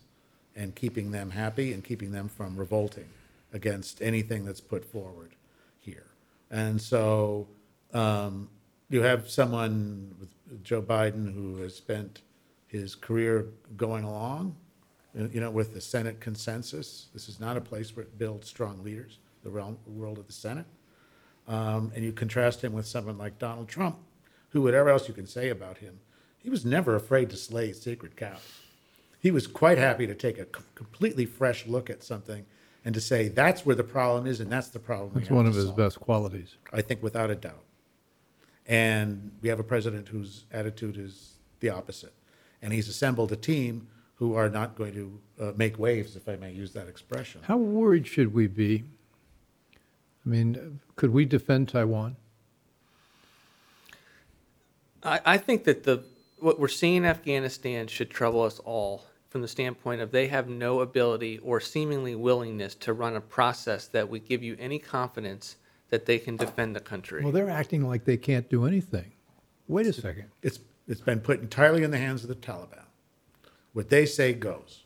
and 0.56 0.76
keeping 0.76 1.12
them 1.12 1.32
happy 1.32 1.74
and 1.74 1.84
keeping 1.84 2.12
them 2.12 2.30
from 2.30 2.56
revolting 2.56 3.08
against 3.54 4.02
anything 4.02 4.46
that's 4.46 4.62
put 4.62 4.86
forward 4.86 5.32
here. 5.80 6.06
And 6.50 6.82
so 6.82 7.48
um, 7.94 8.50
you 8.90 9.02
have 9.02 9.30
someone 9.30 10.16
with 10.20 10.64
Joe 10.64 10.82
Biden 10.82 11.34
who 11.34 11.58
has 11.58 11.76
spent 11.76 12.22
his 12.68 12.96
career 12.96 13.48
going 13.78 14.04
along, 14.04 14.56
uh, 15.20 15.28
you 15.32 15.40
know, 15.40 15.50
with 15.50 15.74
the 15.74 15.82
Senate 15.82 16.20
consensus. 16.20 17.08
This 17.14 17.30
is 17.30 17.40
not 17.40 17.58
a 17.58 17.62
place 17.62 17.96
where 17.96 18.04
it 18.04 18.18
builds 18.18 18.48
strong 18.48 18.84
leaders, 18.84 19.20
the 19.44 19.50
realm, 19.50 19.78
world 19.88 20.18
of 20.18 20.28
the 20.28 20.34
Senate. 20.34 20.66
Um, 21.48 21.92
and 21.96 22.04
you 22.04 22.12
contrast 22.12 22.64
him 22.64 22.74
with 22.74 22.88
someone 22.88 23.18
like 23.18 23.38
Donald 23.40 23.68
Trump, 23.68 23.98
who, 24.50 24.62
whatever 24.62 24.90
else 24.90 25.08
you 25.08 25.14
can 25.14 25.28
say 25.28 25.50
about 25.50 25.78
him, 25.78 26.00
he 26.40 26.50
was 26.50 26.66
never 26.66 26.96
afraid 26.96 27.30
to 27.30 27.38
slay 27.38 27.72
sacred 27.72 28.16
cows. 28.16 28.65
He 29.26 29.32
was 29.32 29.48
quite 29.48 29.80
happy 29.80 30.06
to 30.06 30.14
take 30.14 30.38
a 30.38 30.46
completely 30.46 31.26
fresh 31.26 31.66
look 31.66 31.90
at 31.90 32.04
something 32.04 32.46
and 32.86 32.94
to 32.94 33.02
say 33.02 33.28
that's 33.28 33.66
where 33.66 33.76
the 33.76 33.84
problem 33.84 34.28
is 34.28 34.40
and 34.40 34.52
that's 34.52 34.68
the 34.68 34.78
problem. 34.78 35.14
we 35.16 35.22
that's 35.22 35.30
have 35.30 35.36
one 35.36 35.46
to 35.46 35.50
of 35.50 35.56
his 35.56 35.66
solve." 35.66 35.78
best 35.78 36.00
qualities. 36.00 36.58
I 36.72 36.84
think 36.84 37.02
without 37.02 37.32
a 37.32 37.36
doubt. 37.36 37.64
And 38.68 39.32
we 39.42 39.50
have 39.50 39.60
a 39.60 39.64
president 39.64 40.10
whose 40.10 40.46
attitude 40.52 40.96
is 40.96 41.38
the 41.60 41.72
opposite. 41.72 42.14
And 42.62 42.72
he's 42.72 42.88
assembled 42.88 43.32
a 43.32 43.36
team 43.36 43.88
who 44.18 44.36
are 44.36 44.48
not 44.48 44.76
going 44.76 44.94
to 44.94 45.20
uh, 45.42 45.52
make 45.56 45.80
waves, 45.80 46.16
if 46.16 46.30
I 46.30 46.36
may 46.36 46.52
use 46.52 46.74
that 46.74 46.88
expression. 46.88 47.42
How 47.46 47.58
worried 47.58 48.06
should 48.06 48.32
we 48.32 48.46
be? 48.46 48.84
I 50.24 50.30
mean, 50.30 50.82
could 50.98 51.10
we 51.10 51.26
defend 51.26 51.70
Taiwan? 51.70 52.16
I, 55.02 55.20
I 55.26 55.38
think 55.40 55.64
that 55.64 55.84
the 55.84 56.04
what 56.38 56.60
we're 56.60 56.68
seeing 56.68 56.98
in 56.98 57.06
Afghanistan 57.06 57.88
should 57.88 58.12
trouble 58.12 58.44
us 58.44 58.60
all 58.60 59.06
from 59.36 59.42
the 59.42 59.48
standpoint 59.50 60.00
of 60.00 60.12
they 60.12 60.30
have 60.30 60.48
no 60.48 60.80
ability 60.80 61.40
or 61.40 61.60
seemingly 61.60 62.16
willingness 62.16 62.74
to 62.74 62.94
run 62.94 63.18
a 63.18 63.20
process 63.20 63.86
that 63.86 64.08
would 64.10 64.26
give 64.26 64.42
you 64.42 64.56
any 64.58 64.80
confidence 64.80 65.58
that 65.90 66.06
they 66.06 66.18
can 66.18 66.38
defend 66.38 66.74
the 66.74 66.80
country. 66.80 67.22
Well, 67.22 67.34
they're 67.34 67.50
acting 67.50 67.86
like 67.86 68.06
they 68.06 68.16
can't 68.16 68.50
do 68.50 68.64
anything. 68.66 69.12
Wait 69.68 69.88
a 69.88 69.92
second. 69.92 70.28
It's, 70.42 70.60
it's 70.88 71.02
been 71.02 71.20
put 71.20 71.42
entirely 71.42 71.84
in 71.84 71.92
the 71.92 71.98
hands 71.98 72.24
of 72.24 72.30
the 72.30 72.36
Taliban. 72.36 72.86
What 73.74 73.90
they 73.90 74.06
say 74.06 74.32
goes. 74.32 74.86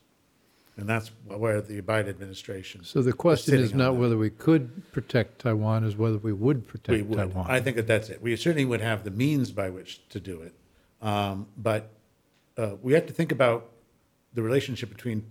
And 0.77 0.89
that's 0.89 1.11
where 1.27 1.61
the 1.61 1.83
Biden 1.83 2.09
administration. 2.09 2.83
So 2.83 3.03
the 3.03 3.13
question 3.13 3.51
sitting 3.51 3.65
is 3.65 3.75
not 3.75 3.97
whether 3.97 4.17
we 4.17 4.31
could 4.31 4.91
protect 4.91 5.41
Taiwan, 5.41 5.83
is 5.83 5.95
whether 5.95 6.17
we 6.17 6.33
would 6.33 6.61
We 6.61 6.63
protect 6.63 7.05
would. 7.05 7.17
Taiwan. 7.19 7.45
I 7.51 7.61
think 7.61 7.75
that 7.75 7.85
that's 7.85 8.09
it. 8.09 8.19
We 8.19 8.35
certainly 8.35 8.65
would 8.65 8.81
have 8.81 9.03
the 9.03 9.11
means 9.11 9.51
by 9.51 9.69
which 9.69 10.09
to 10.09 10.19
do 10.19 10.41
it. 10.41 10.55
Um, 11.03 11.45
but 11.55 11.91
uh, 12.57 12.77
we 12.81 12.93
have 12.93 13.05
to 13.05 13.13
think 13.13 13.31
about 13.31 13.73
the 14.33 14.41
relationship 14.41 14.89
between 14.89 15.25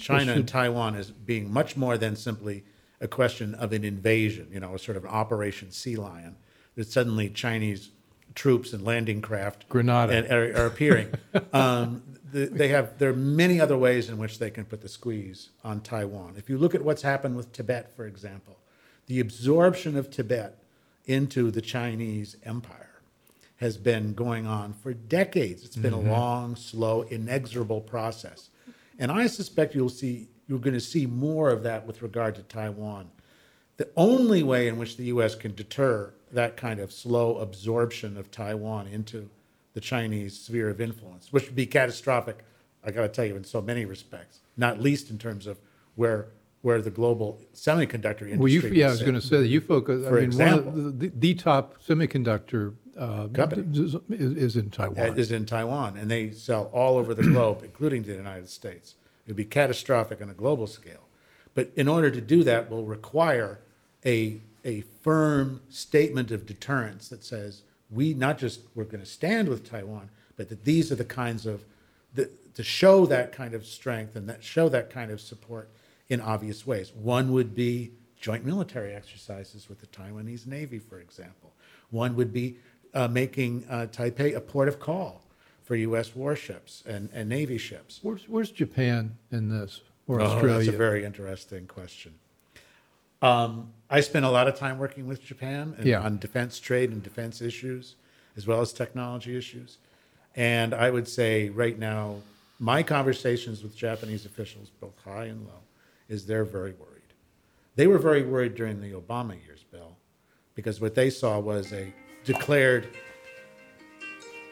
China 0.00 0.32
and 0.32 0.48
Taiwan 0.48 0.94
as 0.94 1.10
being 1.10 1.52
much 1.52 1.76
more 1.76 1.98
than 1.98 2.16
simply 2.16 2.64
a 3.00 3.08
question 3.08 3.54
of 3.54 3.72
an 3.72 3.84
invasion, 3.84 4.48
you 4.52 4.60
know, 4.60 4.74
a 4.74 4.78
sort 4.78 4.96
of 4.96 5.04
Operation 5.06 5.70
Sea 5.70 5.96
Lion, 5.96 6.36
that 6.74 6.90
suddenly 6.90 7.28
Chinese 7.28 7.90
troops 8.34 8.72
and 8.72 8.84
landing 8.84 9.20
craft 9.20 9.68
Grenada. 9.68 10.12
and 10.12 10.30
are, 10.30 10.62
are 10.62 10.66
appearing. 10.66 11.12
um, 11.52 12.02
the, 12.32 12.46
they 12.46 12.68
have 12.68 12.98
there 12.98 13.10
are 13.10 13.16
many 13.16 13.60
other 13.60 13.76
ways 13.76 14.08
in 14.08 14.18
which 14.18 14.38
they 14.38 14.50
can 14.50 14.64
put 14.64 14.80
the 14.80 14.88
squeeze 14.88 15.50
on 15.64 15.80
Taiwan. 15.80 16.34
If 16.36 16.48
you 16.48 16.58
look 16.58 16.74
at 16.74 16.82
what's 16.82 17.02
happened 17.02 17.36
with 17.36 17.52
Tibet, 17.52 17.94
for 17.96 18.06
example, 18.06 18.58
the 19.06 19.20
absorption 19.20 19.96
of 19.96 20.10
Tibet 20.10 20.62
into 21.06 21.50
the 21.50 21.60
Chinese 21.60 22.36
empire 22.44 22.89
has 23.60 23.76
been 23.76 24.14
going 24.14 24.46
on 24.46 24.72
for 24.72 24.94
decades. 24.94 25.64
It's 25.64 25.76
been 25.76 25.92
a 25.92 25.98
mm-hmm. 25.98 26.10
long, 26.10 26.56
slow, 26.56 27.02
inexorable 27.02 27.82
process. 27.82 28.48
And 28.98 29.12
I 29.12 29.26
suspect 29.26 29.74
you'll 29.74 29.90
see 29.90 30.28
you're 30.48 30.58
going 30.58 30.74
to 30.74 30.80
see 30.80 31.06
more 31.06 31.50
of 31.50 31.62
that 31.62 31.86
with 31.86 32.02
regard 32.02 32.34
to 32.36 32.42
Taiwan. 32.42 33.10
The 33.76 33.88
only 33.96 34.42
way 34.42 34.66
in 34.66 34.78
which 34.78 34.96
the 34.96 35.04
US 35.04 35.34
can 35.34 35.54
deter 35.54 36.12
that 36.32 36.56
kind 36.56 36.80
of 36.80 36.90
slow 36.90 37.36
absorption 37.36 38.16
of 38.16 38.30
Taiwan 38.30 38.88
into 38.88 39.28
the 39.74 39.80
Chinese 39.80 40.38
sphere 40.38 40.70
of 40.70 40.80
influence, 40.80 41.32
which 41.32 41.44
would 41.44 41.54
be 41.54 41.66
catastrophic, 41.66 42.44
I 42.82 42.90
got 42.90 43.02
to 43.02 43.08
tell 43.08 43.26
you, 43.26 43.36
in 43.36 43.44
so 43.44 43.60
many 43.60 43.84
respects, 43.84 44.40
not 44.56 44.80
least 44.80 45.10
in 45.10 45.18
terms 45.18 45.46
of 45.46 45.58
where 45.94 46.28
where 46.62 46.82
the 46.82 46.90
global 46.90 47.40
semiconductor 47.54 48.22
industry 48.22 48.36
Well, 48.38 48.48
you, 48.48 48.60
yeah, 48.72 48.88
I 48.88 48.90
was 48.90 49.00
going 49.00 49.14
to 49.14 49.20
say 49.20 49.38
that 49.38 49.48
you 49.48 49.62
focus, 49.62 50.04
I 50.04 50.10
For 50.10 50.16
mean, 50.16 50.24
example. 50.24 50.72
one 50.72 50.86
of 50.86 50.98
the, 50.98 51.08
the 51.08 51.34
top 51.34 51.82
semiconductor 51.82 52.74
uh, 53.00 53.28
Company. 53.28 53.64
is, 53.72 53.96
is 54.10 54.56
in 54.56 54.70
Taiwan. 54.70 55.18
is 55.18 55.32
in 55.32 55.46
Taiwan, 55.46 55.96
and 55.96 56.10
they 56.10 56.30
sell 56.32 56.64
all 56.72 56.98
over 56.98 57.14
the 57.14 57.22
globe, 57.22 57.62
including 57.64 58.02
the 58.02 58.12
United 58.12 58.48
States. 58.48 58.94
It 59.26 59.30
would 59.30 59.36
be 59.36 59.44
catastrophic 59.44 60.20
on 60.20 60.28
a 60.28 60.34
global 60.34 60.66
scale. 60.66 61.08
But 61.54 61.70
in 61.76 61.88
order 61.88 62.10
to 62.10 62.20
do 62.20 62.44
that, 62.44 62.70
will 62.70 62.84
require 62.84 63.60
a, 64.04 64.40
a 64.64 64.82
firm 65.02 65.62
statement 65.68 66.30
of 66.30 66.46
deterrence 66.46 67.08
that 67.08 67.24
says 67.24 67.62
we 67.90 68.14
not 68.14 68.38
just 68.38 68.60
we're 68.74 68.84
going 68.84 69.00
to 69.00 69.06
stand 69.06 69.48
with 69.48 69.68
Taiwan, 69.68 70.10
but 70.36 70.48
that 70.48 70.64
these 70.64 70.92
are 70.92 70.96
the 70.96 71.04
kinds 71.04 71.46
of 71.46 71.64
the, 72.14 72.30
to 72.54 72.62
show 72.62 73.06
that 73.06 73.32
kind 73.32 73.54
of 73.54 73.66
strength 73.66 74.14
and 74.14 74.28
that 74.28 74.44
show 74.44 74.68
that 74.68 74.90
kind 74.90 75.10
of 75.10 75.20
support 75.20 75.70
in 76.08 76.20
obvious 76.20 76.66
ways. 76.66 76.92
One 76.92 77.32
would 77.32 77.54
be 77.54 77.92
joint 78.20 78.44
military 78.44 78.94
exercises 78.94 79.68
with 79.68 79.80
the 79.80 79.86
Taiwanese 79.86 80.46
Navy, 80.46 80.78
for 80.78 80.98
example. 80.98 81.52
One 81.90 82.14
would 82.16 82.32
be 82.32 82.58
uh, 82.94 83.08
making 83.08 83.64
uh, 83.68 83.86
Taipei 83.90 84.34
a 84.36 84.40
port 84.40 84.68
of 84.68 84.78
call 84.80 85.22
for 85.62 85.76
U.S. 85.76 86.14
warships 86.16 86.82
and, 86.86 87.08
and 87.12 87.28
Navy 87.28 87.58
ships. 87.58 88.00
Where's, 88.02 88.28
where's 88.28 88.50
Japan 88.50 89.16
in 89.30 89.48
this, 89.48 89.80
or 90.08 90.20
Oh, 90.20 90.24
Australia? 90.24 90.64
That's 90.66 90.74
a 90.74 90.78
very 90.78 91.04
interesting 91.04 91.66
question. 91.66 92.14
Um, 93.22 93.72
I 93.90 94.00
spent 94.00 94.24
a 94.24 94.30
lot 94.30 94.48
of 94.48 94.56
time 94.56 94.78
working 94.78 95.06
with 95.06 95.22
Japan 95.22 95.74
and 95.76 95.86
Yeah. 95.86 96.00
on 96.00 96.18
defense 96.18 96.58
trade 96.58 96.90
and 96.90 97.02
defense 97.02 97.40
issues, 97.42 97.96
as 98.36 98.46
well 98.46 98.60
as 98.60 98.72
technology 98.72 99.36
issues. 99.36 99.78
And 100.34 100.72
I 100.74 100.90
would 100.90 101.06
say 101.06 101.50
right 101.50 101.78
now, 101.78 102.16
my 102.58 102.82
conversations 102.82 103.62
with 103.62 103.76
Japanese 103.76 104.24
officials, 104.24 104.70
both 104.80 104.94
high 105.04 105.26
and 105.26 105.44
low, 105.46 105.60
is 106.08 106.26
they're 106.26 106.44
very 106.44 106.72
worried. 106.72 106.86
They 107.76 107.86
were 107.86 107.98
very 107.98 108.22
worried 108.22 108.54
during 108.54 108.80
the 108.80 108.92
Obama 108.92 109.40
years, 109.44 109.64
Bill, 109.70 109.96
because 110.54 110.80
what 110.80 110.94
they 110.94 111.10
saw 111.10 111.38
was 111.38 111.72
a 111.72 111.92
declared, 112.32 112.86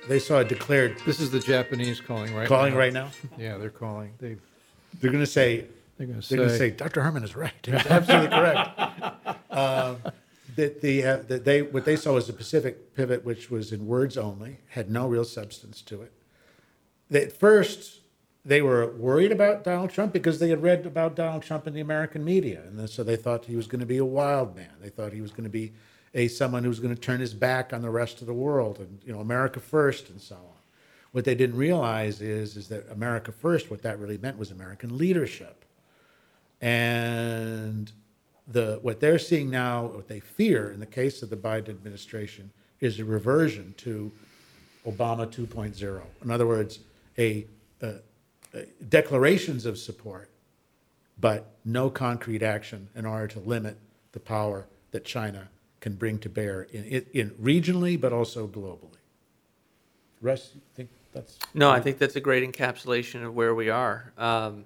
they 0.09 0.19
saw 0.19 0.39
a 0.39 0.45
declared 0.45 0.97
This 1.07 1.21
is 1.21 1.31
the 1.31 1.41
Japanese 1.41 2.01
calling 2.01 2.35
right 2.35 2.49
calling 2.49 2.73
now. 2.73 2.79
right 2.79 2.93
now. 2.93 3.11
Yeah, 3.39 3.57
they're 3.59 3.71
calling. 3.71 4.13
They, 4.19 4.37
They're 5.01 5.11
going 5.13 5.23
to 5.25 5.31
say, 5.31 5.67
they're 5.97 6.07
going 6.07 6.21
to 6.21 6.29
They're 6.29 6.39
going 6.39 6.49
to 6.49 6.55
say, 6.57 6.71
say 6.71 6.77
Dr. 6.77 7.03
Herman 7.03 7.23
is 7.25 7.37
right. 7.37 7.53
He's 7.65 7.75
absolutely 7.87 8.29
correct. 8.29 8.81
Um, 9.51 9.97
that 10.57 10.81
the 10.81 11.05
uh, 11.05 11.17
that 11.29 11.45
they 11.45 11.63
what 11.63 11.85
they 11.85 11.95
saw 11.95 12.15
was 12.15 12.29
a 12.29 12.33
Pacific 12.33 12.95
pivot, 12.97 13.25
which 13.25 13.49
was 13.51 13.71
in 13.71 13.87
words 13.87 14.17
only, 14.19 14.59
had 14.71 14.91
no 14.91 15.07
real 15.07 15.25
substance 15.25 15.83
to 15.83 16.03
it. 16.03 16.13
That 17.11 17.23
At 17.25 17.33
first, 17.33 18.01
they 18.45 18.61
were 18.61 18.89
worried 18.97 19.31
about 19.31 19.63
Donald 19.63 19.91
Trump 19.91 20.13
because 20.13 20.41
they 20.41 20.49
had 20.49 20.63
read 20.63 20.85
about 20.85 21.15
Donald 21.15 21.43
Trump 21.45 21.69
in 21.69 21.75
the 21.75 21.81
American 21.81 22.25
media, 22.25 22.63
and 22.67 22.77
then, 22.79 22.89
so 22.89 23.05
they 23.05 23.15
thought 23.15 23.45
he 23.45 23.55
was 23.55 23.69
going 23.69 23.81
to 23.81 23.87
be 23.87 23.99
a 23.99 24.05
wild 24.05 24.57
man. 24.57 24.73
They 24.81 24.89
thought 24.89 25.13
he 25.13 25.21
was 25.21 25.31
going 25.31 25.45
to 25.45 25.51
be 25.51 25.73
a 26.15 26.29
someone 26.29 26.63
who 26.63 26.69
was 26.69 26.81
going 26.81 26.95
to 26.95 27.01
turn 27.01 27.21
his 27.21 27.35
back 27.35 27.73
on 27.73 27.83
the 27.83 27.91
rest 27.91 28.21
of 28.21 28.27
the 28.27 28.35
world 28.35 28.79
and 28.79 29.01
you 29.05 29.13
know 29.13 29.21
America 29.21 29.61
first 29.61 30.09
and 30.11 30.21
so 30.21 30.37
on. 30.37 30.59
What 31.13 31.25
they 31.25 31.35
didn't 31.35 31.57
realize 31.57 32.21
is 32.21 32.57
is 32.57 32.69
that 32.69 32.91
America 32.91 33.33
first, 33.33 33.71
what 33.71 33.83
that 33.83 33.99
really 33.99 34.19
meant 34.19 34.39
was 34.39 34.51
American 34.51 34.97
leadership. 34.97 35.65
And 36.61 37.91
the 38.47 38.79
what 38.83 39.01
they're 39.01 39.19
seeing 39.19 39.51
now, 39.51 39.87
what 39.87 40.09
they 40.09 40.21
fear 40.21 40.71
in 40.71 40.81
the 40.81 40.87
case 40.87 41.23
of 41.23 41.31
the 41.31 41.37
Biden 41.37 41.71
administration, 41.71 42.51
is 42.81 42.99
a 42.99 43.05
reversion 43.05 43.75
to 43.79 44.11
Obama 44.87 45.27
2.0. 45.27 46.01
In 46.23 46.31
other 46.31 46.47
words, 46.47 46.81
a, 47.19 47.47
a, 47.83 47.97
a 48.55 48.63
declarations 48.89 49.67
of 49.67 49.79
support, 49.79 50.31
but 51.21 51.57
no 51.65 51.91
concrete 51.91 52.43
action 52.43 52.89
in 52.95 53.05
order 53.05 53.27
to 53.29 53.41
limit 53.41 53.77
the 54.13 54.21
power 54.21 54.67
that 54.93 55.05
China 55.05 55.49
can 55.81 55.95
bring 55.95 56.19
to 56.19 56.29
bear 56.29 56.63
in, 56.63 56.85
in, 56.85 57.07
in 57.13 57.31
regionally, 57.31 58.01
but 58.01 58.13
also 58.13 58.47
globally. 58.47 58.99
Russ, 60.21 60.51
you 60.55 60.61
think 60.75 60.91
that's 61.13 61.39
No, 61.55 61.71
I 61.71 61.81
think 61.81 61.99
that's 61.99 62.17
a 62.17 62.21
great 62.21 62.51
encapsulation 62.51 63.25
of 63.25 63.35
where 63.35 63.55
we 63.55 63.71
are. 63.71 64.13
Um, 64.19 64.65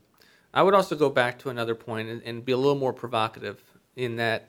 I 0.54 0.62
would 0.62 0.74
also 0.74 0.96
go 0.96 1.10
back 1.10 1.38
to 1.40 1.50
another 1.50 1.74
point 1.74 2.08
and, 2.08 2.22
and 2.22 2.44
be 2.44 2.52
a 2.52 2.56
little 2.56 2.74
more 2.74 2.92
provocative 2.92 3.62
in 3.96 4.16
that 4.16 4.48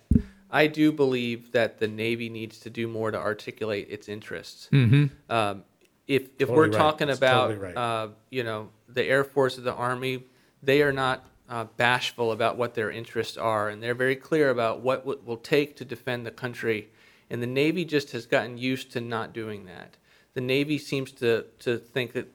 I 0.49 0.67
do 0.67 0.91
believe 0.91 1.51
that 1.53 1.79
the 1.79 1.87
Navy 1.87 2.29
needs 2.29 2.59
to 2.59 2.69
do 2.69 2.87
more 2.87 3.11
to 3.11 3.17
articulate 3.17 3.87
its 3.89 4.07
interests. 4.07 4.69
Um, 4.71 5.63
if 6.07 6.23
if 6.23 6.29
Totally 6.39 6.55
we're 6.57 6.63
right. 6.65 6.73
talking 6.73 7.07
That's 7.07 7.19
about 7.19 7.47
totally 7.47 7.65
right. 7.67 7.77
uh, 7.77 8.09
you 8.29 8.43
know 8.43 8.69
the 8.87 9.03
Air 9.03 9.23
Force 9.23 9.57
or 9.57 9.61
the 9.61 9.73
Army, 9.73 10.23
they 10.61 10.81
are 10.81 10.91
not 10.91 11.25
uh, 11.49 11.65
bashful 11.77 12.31
about 12.31 12.57
what 12.57 12.73
their 12.73 12.91
interests 12.91 13.37
are, 13.37 13.69
and 13.69 13.81
they're 13.81 13.93
very 13.93 14.15
clear 14.15 14.49
about 14.49 14.81
what 14.81 15.05
it 15.05 15.25
will 15.25 15.37
take 15.37 15.75
to 15.77 15.85
defend 15.85 16.25
the 16.25 16.31
country. 16.31 16.89
And 17.29 17.41
the 17.41 17.47
Navy 17.47 17.85
just 17.85 18.11
has 18.11 18.25
gotten 18.25 18.57
used 18.57 18.91
to 18.91 19.01
not 19.01 19.33
doing 19.33 19.65
that. 19.65 19.97
The 20.33 20.41
Navy 20.41 20.77
seems 20.77 21.11
to 21.13 21.45
to 21.59 21.77
think 21.77 22.13
that 22.13 22.27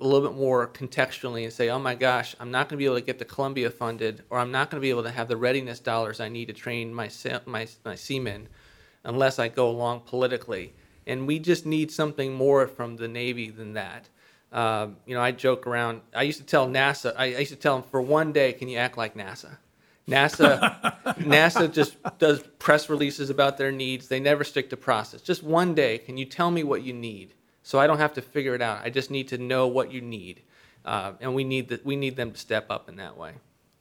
a 0.00 0.06
little 0.06 0.28
bit 0.28 0.36
more 0.36 0.66
contextually 0.66 1.44
and 1.44 1.52
say, 1.52 1.70
oh 1.70 1.78
my 1.78 1.94
gosh, 1.94 2.34
I'm 2.40 2.50
not 2.50 2.68
going 2.68 2.76
to 2.76 2.82
be 2.82 2.84
able 2.84 2.96
to 2.96 3.00
get 3.00 3.18
the 3.18 3.24
Columbia 3.24 3.70
funded, 3.70 4.24
or 4.28 4.38
I'm 4.38 4.50
not 4.50 4.70
going 4.70 4.80
to 4.80 4.84
be 4.84 4.90
able 4.90 5.04
to 5.04 5.10
have 5.10 5.28
the 5.28 5.36
readiness 5.36 5.78
dollars 5.80 6.20
I 6.20 6.28
need 6.28 6.46
to 6.46 6.52
train 6.52 6.92
my 6.92 7.10
my 7.46 7.66
my 7.84 7.94
seamen, 7.94 8.48
unless 9.04 9.38
I 9.38 9.48
go 9.48 9.68
along 9.68 10.00
politically. 10.00 10.74
And 11.06 11.26
we 11.26 11.38
just 11.38 11.66
need 11.66 11.90
something 11.90 12.32
more 12.32 12.66
from 12.66 12.96
the 12.96 13.08
Navy 13.08 13.50
than 13.50 13.74
that. 13.74 14.08
Um, 14.54 14.96
you 15.04 15.14
know, 15.14 15.20
I 15.20 15.32
joke 15.32 15.66
around. 15.66 16.00
I 16.14 16.22
used 16.22 16.38
to 16.38 16.46
tell 16.46 16.68
NASA. 16.68 17.12
I, 17.18 17.24
I 17.24 17.38
used 17.38 17.50
to 17.50 17.56
tell 17.56 17.74
them, 17.78 17.90
for 17.90 18.00
one 18.00 18.32
day, 18.32 18.52
can 18.52 18.68
you 18.68 18.78
act 18.78 18.96
like 18.96 19.16
NASA? 19.16 19.58
NASA, 20.08 20.94
NASA 21.18 21.72
just 21.72 21.96
does 22.18 22.40
press 22.60 22.88
releases 22.88 23.30
about 23.30 23.58
their 23.58 23.72
needs. 23.72 24.06
They 24.06 24.20
never 24.20 24.44
stick 24.44 24.70
to 24.70 24.76
process. 24.76 25.22
Just 25.22 25.42
one 25.42 25.74
day, 25.74 25.98
can 25.98 26.16
you 26.16 26.24
tell 26.24 26.52
me 26.52 26.62
what 26.62 26.82
you 26.82 26.92
need? 26.92 27.34
So 27.64 27.80
I 27.80 27.88
don't 27.88 27.98
have 27.98 28.14
to 28.14 28.22
figure 28.22 28.54
it 28.54 28.62
out. 28.62 28.80
I 28.84 28.90
just 28.90 29.10
need 29.10 29.28
to 29.28 29.38
know 29.38 29.66
what 29.66 29.90
you 29.90 30.00
need, 30.00 30.42
uh, 30.84 31.14
and 31.20 31.34
we 31.34 31.42
need 31.44 31.68
that. 31.70 31.84
We 31.84 31.96
need 31.96 32.14
them 32.14 32.30
to 32.30 32.38
step 32.38 32.66
up 32.70 32.88
in 32.88 32.96
that 32.96 33.16
way. 33.16 33.32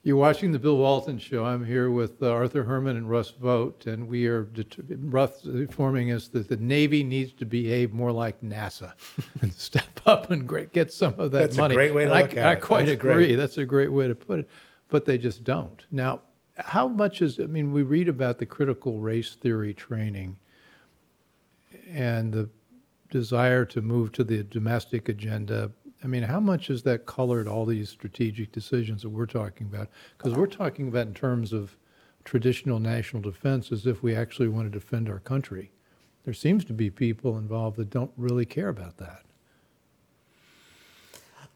You're 0.06 0.18
watching 0.18 0.52
the 0.52 0.60
Bill 0.60 0.76
Walton 0.78 1.18
Show. 1.18 1.46
I'm 1.46 1.64
here 1.64 1.90
with 1.90 2.22
uh, 2.22 2.30
Arthur 2.30 2.64
Herman 2.66 2.98
and 2.98 3.10
Russ 3.10 3.32
Vought, 3.32 3.86
and 3.88 4.06
we 4.06 4.28
are 4.28 4.44
det- 4.44 4.76
Russ 5.00 5.46
informing 5.46 6.12
us 6.12 6.28
that 6.30 6.50
the 6.50 6.58
Navy 6.58 7.06
needs 7.06 7.32
to 7.34 7.46
behave 7.46 7.94
more 7.94 8.12
like 8.12 8.42
NASA 8.42 8.92
and 9.42 9.54
step 9.54 10.02
up 10.06 10.30
and 10.30 10.46
great, 10.46 10.74
get 10.74 10.92
some 10.92 11.14
of 11.18 11.32
that 11.32 11.56
money. 11.56 11.70
That's 11.70 11.72
a 11.72 11.74
great 11.76 11.94
way 11.94 12.04
to 12.06 12.12
And 12.12 12.18
I- 12.18 12.22
look 12.24 12.36
at 12.36 12.46
I 12.46 12.52
it. 12.54 12.62
quite 12.62 12.80
That's 12.88 12.92
agree. 12.96 13.14
great. 13.14 13.36
That's 13.38 13.58
a 13.58 13.66
great 13.66 13.94
way 13.94 14.10
to 14.10 14.16
put 14.16 14.40
it, 14.40 14.50
but 14.90 15.06
they 15.06 15.18
just 15.18 15.46
don't. 15.46 15.82
Now, 15.90 16.20
how 16.58 16.90
much 16.90 17.22
is? 17.22 17.40
I 17.40 17.46
mean, 17.46 17.72
we 17.72 17.84
read 17.84 18.10
about 18.10 18.40
the 18.40 18.46
critical 18.46 19.00
race 19.00 19.36
theory 19.36 19.74
training 19.74 20.36
and 21.90 22.34
the 22.34 22.50
desire 23.10 23.64
to 23.66 23.82
move 23.82 24.12
to 24.12 24.26
the 24.26 24.44
domestic 24.44 25.08
agenda. 25.08 25.72
I 26.04 26.08
mean, 26.08 26.24
how 26.24 26.40
much 26.40 26.68
has 26.68 26.84
that 26.84 27.06
colored 27.06 27.48
all 27.48 27.66
these 27.66 27.90
strategic 27.90 28.52
decisions 28.52 29.04
that 29.04 29.10
we're 29.10 29.26
talking 29.26 29.68
about? 29.68 29.90
Because 30.18 30.34
we're 30.34 30.48
talking 30.48 30.88
about 30.88 31.08
in 31.08 31.14
terms 31.14 31.54
of 31.54 31.78
traditional 32.26 32.80
national 32.80 33.22
defense 33.22 33.72
as 33.72 33.86
if 33.86 34.04
we 34.04 34.16
actually 34.16 34.48
want 34.50 34.72
to 34.72 34.80
defend 34.80 35.10
our 35.10 35.20
country. 35.20 35.72
There 36.26 36.34
seems 36.34 36.64
to 36.66 36.74
be 36.74 36.90
people 36.90 37.38
involved 37.38 37.78
that 37.78 37.90
don't 37.90 38.12
really 38.18 38.46
care 38.46 38.70
about 38.70 38.98
that. 38.98 39.22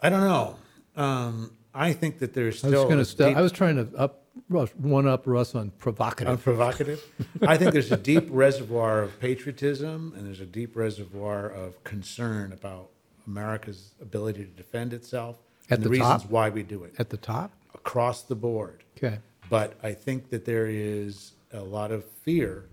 I 0.02 0.10
don't 0.10 0.22
know. 0.22 0.56
Um, 0.96 1.52
I 1.74 1.94
think 1.94 2.20
that 2.20 2.34
there's 2.34 2.64
I 2.64 2.70
was 2.70 2.78
still. 2.80 2.90
gonna 2.90 3.06
step, 3.06 3.30
deep- 3.30 3.38
I 3.38 3.42
was 3.42 3.52
trying 3.52 3.76
to 3.76 3.98
up, 3.98 4.24
Russ, 4.50 4.70
one 4.76 5.08
up 5.08 5.24
Russ 5.26 5.56
on 5.56 5.72
provocative. 5.72 6.42
provocative. 6.44 7.04
I 7.42 7.58
think 7.58 7.72
there's 7.74 7.92
a 7.92 7.98
deep 7.98 8.28
reservoir 8.30 9.02
of 9.02 9.20
patriotism 9.20 10.14
and 10.16 10.26
there's 10.28 10.40
a 10.42 10.46
deep 10.46 10.76
reservoir 10.76 11.50
of 11.50 11.84
concern 11.84 12.52
about 12.52 12.90
America's 13.28 13.94
ability 14.02 14.44
to 14.46 14.52
defend 14.52 14.94
itself 14.94 15.38
At 15.70 15.78
and 15.78 15.84
the 15.84 15.90
the, 15.90 15.92
reasons 15.94 16.24
top? 16.24 16.32
why 16.32 16.50
we 16.50 16.64
do 16.64 16.84
it 16.84 16.96
At 16.98 17.10
the 17.10 17.18
top? 17.18 17.52
across 17.76 18.24
the 18.24 18.36
board. 18.36 18.84
Okay. 18.98 19.20
But 19.50 19.74
I 19.84 19.94
think 19.94 20.30
that 20.30 20.46
there 20.46 20.68
is 20.68 21.34
a 21.54 21.62
lot 21.62 21.92
of 21.92 22.04
fear 22.06 22.66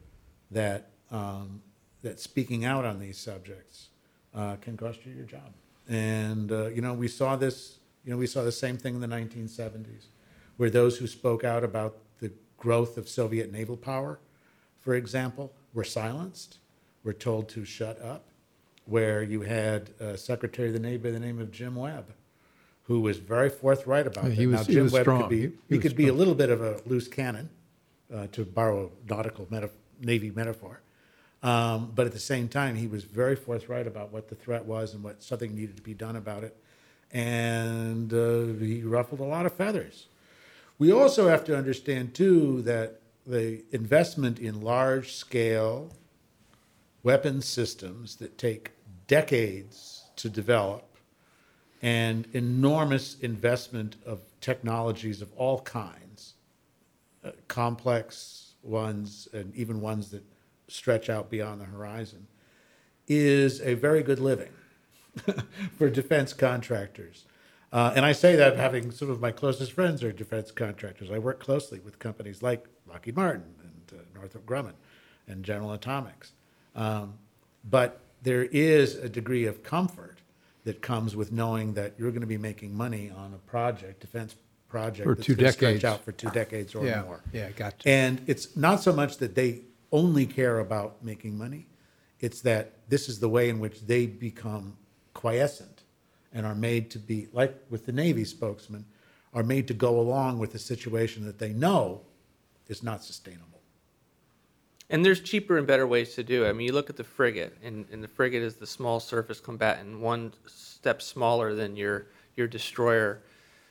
that 0.50 0.90
um, 1.10 1.62
that 2.02 2.18
speaking 2.20 2.64
out 2.64 2.84
on 2.84 2.98
these 2.98 3.18
subjects 3.18 3.88
uh, 4.34 4.56
can 4.56 4.76
cost 4.76 5.04
you 5.06 5.12
your 5.12 5.24
job. 5.26 5.52
And 5.88 6.50
uh, 6.50 6.68
you 6.68 6.80
know, 6.82 6.94
we 6.94 7.08
saw 7.08 7.36
this. 7.36 7.78
You 8.04 8.10
know, 8.12 8.18
we 8.18 8.26
saw 8.26 8.42
the 8.42 8.52
same 8.52 8.76
thing 8.76 8.96
in 8.96 9.00
the 9.00 9.06
1970s, 9.06 10.06
where 10.58 10.68
those 10.68 10.98
who 10.98 11.06
spoke 11.06 11.42
out 11.44 11.64
about 11.64 11.96
the 12.20 12.30
growth 12.58 12.98
of 12.98 13.08
Soviet 13.08 13.50
naval 13.50 13.76
power, 13.78 14.18
for 14.80 14.94
example, 14.94 15.52
were 15.72 15.84
silenced, 15.84 16.58
were 17.02 17.14
told 17.14 17.48
to 17.50 17.64
shut 17.64 18.00
up. 18.02 18.28
Where 18.86 19.22
you 19.22 19.40
had 19.42 19.90
a 19.98 20.16
Secretary 20.18 20.68
of 20.68 20.74
the 20.74 20.80
Navy 20.80 20.98
by 20.98 21.10
the 21.10 21.20
name 21.20 21.40
of 21.40 21.50
Jim 21.50 21.74
Webb, 21.74 22.12
who 22.82 23.00
was 23.00 23.16
very 23.18 23.48
forthright 23.48 24.06
about 24.06 24.24
Yeah, 24.24 24.30
it. 24.30 24.36
he 24.36 24.46
was- 24.46 24.60
now, 24.60 24.64
he 24.64 24.72
Jim 24.74 24.82
was 24.84 24.92
Webb 24.92 25.02
strong. 25.04 25.20
could 25.22 25.30
be 25.30 25.36
He- 25.40 25.42
he, 25.46 25.74
he 25.76 25.78
could 25.78 25.96
be 25.96 26.08
a 26.08 26.12
little 26.12 26.34
bit 26.34 26.50
of 26.50 26.60
a 26.60 26.82
loose 26.84 27.08
cannon, 27.08 27.48
uh, 28.12 28.26
to 28.32 28.44
borrow 28.44 28.90
a 29.08 29.10
nautical 29.10 29.46
meta- 29.50 29.70
Navy 30.00 30.30
metaphor. 30.30 30.80
Um, 31.42 31.92
but 31.94 32.06
at 32.06 32.12
the 32.12 32.18
same 32.18 32.48
time, 32.48 32.76
he 32.76 32.86
was 32.86 33.04
very 33.04 33.36
forthright 33.36 33.86
about 33.86 34.12
what 34.12 34.28
the 34.28 34.34
threat 34.34 34.64
was 34.66 34.92
and 34.94 35.02
what 35.02 35.22
something 35.22 35.54
needed 35.54 35.76
to 35.76 35.82
be 35.82 35.94
done 35.94 36.16
about 36.16 36.44
it. 36.44 36.56
And 37.12 38.12
uh, 38.12 38.44
he 38.62 38.82
ruffled 38.82 39.20
a 39.20 39.24
lot 39.24 39.46
of 39.46 39.52
feathers. 39.52 40.08
We 40.78 40.90
also 40.92 41.28
have 41.28 41.44
to 41.44 41.56
understand, 41.56 42.14
too, 42.14 42.60
that 42.62 43.00
the 43.26 43.62
investment 43.72 44.38
in 44.38 44.60
large 44.60 45.12
scale 45.14 45.90
weapons 47.02 47.46
systems 47.46 48.16
that 48.16 48.36
take 48.36 48.70
decades 49.06 50.04
to 50.16 50.28
develop 50.28 50.84
and 51.82 52.26
enormous 52.32 53.18
investment 53.20 53.96
of 54.06 54.20
technologies 54.40 55.20
of 55.20 55.30
all 55.36 55.60
kinds, 55.60 56.34
uh, 57.22 57.30
complex 57.48 58.54
ones 58.62 59.28
and 59.32 59.54
even 59.54 59.80
ones 59.80 60.10
that 60.10 60.24
stretch 60.68 61.10
out 61.10 61.30
beyond 61.30 61.60
the 61.60 61.66
horizon, 61.66 62.26
is 63.06 63.60
a 63.60 63.74
very 63.74 64.02
good 64.02 64.18
living 64.18 64.52
for 65.78 65.90
defense 65.90 66.32
contractors. 66.32 67.26
Uh, 67.70 67.92
and 67.96 68.06
I 68.06 68.12
say 68.12 68.36
that 68.36 68.56
having 68.56 68.90
some 68.90 69.10
of 69.10 69.20
my 69.20 69.30
closest 69.32 69.72
friends 69.72 70.02
are 70.02 70.12
defense 70.12 70.50
contractors. 70.50 71.10
I 71.10 71.18
work 71.18 71.40
closely 71.40 71.80
with 71.80 71.98
companies 71.98 72.42
like 72.42 72.64
Lockheed 72.88 73.16
Martin 73.16 73.44
and 73.62 73.98
uh, 73.98 74.02
Northrop 74.14 74.46
Grumman 74.46 74.74
and 75.26 75.44
General 75.44 75.72
Atomics. 75.72 76.32
Um, 76.74 77.18
but 77.68 78.00
there 78.24 78.44
is 78.44 78.96
a 78.96 79.08
degree 79.08 79.44
of 79.46 79.62
comfort 79.62 80.18
that 80.64 80.80
comes 80.82 81.14
with 81.14 81.30
knowing 81.30 81.74
that 81.74 81.92
you're 81.98 82.10
going 82.10 82.22
to 82.22 82.26
be 82.26 82.38
making 82.38 82.74
money 82.74 83.12
on 83.14 83.32
a 83.34 83.38
project, 83.50 84.00
defense 84.00 84.34
project, 84.68 85.04
For 85.04 85.14
that's 85.14 85.26
two 85.26 85.34
decades. 85.34 85.84
out 85.84 86.04
for 86.04 86.10
two 86.12 86.30
decades 86.30 86.74
or 86.74 86.84
Yeah, 86.86 87.02
more. 87.02 87.20
yeah, 87.32 87.50
got. 87.50 87.74
And 87.84 88.22
it's 88.26 88.56
not 88.56 88.82
so 88.82 88.92
much 88.92 89.18
that 89.18 89.34
they 89.34 89.60
only 89.92 90.26
care 90.26 90.58
about 90.58 91.04
making 91.04 91.38
money, 91.38 91.66
it's 92.18 92.40
that 92.40 92.72
this 92.88 93.08
is 93.08 93.20
the 93.20 93.28
way 93.28 93.48
in 93.50 93.60
which 93.60 93.82
they 93.86 94.06
become 94.06 94.76
quiescent 95.12 95.82
and 96.32 96.44
are 96.46 96.54
made 96.54 96.90
to 96.90 96.98
be, 96.98 97.28
like 97.32 97.54
with 97.70 97.86
the 97.86 97.92
Navy 97.92 98.24
spokesman, 98.24 98.86
are 99.34 99.42
made 99.44 99.68
to 99.68 99.74
go 99.74 100.00
along 100.00 100.38
with 100.38 100.54
a 100.54 100.58
situation 100.58 101.24
that 101.26 101.38
they 101.38 101.52
know 101.52 102.00
is 102.68 102.82
not 102.82 103.04
sustainable. 103.04 103.53
And 104.90 105.04
there's 105.04 105.20
cheaper 105.20 105.56
and 105.56 105.66
better 105.66 105.86
ways 105.86 106.14
to 106.14 106.22
do 106.22 106.44
it. 106.44 106.50
I 106.50 106.52
mean, 106.52 106.66
you 106.66 106.72
look 106.72 106.90
at 106.90 106.96
the 106.96 107.04
frigate, 107.04 107.56
and, 107.62 107.86
and 107.90 108.02
the 108.02 108.08
frigate 108.08 108.42
is 108.42 108.56
the 108.56 108.66
small 108.66 109.00
surface 109.00 109.40
combatant, 109.40 109.98
one 109.98 110.34
step 110.46 111.00
smaller 111.00 111.54
than 111.54 111.76
your 111.76 112.06
your 112.36 112.46
destroyer. 112.46 113.20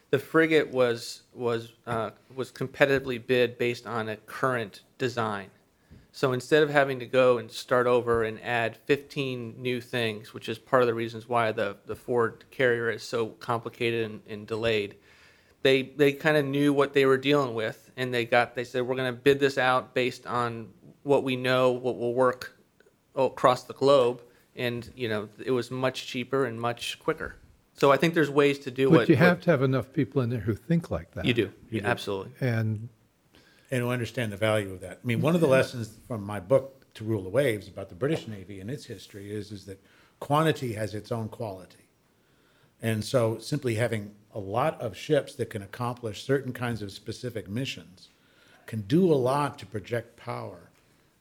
The 0.09 0.20
frigate 0.20 0.72
was 0.72 1.22
was 1.34 1.74
uh, 1.86 2.11
was 2.36 2.51
competitively 2.51 3.26
bid 3.26 3.57
based 3.57 3.86
on 3.86 4.09
a 4.09 4.18
current 4.18 4.82
design. 4.97 5.49
So 6.16 6.32
instead 6.32 6.61
of 6.61 6.70
having 6.70 6.99
to 6.99 7.07
go 7.07 7.39
and 7.39 7.51
start 7.51 7.88
over 7.88 8.24
and 8.24 8.39
add 8.43 8.78
15 8.86 9.55
new 9.57 9.82
things, 9.82 10.32
which 10.32 10.47
is 10.47 10.59
part 10.59 10.84
of 10.84 10.88
the 10.88 10.93
reasons 10.93 11.28
why 11.28 11.51
the, 11.51 11.76
the 11.88 11.95
Ford 11.95 12.43
Carrier 12.51 12.91
is 12.91 13.01
so 13.01 13.30
complicated 13.30 14.05
and, 14.05 14.22
and 14.28 14.45
delayed, 14.45 14.95
they 15.64 15.82
they 15.82 16.14
kind 16.14 16.38
of 16.38 16.45
knew 16.45 16.72
what 16.72 16.93
they 16.93 17.05
were 17.05 17.18
dealing 17.18 17.55
with, 17.55 17.89
and 17.97 18.14
they 18.14 18.26
got 18.26 18.53
they 18.53 18.64
said 18.64 18.84
we're 18.84 18.95
going 18.95 19.11
to 19.11 19.20
bid 19.20 19.39
this 19.39 19.57
out 19.57 19.95
based 19.95 20.28
on 20.28 20.70
what 21.04 21.24
we 21.24 21.36
know, 21.36 21.72
what 21.72 21.97
will 21.97 22.14
work 22.14 22.58
across 23.16 23.64
the 23.64 23.74
globe, 23.74 24.22
and 24.56 24.91
you 24.95 25.08
know 25.08 25.30
it 25.43 25.51
was 25.51 25.72
much 25.72 26.08
cheaper 26.08 26.45
and 26.45 26.60
much 26.60 26.99
quicker. 26.99 27.36
So 27.76 27.91
I 27.91 27.97
think 27.97 28.14
there's 28.14 28.30
ways 28.30 28.60
to 28.60 28.72
do 28.72 28.89
But 28.89 28.99
what 28.99 29.10
you 29.10 29.16
have 29.16 29.38
what 29.38 29.43
to 29.43 29.51
have 29.51 29.64
enough 29.64 29.91
people 29.93 30.22
in 30.22 30.30
there 30.30 30.39
who 30.39 30.54
think 30.54 30.91
like 30.91 31.12
that. 31.12 31.26
you 31.26 31.34
do. 31.34 31.51
Yeah, 31.72 31.82
absolutely. 31.86 32.32
And 32.39 32.89
and 33.72 33.82
to 33.82 33.89
understand 33.89 34.32
the 34.32 34.38
value 34.38 34.72
of 34.72 34.82
that. 34.82 34.99
I 35.04 35.08
mean, 35.08 35.22
one 35.22 35.34
of 35.34 35.41
the 35.41 35.47
lessons 35.47 35.97
from 36.08 36.24
my 36.24 36.39
book, 36.39 36.93
To 36.95 37.04
Rule 37.04 37.24
the 37.24 37.30
Waves, 37.30 37.68
about 37.68 37.89
the 37.89 37.95
British 37.95 38.28
Navy 38.28 38.60
and 38.60 38.70
its 38.70 38.86
history 38.86 39.32
is, 39.32 39.51
is 39.51 39.66
that 39.66 39.84
quantity 40.20 40.74
has 40.74 40.93
its 40.93 41.12
own 41.12 41.28
quality. 41.28 41.89
And 42.84 43.04
so 43.04 43.39
simply 43.39 43.76
having 43.76 44.12
a 44.32 44.39
lot 44.39 44.80
of 44.80 44.95
ships 44.95 45.34
that 45.36 45.49
can 45.49 45.64
accomplish 45.64 46.24
certain 46.24 46.54
kinds 46.54 46.84
of 46.84 46.91
specific 46.91 47.49
missions 47.49 48.10
can 48.68 48.82
do 48.82 49.12
a 49.12 49.16
lot 49.16 49.58
to 49.60 49.66
project 49.66 50.18
power 50.18 50.70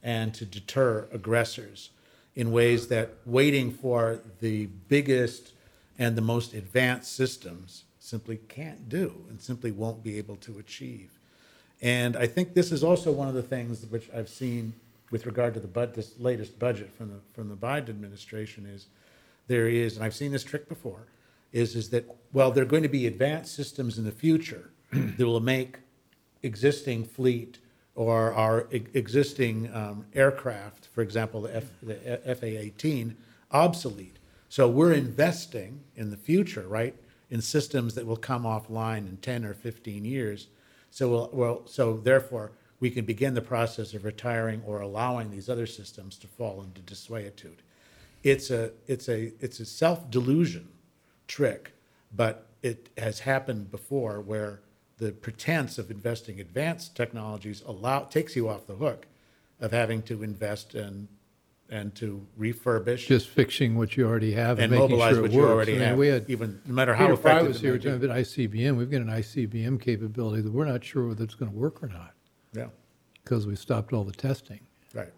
and 0.03 0.34
to 0.34 0.44
deter 0.44 1.07
aggressors 1.12 1.90
in 2.34 2.50
ways 2.50 2.88
that 2.88 3.11
waiting 3.26 3.70
for 3.70 4.20
the 4.40 4.66
biggest 4.88 5.53
and 5.98 6.16
the 6.16 6.22
most 6.22 6.55
advanced 6.55 7.14
systems 7.14 7.84
simply 8.00 8.38
can't 8.48 8.88
do 8.88 9.24
and 9.28 9.40
simply 9.40 9.70
won't 9.70 10.03
be 10.03 10.18
able 10.18 10.36
to 10.36 10.59
achieve. 10.59 11.11
And 11.80 12.16
I 12.16 12.26
think 12.26 12.55
this 12.55 12.72
is 12.72 12.82
also 12.82 13.12
one 13.12 13.28
of 13.28 13.34
the 13.34 13.42
things 13.42 13.84
which 13.86 14.09
I've 14.14 14.28
seen 14.28 14.72
with 15.11 15.26
regard 15.26 15.55
to 15.55 15.61
the 15.61 15.86
this 15.86 16.18
latest 16.18 16.59
budget 16.59 16.90
from 16.96 17.09
the 17.09 17.18
from 17.34 17.48
the 17.48 17.55
Biden 17.55 17.90
administration 17.90 18.66
is 18.66 18.86
there 19.46 19.68
is, 19.68 19.96
and 19.96 20.05
I've 20.05 20.14
seen 20.14 20.32
this 20.32 20.44
trick 20.44 20.68
before, 20.68 21.07
is 21.53 21.76
is 21.76 21.90
that 21.90 22.05
well, 22.32 22.50
there 22.50 22.62
are 22.62 22.66
going 22.66 22.82
to 22.82 22.88
be 22.88 23.07
advanced 23.07 23.55
systems 23.55 23.98
in 23.98 24.05
the 24.05 24.12
future 24.12 24.70
that 24.92 25.26
will 25.26 25.40
make 25.40 25.78
existing 26.42 27.05
fleet 27.05 27.59
or 27.95 28.32
our 28.32 28.66
e- 28.72 28.82
existing 28.95 29.72
um, 29.74 30.07
aircraft, 30.14 30.86
for 30.86 31.03
example, 31.03 31.43
the, 31.43 31.57
F, 31.57 31.64
the 31.82 31.95
FA-18, 32.24 33.14
obsolete. 33.51 34.18
So 34.49 34.68
we're 34.68 34.93
investing 34.93 35.80
in 35.97 36.11
the 36.11 36.16
future, 36.16 36.66
right, 36.68 36.95
in 37.30 37.40
systems 37.40 37.95
that 37.95 38.07
will 38.07 38.16
come 38.16 38.45
offline 38.45 39.09
in 39.09 39.16
10 39.18 39.45
or 39.45 39.55
15 39.55 40.05
years. 40.05 40.49
So, 40.90 41.09
we'll, 41.09 41.30
well, 41.32 41.62
so 41.66 41.97
therefore, 41.97 42.53
we 42.80 42.90
can 42.90 43.05
begin 43.05 43.34
the 43.34 43.40
process 43.40 43.95
of 43.95 44.05
retiring 44.05 44.62
or 44.66 44.80
allowing 44.80 45.30
these 45.30 45.49
other 45.49 45.66
systems 45.66 46.18
to 46.18 46.26
fall 46.26 46.62
into 46.62 46.80
desuetude. 46.82 47.59
It's 48.22 48.51
a, 48.51 48.72
it's 48.86 49.09
a, 49.09 49.32
it's 49.40 49.61
a 49.61 49.64
self-delusion 49.64 50.68
trick, 51.28 51.72
but 52.14 52.49
it 52.62 52.90
has 52.99 53.20
happened 53.20 53.70
before 53.70 54.20
where 54.20 54.61
the 55.03 55.11
pretense 55.11 55.78
of 55.78 55.90
investing 55.90 56.38
advanced 56.38 56.94
technologies 56.94 57.61
allow 57.66 58.05
takes 58.05 58.36
you 58.36 58.48
off 58.48 58.68
the 58.68 58.76
hook 58.76 59.07
of 59.61 59.72
having 59.72 60.00
to 60.03 60.22
invest 60.22 60.76
in 60.76 61.09
and 61.68 61.92
to 61.96 62.24
refurbish 62.38 63.09
Just 63.09 63.28
fixing 63.28 63.76
what 63.76 63.96
you 63.96 64.07
already 64.07 64.32
have 64.34 64.59
and 64.61 64.64
and 64.64 64.72
making 64.72 64.90
mobilize 64.90 65.14
sure 65.14 65.22
what 65.22 65.30
it 65.32 65.34
you 65.34 65.44
already 65.44 65.72
I 65.72 65.78
mean, 65.78 65.88
have, 65.88 65.98
We 65.98 66.07
had, 66.07 66.30
even, 66.30 66.61
no 66.66 66.74
matter 66.74 66.94
how 66.94 67.07
Peter 67.07 67.16
Fry 67.16 67.30
effective 67.32 67.48
was 67.48 67.57
it 67.57 67.61
here 67.62 67.72
may 67.72 67.78
talking 67.78 68.05
about 68.05 68.16
ICBM. 68.18 68.76
We've 68.76 68.90
got 68.90 69.00
an 69.00 69.09
ICBM 69.09 69.80
capability 69.80 70.42
that 70.42 70.53
we're 70.53 70.66
not 70.66 70.84
sure 70.84 71.09
whether 71.09 71.24
it's 71.24 71.34
going 71.34 71.50
to 71.50 71.57
work 71.57 71.82
or 71.82 71.88
not 71.88 72.12
Yeah, 72.53 72.66
because 73.24 73.44
we 73.46 73.57
stopped 73.57 73.92
all 73.92 74.05
the 74.05 74.12
testing. 74.12 74.61
right. 74.94 75.12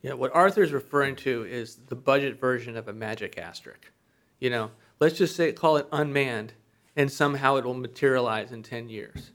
Yeah, 0.00 0.14
what 0.14 0.34
Arthur's 0.34 0.72
referring 0.72 1.16
to 1.16 1.44
is 1.44 1.76
the 1.88 1.96
budget 1.96 2.40
version 2.40 2.76
of 2.78 2.88
a 2.88 2.92
magic 2.94 3.36
asterisk. 3.36 3.90
You 4.38 4.48
know, 4.48 4.70
let's 5.00 5.18
just 5.18 5.36
say 5.36 5.52
call 5.52 5.76
it 5.76 5.86
unmanned, 5.92 6.54
and 6.98 7.10
somehow 7.10 7.56
it 7.56 7.64
will 7.64 7.72
materialize 7.72 8.52
in 8.52 8.62
ten 8.62 8.90
years. 8.90 9.32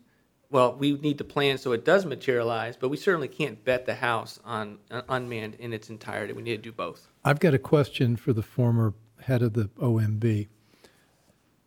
Well, 0.52 0.76
we 0.76 0.92
need 0.92 1.18
to 1.18 1.24
plan 1.24 1.58
so 1.58 1.72
it 1.72 1.84
does 1.84 2.06
materialize, 2.06 2.78
but 2.78 2.90
we 2.90 2.98
certainly 2.98 3.28
can't 3.28 3.66
bet 3.66 3.88
the 3.88 3.96
house 3.96 4.40
on 4.46 4.78
uh, 4.92 5.02
unmanned 5.10 5.56
in 5.56 5.74
its 5.74 5.90
entirety. 5.90 6.34
We 6.34 6.44
need 6.44 6.58
to 6.58 6.62
do 6.62 6.72
both. 6.72 7.08
I've 7.26 7.40
got 7.40 7.56
a 7.56 7.60
question 7.60 8.16
for 8.18 8.34
the 8.34 8.44
former 8.44 8.94
head 9.22 9.42
of 9.42 9.54
the 9.54 9.70
OMB. 9.80 10.48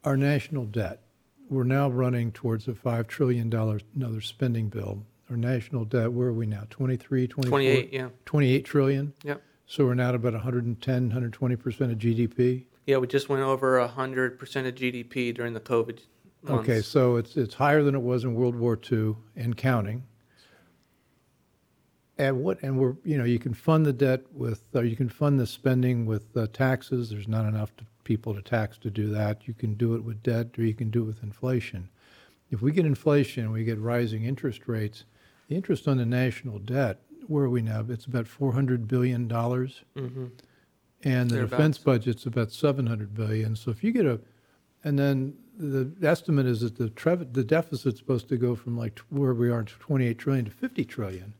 Our 0.04 0.16
national 0.16 0.66
debt, 0.66 1.00
we're 1.48 1.64
now 1.64 1.88
running 1.88 2.30
towards 2.30 2.68
a 2.68 2.72
$5 2.72 3.08
trillion 3.08 3.52
another 3.52 4.20
spending 4.20 4.68
bill. 4.68 5.04
Our 5.28 5.36
national 5.36 5.84
debt, 5.84 6.12
where 6.12 6.28
are 6.28 6.32
we 6.32 6.46
now? 6.46 6.62
23, 6.70 7.26
24? 7.26 7.50
28, 7.50 7.92
yeah. 7.92 8.08
28 8.24 8.64
trillion? 8.64 9.12
Yep. 9.24 9.42
So 9.66 9.86
we're 9.86 9.94
now 9.94 10.10
at 10.10 10.14
about 10.14 10.34
110, 10.34 11.10
120% 11.10 11.64
of 11.90 11.98
GDP? 11.98 12.66
Yeah, 12.86 12.98
we 12.98 13.06
just 13.08 13.28
went 13.28 13.42
over 13.42 13.84
hundred 13.86 14.38
percent 14.38 14.66
of 14.66 14.74
GDP 14.74 15.34
during 15.34 15.52
the 15.54 15.60
COVID 15.60 15.98
months. 16.42 16.68
Okay, 16.68 16.80
so 16.80 17.16
it's, 17.16 17.36
it's 17.36 17.54
higher 17.54 17.82
than 17.82 17.94
it 17.94 18.02
was 18.02 18.24
in 18.24 18.34
World 18.34 18.54
War 18.54 18.78
II 18.90 19.16
and 19.34 19.56
counting. 19.56 20.04
And 22.18 22.42
what, 22.42 22.62
and 22.62 22.78
we're, 22.78 22.94
you 23.04 23.18
know, 23.18 23.24
you 23.24 23.38
can 23.38 23.52
fund 23.52 23.84
the 23.84 23.92
debt 23.92 24.22
with, 24.32 24.62
or 24.74 24.84
you 24.84 24.96
can 24.96 25.08
fund 25.10 25.38
the 25.38 25.46
spending 25.46 26.06
with 26.06 26.34
uh, 26.34 26.46
taxes. 26.52 27.10
There's 27.10 27.28
not 27.28 27.44
enough 27.44 27.76
to, 27.76 27.84
people 28.04 28.32
to 28.34 28.40
tax 28.40 28.78
to 28.78 28.90
do 28.90 29.10
that. 29.10 29.46
You 29.46 29.52
can 29.52 29.74
do 29.74 29.94
it 29.96 30.04
with 30.04 30.22
debt 30.22 30.50
or 30.56 30.62
you 30.64 30.72
can 30.74 30.90
do 30.90 31.02
it 31.02 31.06
with 31.06 31.22
inflation. 31.22 31.90
If 32.50 32.62
we 32.62 32.70
get 32.70 32.86
inflation, 32.86 33.50
we 33.50 33.64
get 33.64 33.78
rising 33.78 34.24
interest 34.24 34.62
rates, 34.66 35.04
the 35.48 35.56
interest 35.56 35.88
on 35.88 35.98
the 35.98 36.06
national 36.06 36.60
debt, 36.60 37.00
where 37.26 37.44
are 37.44 37.50
we 37.50 37.60
now? 37.60 37.84
It's 37.88 38.06
about 38.06 38.26
$400 38.26 38.86
billion. 38.86 39.28
Mhm. 39.28 40.30
And 41.06 41.30
the 41.30 41.34
Thereabouts. 41.36 41.56
defense 41.58 41.78
budget's 41.78 42.26
about 42.26 42.50
700 42.52 43.14
billion. 43.14 43.54
So 43.56 43.70
if 43.70 43.84
you 43.84 43.92
get 43.92 44.06
a, 44.06 44.20
and 44.84 44.98
then 44.98 45.34
the 45.56 45.90
estimate 46.02 46.46
is 46.46 46.60
that 46.60 46.76
the 46.76 46.90
trev- 46.90 47.32
the 47.32 47.44
deficit's 47.44 47.98
supposed 47.98 48.28
to 48.28 48.36
go 48.36 48.54
from 48.54 48.76
like 48.76 48.96
t- 48.96 49.02
where 49.10 49.32
we 49.34 49.48
are 49.50 49.62
to 49.62 49.74
28 49.78 50.18
trillion 50.18 50.44
to 50.46 50.50
50 50.50 50.84
trillion. 50.84 51.34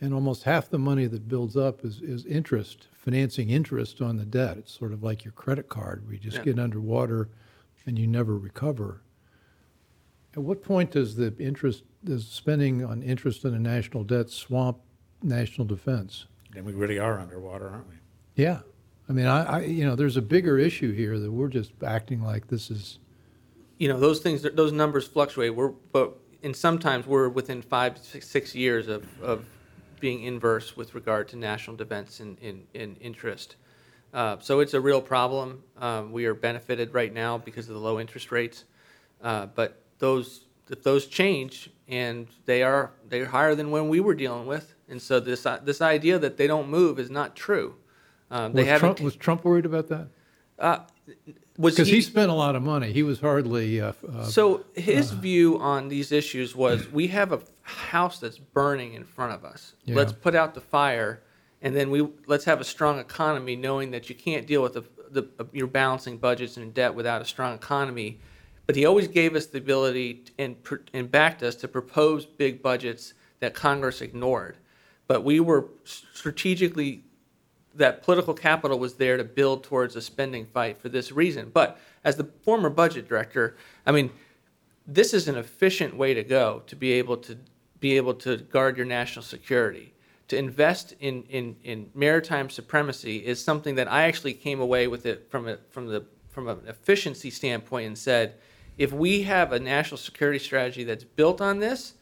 And 0.00 0.12
almost 0.14 0.42
half 0.44 0.68
the 0.70 0.78
money 0.78 1.06
that 1.06 1.28
builds 1.28 1.56
up 1.56 1.84
is, 1.84 2.00
is 2.02 2.24
interest, 2.26 2.88
financing 2.92 3.50
interest 3.50 4.00
on 4.00 4.16
the 4.16 4.24
debt. 4.24 4.58
It's 4.58 4.72
sort 4.72 4.92
of 4.92 5.02
like 5.02 5.24
your 5.24 5.32
credit 5.32 5.68
card. 5.68 6.06
We 6.08 6.18
just 6.18 6.38
Yeah. 6.38 6.44
get 6.44 6.58
underwater 6.58 7.28
and 7.86 7.98
you 7.98 8.06
never 8.06 8.36
recover. 8.36 9.00
At 10.34 10.42
what 10.42 10.62
point 10.62 10.90
does 10.92 11.16
the 11.16 11.34
interest, 11.38 11.84
does 12.04 12.26
spending 12.26 12.84
on 12.84 13.02
interest 13.02 13.44
on 13.44 13.52
the 13.52 13.58
national 13.58 14.04
debt 14.04 14.30
swamp 14.30 14.78
national 15.22 15.66
defense? 15.66 16.26
And 16.56 16.64
we 16.64 16.72
really 16.72 16.98
are 16.98 17.18
underwater, 17.18 17.68
aren't 17.68 17.88
we? 17.88 17.94
Yeah. 18.36 18.60
I 19.08 19.12
mean, 19.12 19.26
I, 19.26 19.44
I, 19.44 19.60
you 19.60 19.84
know, 19.84 19.96
there's 19.96 20.16
a 20.16 20.22
bigger 20.22 20.58
issue 20.58 20.92
here 20.92 21.18
that 21.18 21.30
we're 21.30 21.48
just 21.48 21.72
acting 21.84 22.22
like 22.22 22.48
this 22.48 22.70
is, 22.70 22.98
you 23.76 23.88
know 23.88 23.98
those 23.98 24.20
things 24.20 24.42
those 24.42 24.72
numbers 24.72 25.06
fluctuate. 25.06 25.54
We're 25.54 25.68
but 25.68 26.16
and 26.42 26.54
sometimes 26.54 27.06
we're 27.06 27.28
within 27.28 27.60
five 27.60 27.98
six, 27.98 28.28
six 28.28 28.54
years 28.54 28.88
of, 28.88 29.04
of 29.20 29.44
being 30.00 30.22
inverse 30.22 30.76
with 30.76 30.94
regard 30.94 31.28
to 31.28 31.36
national 31.36 31.76
defense 31.76 32.20
and 32.20 32.38
in, 32.38 32.62
in 32.72 32.96
interest. 32.96 33.56
Uh, 34.12 34.36
so 34.38 34.60
it's 34.60 34.74
a 34.74 34.80
real 34.80 35.02
problem. 35.02 35.64
Um, 35.76 36.12
we 36.12 36.26
are 36.26 36.34
benefited 36.34 36.94
right 36.94 37.12
now 37.12 37.36
because 37.36 37.68
of 37.68 37.74
the 37.74 37.80
low 37.80 37.98
interest 37.98 38.30
rates. 38.30 38.64
Uh, 39.20 39.46
but 39.46 39.82
those 39.98 40.46
if 40.70 40.82
those 40.82 41.06
change 41.06 41.70
and 41.88 42.28
they 42.46 42.62
are 42.62 42.92
they're 43.08 43.26
higher 43.26 43.54
than 43.54 43.70
when 43.70 43.88
we 43.88 44.00
were 44.00 44.14
dealing 44.14 44.46
with 44.46 44.74
and 44.88 45.00
so 45.00 45.20
this 45.20 45.46
this 45.62 45.80
idea 45.80 46.18
that 46.18 46.36
they 46.36 46.46
don't 46.46 46.68
move 46.68 46.98
is 46.98 47.10
not 47.10 47.36
true 47.36 47.74
um, 48.30 48.52
they 48.52 48.70
was 48.70 48.80
Trump, 48.80 49.00
was 49.00 49.16
Trump 49.16 49.44
worried 49.44 49.66
about 49.66 49.88
that? 49.88 50.08
uh, 50.58 50.78
was 51.56 51.74
Because 51.74 51.88
he 51.88 52.00
spent 52.00 52.30
a 52.30 52.34
lot 52.34 52.56
of 52.56 52.62
money. 52.62 52.92
He 52.92 53.02
was 53.02 53.20
hardly, 53.20 53.80
uh, 53.80 53.92
uh, 54.12 54.24
So 54.24 54.64
his 54.74 55.10
view 55.12 55.58
on 55.58 55.88
these 55.88 56.10
issues 56.10 56.56
was 56.56 56.90
we 56.90 57.08
have 57.08 57.32
a 57.32 57.40
house 57.62 58.18
that's 58.18 58.38
burning 58.38 58.94
in 58.94 59.04
front 59.04 59.32
of 59.32 59.44
us. 59.44 59.74
Yeah. 59.84 59.96
Let's 59.96 60.12
put 60.12 60.34
out 60.34 60.54
the 60.54 60.60
fire, 60.60 61.22
and 61.62 61.74
then 61.76 61.90
we 61.90 62.08
let's 62.26 62.44
have 62.44 62.60
a 62.60 62.64
strong 62.64 62.98
economy, 62.98 63.56
knowing 63.56 63.90
that 63.92 64.08
you 64.08 64.14
can't 64.14 64.46
deal 64.46 64.62
with 64.62 64.74
the, 64.74 64.84
the 65.10 65.46
your 65.52 65.68
balancing 65.68 66.18
budgets 66.18 66.56
and 66.56 66.74
debt 66.74 66.94
without 66.94 67.22
a 67.22 67.24
strong 67.24 67.54
economy. 67.54 68.18
But 68.66 68.76
he 68.76 68.86
always 68.86 69.08
gave 69.08 69.36
us 69.36 69.46
the 69.46 69.58
ability 69.58 70.24
and 70.38 70.56
and 70.92 71.10
backed 71.10 71.42
us 71.42 71.54
to 71.56 71.68
propose 71.68 72.26
big 72.26 72.62
budgets 72.62 73.14
that 73.40 73.54
Congress 73.54 74.00
ignored. 74.00 74.56
But 75.06 75.22
we 75.22 75.38
were 75.38 75.68
strategically 75.84 77.03
that 77.74 78.02
political 78.02 78.34
capital 78.34 78.78
was 78.78 78.94
there 78.94 79.16
to 79.16 79.24
build 79.24 79.64
towards 79.64 79.96
a 79.96 80.00
spending 80.00 80.46
fight 80.46 80.78
for 80.78 80.88
this 80.88 81.10
reason. 81.10 81.50
But 81.52 81.78
as 82.04 82.16
the 82.16 82.28
former 82.42 82.70
budget 82.70 83.08
director, 83.08 83.56
I 83.86 83.92
mean, 83.92 84.10
this 84.86 85.14
is 85.14 85.28
an 85.28 85.36
efficient 85.36 85.96
way 85.96 86.14
to 86.14 86.22
go 86.22 86.62
to 86.66 86.76
be 86.76 86.92
able 86.92 87.16
to 87.18 87.38
be 87.80 87.96
able 87.96 88.14
to 88.14 88.38
guard 88.38 88.76
your 88.76 88.86
national 88.86 89.22
security. 89.22 89.92
To 90.28 90.38
invest 90.38 90.94
in, 91.00 91.24
in, 91.24 91.56
in 91.64 91.90
maritime 91.94 92.48
supremacy 92.48 93.18
is 93.18 93.44
something 93.44 93.74
that 93.74 93.92
I 93.92 94.04
actually 94.04 94.32
came 94.32 94.60
away 94.60 94.88
with 94.88 95.04
it 95.04 95.30
from 95.30 95.48
a, 95.48 95.58
from 95.68 95.88
the 95.88 96.06
from 96.34 96.48
an 96.48 96.60
efficiency 96.66 97.30
standpoint 97.30 97.86
and 97.86 97.96
said, 97.96 98.34
if 98.76 98.92
we 98.92 99.22
have 99.22 99.52
a 99.52 99.58
national 99.58 99.98
security 99.98 100.38
strategy 100.38 100.82
that's 100.82 101.04
built 101.04 101.40
on 101.40 101.60
this, 101.60 101.94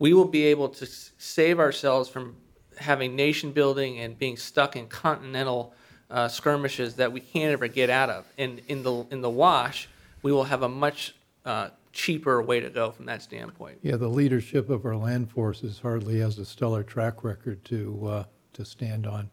we 0.00 0.12
will 0.12 0.26
be 0.26 0.44
able 0.46 0.68
to 0.68 0.86
save 0.86 1.60
ourselves 1.60 2.08
from 2.08 2.36
having 2.78 3.16
nation 3.16 3.52
building 3.52 3.98
and 3.98 4.18
being 4.18 4.36
stuck 4.36 4.76
in 4.76 4.86
continental 4.86 5.74
uh, 6.10 6.28
skirmishes 6.28 6.94
that 6.96 7.12
we 7.12 7.20
can't 7.20 7.52
ever 7.52 7.68
get 7.68 7.90
out 7.90 8.10
of. 8.10 8.26
And 8.38 8.60
in 8.68 8.82
the 8.82 9.06
in 9.10 9.20
the 9.20 9.30
wash, 9.30 9.88
we 10.22 10.32
will 10.32 10.44
have 10.44 10.62
a 10.62 10.68
much 10.68 11.14
uh, 11.44 11.70
cheaper 11.92 12.42
way 12.42 12.60
to 12.60 12.68
go 12.68 12.90
from 12.90 13.06
that 13.06 13.22
standpoint. 13.22 13.78
yeah, 13.82 13.96
the 13.96 14.08
leadership 14.08 14.68
of 14.68 14.84
our 14.84 14.96
land 14.96 15.30
forces 15.30 15.78
hardly 15.80 16.20
has 16.20 16.38
a 16.38 16.44
stellar 16.44 16.82
track 16.82 17.24
record 17.24 17.64
to, 17.64 18.06
uh, 18.06 18.24
to 18.52 18.64
stand 18.64 19.06
on. 19.06 19.30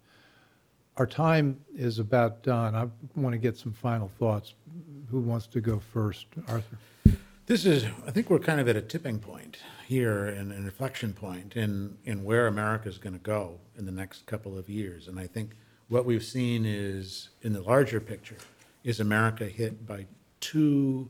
Our 0.96 1.06
time 1.06 1.60
is 1.76 2.00
about 2.00 2.41
done. 2.41 2.74
I 2.74 2.88
want 3.20 3.34
to 3.34 3.38
get 3.38 3.58
some 3.58 3.74
final 3.74 4.10
thoughts. 4.18 4.54
Who 5.12 5.20
wants 5.20 5.48
to 5.48 5.60
go 5.60 5.80
first? 5.80 6.28
Arthur? 6.48 6.78
This 7.46 7.66
is, 7.66 7.84
I 8.08 8.12
think 8.12 8.30
we're 8.30 8.39
kind 8.39 8.62
of 8.62 8.70
at 8.70 8.78
a 8.78 8.82
tipping 8.82 9.20
point 9.20 9.58
here 9.86 10.28
and 10.28 10.54
an 10.54 10.64
inflection 10.64 11.12
point 11.12 11.58
in, 11.58 11.98
in 12.06 12.24
where 12.24 12.48
America 12.48 12.88
is 12.88 12.98
going 12.98 13.16
to 13.16 13.20
go 13.20 13.60
in 13.78 13.86
the 13.86 13.91
next 13.91 14.26
couple 14.26 14.58
of 14.58 14.70
years. 14.70 15.10
And 15.10 15.20
I 15.20 15.28
think 15.28 15.52
what 15.89 16.06
we've 16.06 16.24
seen 16.24 16.66
is, 16.66 17.32
in 17.41 17.52
the 17.52 17.62
larger 17.62 18.00
picture, 18.00 18.38
is 18.86 19.02
America 19.02 19.44
hit 19.44 19.86
by 19.86 20.06
two 20.39 21.10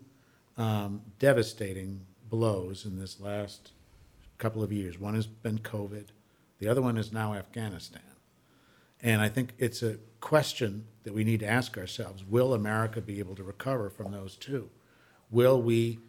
um, 0.58 1.04
devastating 1.20 2.02
blows 2.32 2.84
in 2.84 2.98
this 2.98 3.20
last 3.20 3.72
couple 4.40 4.64
of 4.64 4.74
years. 4.74 4.98
One 4.98 5.14
has 5.14 5.28
been 5.28 5.60
COVID, 5.60 6.06
the 6.58 6.68
other 6.68 6.82
one 6.82 6.98
is 6.98 7.14
now 7.14 7.36
Afghanistan. 7.36 8.02
And 9.04 9.22
I 9.22 9.30
think 9.30 9.54
it's 9.60 9.84
a 9.84 9.98
question 10.20 10.86
that 11.04 11.14
we 11.14 11.24
need 11.24 11.42
to 11.42 11.48
ask 11.48 11.78
ourselves 11.78 12.24
Will 12.24 12.56
America 12.56 13.02
be 13.02 13.20
able 13.20 13.36
to 13.36 13.44
recover 13.44 13.92
from 13.92 14.12
those 14.12 14.36
two? 14.36 14.72
Will 15.30 15.62
we 15.62 16.00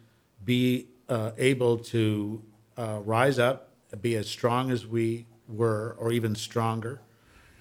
be 0.45 0.87
uh, 1.09 1.31
able 1.37 1.77
to 1.77 2.41
uh, 2.77 2.99
rise 3.03 3.39
up, 3.39 3.71
be 4.01 4.15
as 4.15 4.27
strong 4.27 4.71
as 4.71 4.85
we 4.85 5.25
were, 5.47 5.95
or 5.99 6.11
even 6.11 6.35
stronger 6.35 7.01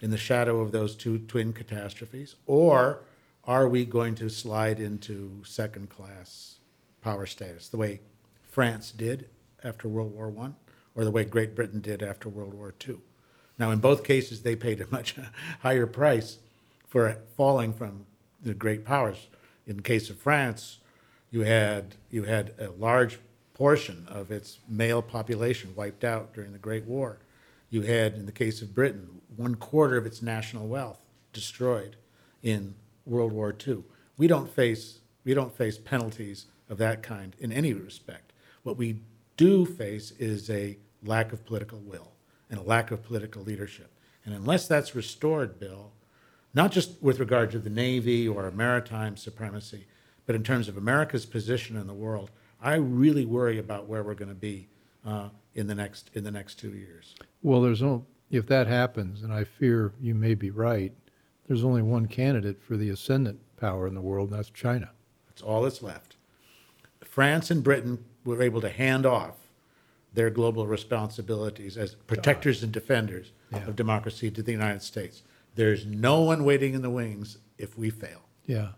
in 0.01 0.11
the 0.11 0.18
shadow 0.18 0.61
of 0.61 0.72
those 0.72 0.95
two 0.95 1.18
twin 1.18 1.53
catastrophes? 1.53 2.37
Or 2.47 3.01
are 3.45 3.68
we 3.68 3.85
going 3.85 4.14
to 4.16 4.28
slide 4.28 4.80
into 4.80 5.43
second 5.45 5.91
class 5.91 6.57
power 7.01 7.26
status 7.26 7.68
the 7.68 7.76
way 7.76 8.01
France 8.51 8.91
did 8.91 9.28
after 9.62 9.89
World 9.89 10.14
War 10.14 10.32
I, 10.41 10.51
or 10.95 11.05
the 11.05 11.11
way 11.11 11.24
Great 11.24 11.55
Britain 11.55 11.80
did 11.80 12.03
after 12.03 12.28
World 12.28 12.55
War 12.55 12.74
II? 12.87 12.97
Now, 13.59 13.70
in 13.70 13.78
both 13.78 14.05
cases, 14.05 14.43
they 14.43 14.57
paid 14.57 14.80
a 14.80 14.87
much 14.91 15.16
higher 15.61 15.87
price 15.87 16.39
for 16.87 17.18
falling 17.37 17.72
from 17.72 18.07
the 18.43 18.55
great 18.55 18.85
powers. 18.85 19.28
In 19.66 19.76
the 19.76 19.82
case 19.82 20.11
of 20.11 20.18
France, 20.18 20.78
you 21.35 21.41
had 21.41 21.97
you 22.12 22.22
had 22.22 22.55
a 22.61 22.70
large 22.78 23.18
portion 23.55 24.07
of 24.09 24.30
its 24.30 24.61
male 24.68 25.03
population 25.03 25.74
wiped 25.74 26.05
out 26.05 26.32
during 26.32 26.53
the 26.53 26.59
Great 26.61 26.85
War. 26.85 27.18
You 27.70 27.82
had, 27.82 28.14
in 28.14 28.26
the 28.26 28.30
case 28.30 28.62
of 28.62 28.72
Britain, 28.72 29.20
one 29.35 29.57
quarter 29.57 29.97
of 29.97 30.07
its 30.07 30.22
national 30.22 30.68
wealth 30.68 31.01
destroyed 31.32 31.97
in 32.45 32.76
World 33.05 33.32
War 33.32 33.53
II. 33.66 33.82
We 34.16 34.28
don't 34.28 34.49
face 34.49 35.01
we 35.24 35.35
don't 35.35 35.53
face 35.53 35.76
penalties 35.76 36.47
of 36.70 36.78
that 36.78 37.03
kind 37.03 37.35
in 37.41 37.51
any 37.51 37.72
respect. 37.72 38.32
What 38.62 38.76
we 38.76 39.01
do 39.37 39.66
face 39.66 40.12
is 40.12 40.49
a 40.49 40.78
lack 41.03 41.32
of 41.32 41.45
political 41.45 41.80
will 41.80 42.12
and 42.49 42.61
a 42.61 42.62
lack 42.62 42.93
of 42.93 43.03
political 43.03 43.43
leadership. 43.43 43.91
And 44.24 44.37
unless 44.37 44.68
that's 44.68 44.95
restored, 44.95 45.59
Bill, 45.59 45.91
not 46.55 46.70
just 46.70 47.03
with 47.03 47.18
regard 47.18 47.51
to 47.51 47.59
the 47.59 47.70
Navy 47.70 48.28
or 48.28 48.49
maritime 48.53 49.16
supremacy, 49.16 49.87
but 50.27 50.35
in 50.35 50.43
terms 50.43 50.68
of 50.68 50.77
America's 50.77 51.27
position 51.27 51.77
in 51.77 51.87
the 51.87 51.95
world, 51.95 52.31
I 52.62 52.75
really 52.77 53.27
worry 53.27 53.59
about 53.59 53.87
where 53.87 54.03
we're 54.03 54.14
going 54.14 54.29
to 54.31 54.35
be 54.35 54.68
uh, 55.07 55.29
in 55.55 55.66
the 55.66 55.75
next 55.75 56.11
in 56.14 56.25
the 56.25 56.31
next 56.31 56.55
two 56.59 56.70
years. 56.75 57.14
Well, 57.43 57.61
there's 57.61 57.83
no, 57.83 58.07
if 58.31 58.47
that 58.47 58.66
happens, 58.66 59.22
and 59.22 59.33
I 59.33 59.45
fear 59.45 59.93
you 60.01 60.14
may 60.14 60.35
be 60.35 60.51
right, 60.51 60.93
there's 61.47 61.62
only 61.64 61.83
one 61.83 62.07
candidate 62.07 62.62
for 62.62 62.77
the 62.77 62.89
ascendant 62.91 63.39
power 63.59 63.87
in 63.87 63.95
the 63.95 64.01
world, 64.01 64.31
and 64.31 64.39
that's 64.39 64.51
China. 64.51 64.91
That's 65.29 65.43
all 65.43 65.62
that's 65.62 65.83
left. 65.83 66.16
France 67.05 67.51
and 67.51 67.62
Britain 67.62 68.05
were 68.25 68.43
able 68.43 68.61
to 68.62 68.70
hand 68.70 69.05
off 69.07 69.35
their 70.14 70.31
global 70.31 70.66
responsibilities 70.66 71.77
as 71.77 71.95
protectors 71.95 72.62
and 72.62 72.72
defenders 72.72 73.33
Yeah. 73.53 73.66
of 73.66 73.77
democracy 73.77 74.31
to 74.31 74.43
the 74.43 74.53
United 74.53 74.81
States. 74.83 75.22
There's 75.55 75.85
no 75.87 76.20
one 76.22 76.45
waiting 76.45 76.72
in 76.75 76.83
the 76.83 76.91
wings 76.91 77.39
if 77.59 77.77
we 77.77 77.91
fail. 77.91 78.22
Yeah. 78.47 78.70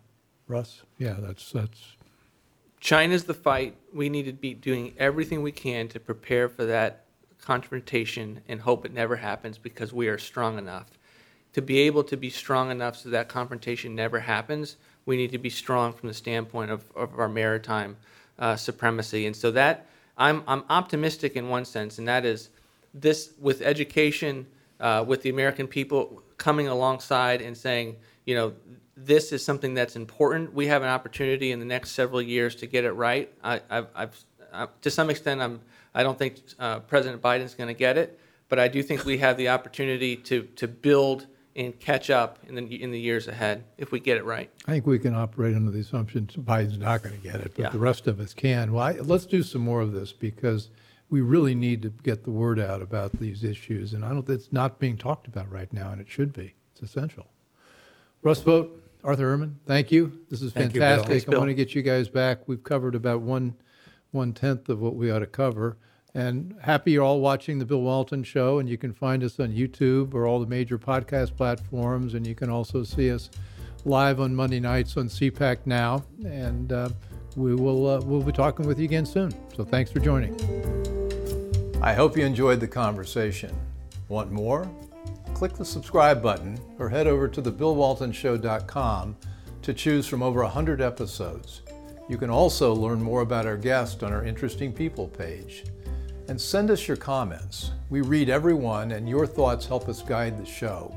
Russ? 0.49 0.82
Yeah, 0.99 1.16
that's, 1.18 1.51
that's, 1.53 1.97
China's 2.80 3.24
the 3.24 3.34
fight. 3.34 3.76
We 3.92 4.09
need 4.09 4.24
to 4.24 4.32
be 4.32 4.55
doing 4.55 4.94
everything 4.99 5.42
we 5.42 5.53
can 5.53 5.88
to 5.88 6.01
prepare 6.01 6.49
for 6.49 6.64
that 6.66 7.05
confrontation 7.40 8.40
and 8.49 8.61
hope 8.61 8.84
it 8.84 8.92
never 8.92 9.16
happens 9.16 9.59
because 9.59 9.92
we 9.92 10.09
are 10.09 10.18
strong 10.18 10.59
enough. 10.59 10.99
To 11.55 11.62
be 11.62 11.78
able 11.80 12.05
to 12.05 12.16
be 12.16 12.30
strong 12.30 12.70
enough 12.70 12.97
so 12.97 13.09
that 13.11 13.28
confrontation 13.28 13.94
never 13.94 14.20
happens, 14.20 14.76
we 15.07 15.16
need 15.16 15.32
to 15.32 15.38
be 15.38 15.51
strong 15.51 15.92
from 15.92 16.09
the 16.09 16.14
standpoint 16.14 16.70
of, 16.70 16.84
of 16.94 17.18
our 17.18 17.28
maritime 17.28 17.97
uh, 18.38 18.57
supremacy. 18.57 19.26
And 19.26 19.34
so 19.34 19.51
that 19.53 19.86
I'm, 20.18 20.42
I'm 20.47 20.64
optimistic 20.68 21.36
in 21.36 21.49
one 21.49 21.64
sense, 21.64 21.99
and 21.99 22.09
that 22.09 22.24
is 22.24 22.51
this 22.92 23.32
with 23.38 23.62
education, 23.62 24.47
uh, 24.80 25.05
with 25.07 25.22
the 25.22 25.30
American 25.30 25.66
people 25.66 26.22
coming 26.36 26.68
alongside 26.68 27.42
and 27.42 27.57
saying, 27.57 27.97
you 28.24 28.34
know, 28.34 28.53
this 28.97 29.32
is 29.32 29.44
something 29.44 29.74
that's 29.74 29.94
important. 29.97 30.55
We 30.55 30.66
have 30.68 30.82
an 30.82 30.88
opportunity 30.88 31.53
in 31.53 31.59
the 31.59 31.64
next 31.66 31.90
several 31.92 32.22
years 32.22 32.55
to 32.57 32.66
get 32.66 32.84
it 32.84 32.92
right. 32.92 33.30
I, 33.44 33.61
I've, 33.68 33.86
I've, 33.94 34.24
I, 34.53 34.68
to 34.82 34.90
some 34.90 35.11
extent, 35.11 35.40
I'm, 35.42 35.61
I 35.94 36.03
don't 36.03 36.18
think 36.18 36.40
uh, 36.59 36.80
President 36.80 37.20
Biden's 37.22 37.55
going 37.55 37.68
to 37.68 37.78
get 37.78 37.99
it, 37.99 38.18
but 38.49 38.59
I 38.59 38.68
do 38.68 38.82
think 38.82 39.05
we 39.05 39.18
have 39.18 39.36
the 39.36 39.51
opportunity 39.51 40.16
to, 40.16 40.42
to 40.57 40.66
build 40.66 41.26
and 41.55 41.78
catch 41.78 42.11
up 42.11 42.38
in 42.47 42.55
the, 42.55 42.82
in 42.82 42.90
the 42.90 43.01
years 43.01 43.28
ahead 43.28 43.64
if 43.78 43.90
we 43.90 43.99
get 44.01 44.16
it 44.18 44.24
right. 44.24 44.51
I 44.66 44.72
think 44.72 44.86
we 44.86 44.99
can 44.99 45.14
operate 45.14 45.55
under 45.57 45.70
the 45.70 45.80
assumption 45.80 46.26
Biden's 46.26 46.78
not 46.78 47.03
going 47.03 47.16
to 47.16 47.22
get 47.22 47.36
it, 47.36 47.53
but 47.55 47.62
Yeah. 47.62 47.70
the 47.70 47.78
rest 47.78 48.07
of 48.07 48.20
us 48.20 48.34
can. 48.34 48.72
Well, 48.72 48.82
I, 48.82 48.92
let's 48.92 49.24
do 49.26 49.42
some 49.42 49.62
more 49.62 49.80
of 49.80 49.92
this 49.92 50.12
because 50.12 50.68
we 51.09 51.20
really 51.20 51.55
need 51.55 51.82
to 51.82 51.90
get 52.03 52.24
the 52.24 52.30
word 52.30 52.59
out 52.59 52.82
about 52.82 53.12
these 53.20 53.42
issues, 53.44 53.94
and 53.94 54.05
I 54.05 54.09
don't. 54.11 54.28
It's 54.28 54.53
not 54.53 54.78
being 54.80 54.97
talked 54.99 55.28
about 55.28 55.51
right 55.51 55.72
now, 55.72 55.92
and 55.92 56.01
it 56.01 56.09
should 56.11 56.32
be. 56.32 56.55
It's 56.72 56.82
essential. 56.82 57.26
Russ 58.22 58.42
Vought, 58.42 58.68
Arthur 59.07 59.30
Herman, 59.30 59.61
thank 59.66 59.92
you. 59.92 60.20
This 60.28 60.42
is 60.42 60.52
Thank 60.52 60.74
you, 60.74 60.80
Bill. 60.80 60.88
fantastic. 60.88 61.11
Thanks, 61.11 61.28
I 61.28 61.30
Bill. 61.30 61.38
want 61.38 61.50
to 61.50 61.54
get 61.54 61.76
you 61.76 61.82
guys 61.82 62.09
back. 62.09 62.48
We've 62.48 62.64
covered 62.64 62.96
about 62.96 63.20
one 63.22 63.54
one 64.11 64.32
tenth 64.32 64.68
of 64.68 64.80
what 64.80 64.96
we 64.96 65.11
ought 65.12 65.20
to 65.20 65.26
cover. 65.26 65.76
And 66.12 66.57
happy 66.62 66.92
you're 66.92 67.04
all 67.04 67.20
watching 67.20 67.59
the 67.61 67.64
Bill 67.66 67.82
Walton 67.82 68.24
Show, 68.24 68.59
and 68.59 68.68
you 68.68 68.76
can 68.76 68.92
find 68.92 69.22
us 69.22 69.38
on 69.38 69.52
YouTube 69.52 70.12
or 70.14 70.26
all 70.26 70.40
the 70.40 70.46
major 70.46 70.76
podcast 70.78 71.36
platforms, 71.36 72.14
and 72.14 72.26
you 72.26 72.34
can 72.34 72.50
also 72.50 72.82
see 72.82 73.11
us 73.12 73.30
live 73.84 74.18
on 74.18 74.34
Monday 74.34 74.59
nights 74.59 74.96
on 74.96 75.09
CPAC 75.09 75.59
now, 75.66 76.02
and 76.24 76.72
uh, 76.72 76.88
we 77.36 77.54
will 77.54 77.86
uh, 77.86 78.00
we'll 78.00 78.22
be 78.22 78.32
talking 78.32 78.66
with 78.66 78.78
you 78.80 78.86
again 78.86 79.07
soon. 79.07 79.32
So 79.54 79.62
thanks 79.62 79.92
for 79.92 80.00
joining. 80.00 80.34
I 81.80 81.92
hope 81.92 82.16
you 82.16 82.24
enjoyed 82.24 82.59
the 82.59 82.66
conversation. 82.68 83.54
Want 84.09 84.32
more? 84.32 84.68
Click 85.37 85.53
the 85.53 85.66
subscribe 85.66 86.22
button 86.22 86.59
or 86.78 86.89
head 86.89 87.07
over 87.07 87.28
to 87.28 87.43
thebillwaltonshow.com 87.43 89.16
to 89.61 89.74
choose 89.74 90.07
from 90.07 90.22
over 90.22 90.43
100 90.43 90.80
episodes. 90.80 91.61
You 92.09 92.16
can 92.16 92.30
also 92.30 92.72
learn 92.72 93.03
more 93.03 93.20
about 93.20 93.45
our 93.45 93.59
guest 93.59 94.03
on 94.03 94.14
our 94.14 94.24
Interesting 94.24 94.72
People 94.72 95.09
page. 95.09 95.64
And 96.28 96.41
send 96.41 96.70
us 96.70 96.89
your 96.89 96.97
comments. 96.97 97.72
We 97.91 98.01
read 98.01 98.30
everyone, 98.30 98.93
and 98.93 99.07
your 99.07 99.26
thoughts 99.26 99.66
help 99.66 99.91
us 99.91 100.01
guide 100.01 100.39
the 100.39 100.47
show. 100.47 100.97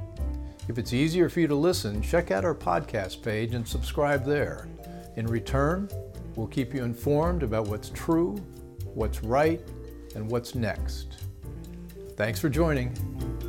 If 0.69 0.77
it's 0.77 0.93
easier 0.93 1.27
for 1.27 1.41
you 1.41 1.47
to 1.47 1.55
listen, 1.55 2.01
check 2.01 2.31
out 2.31 2.45
our 2.45 2.55
podcast 2.55 3.21
page 3.21 3.53
and 3.53 3.67
subscribe 3.67 4.23
there. 4.23 4.69
In 5.17 5.27
return, 5.27 5.89
we'll 6.37 6.47
keep 6.47 6.73
you 6.73 6.85
informed 6.85 7.43
about 7.43 7.67
what's 7.67 7.89
true, 7.89 8.37
what's 8.85 9.21
right, 9.21 9.59
and 10.15 10.31
what's 10.31 10.55
next. 10.55 11.17
Thanks 12.15 12.39
for 12.39 12.47
joining. 12.47 13.48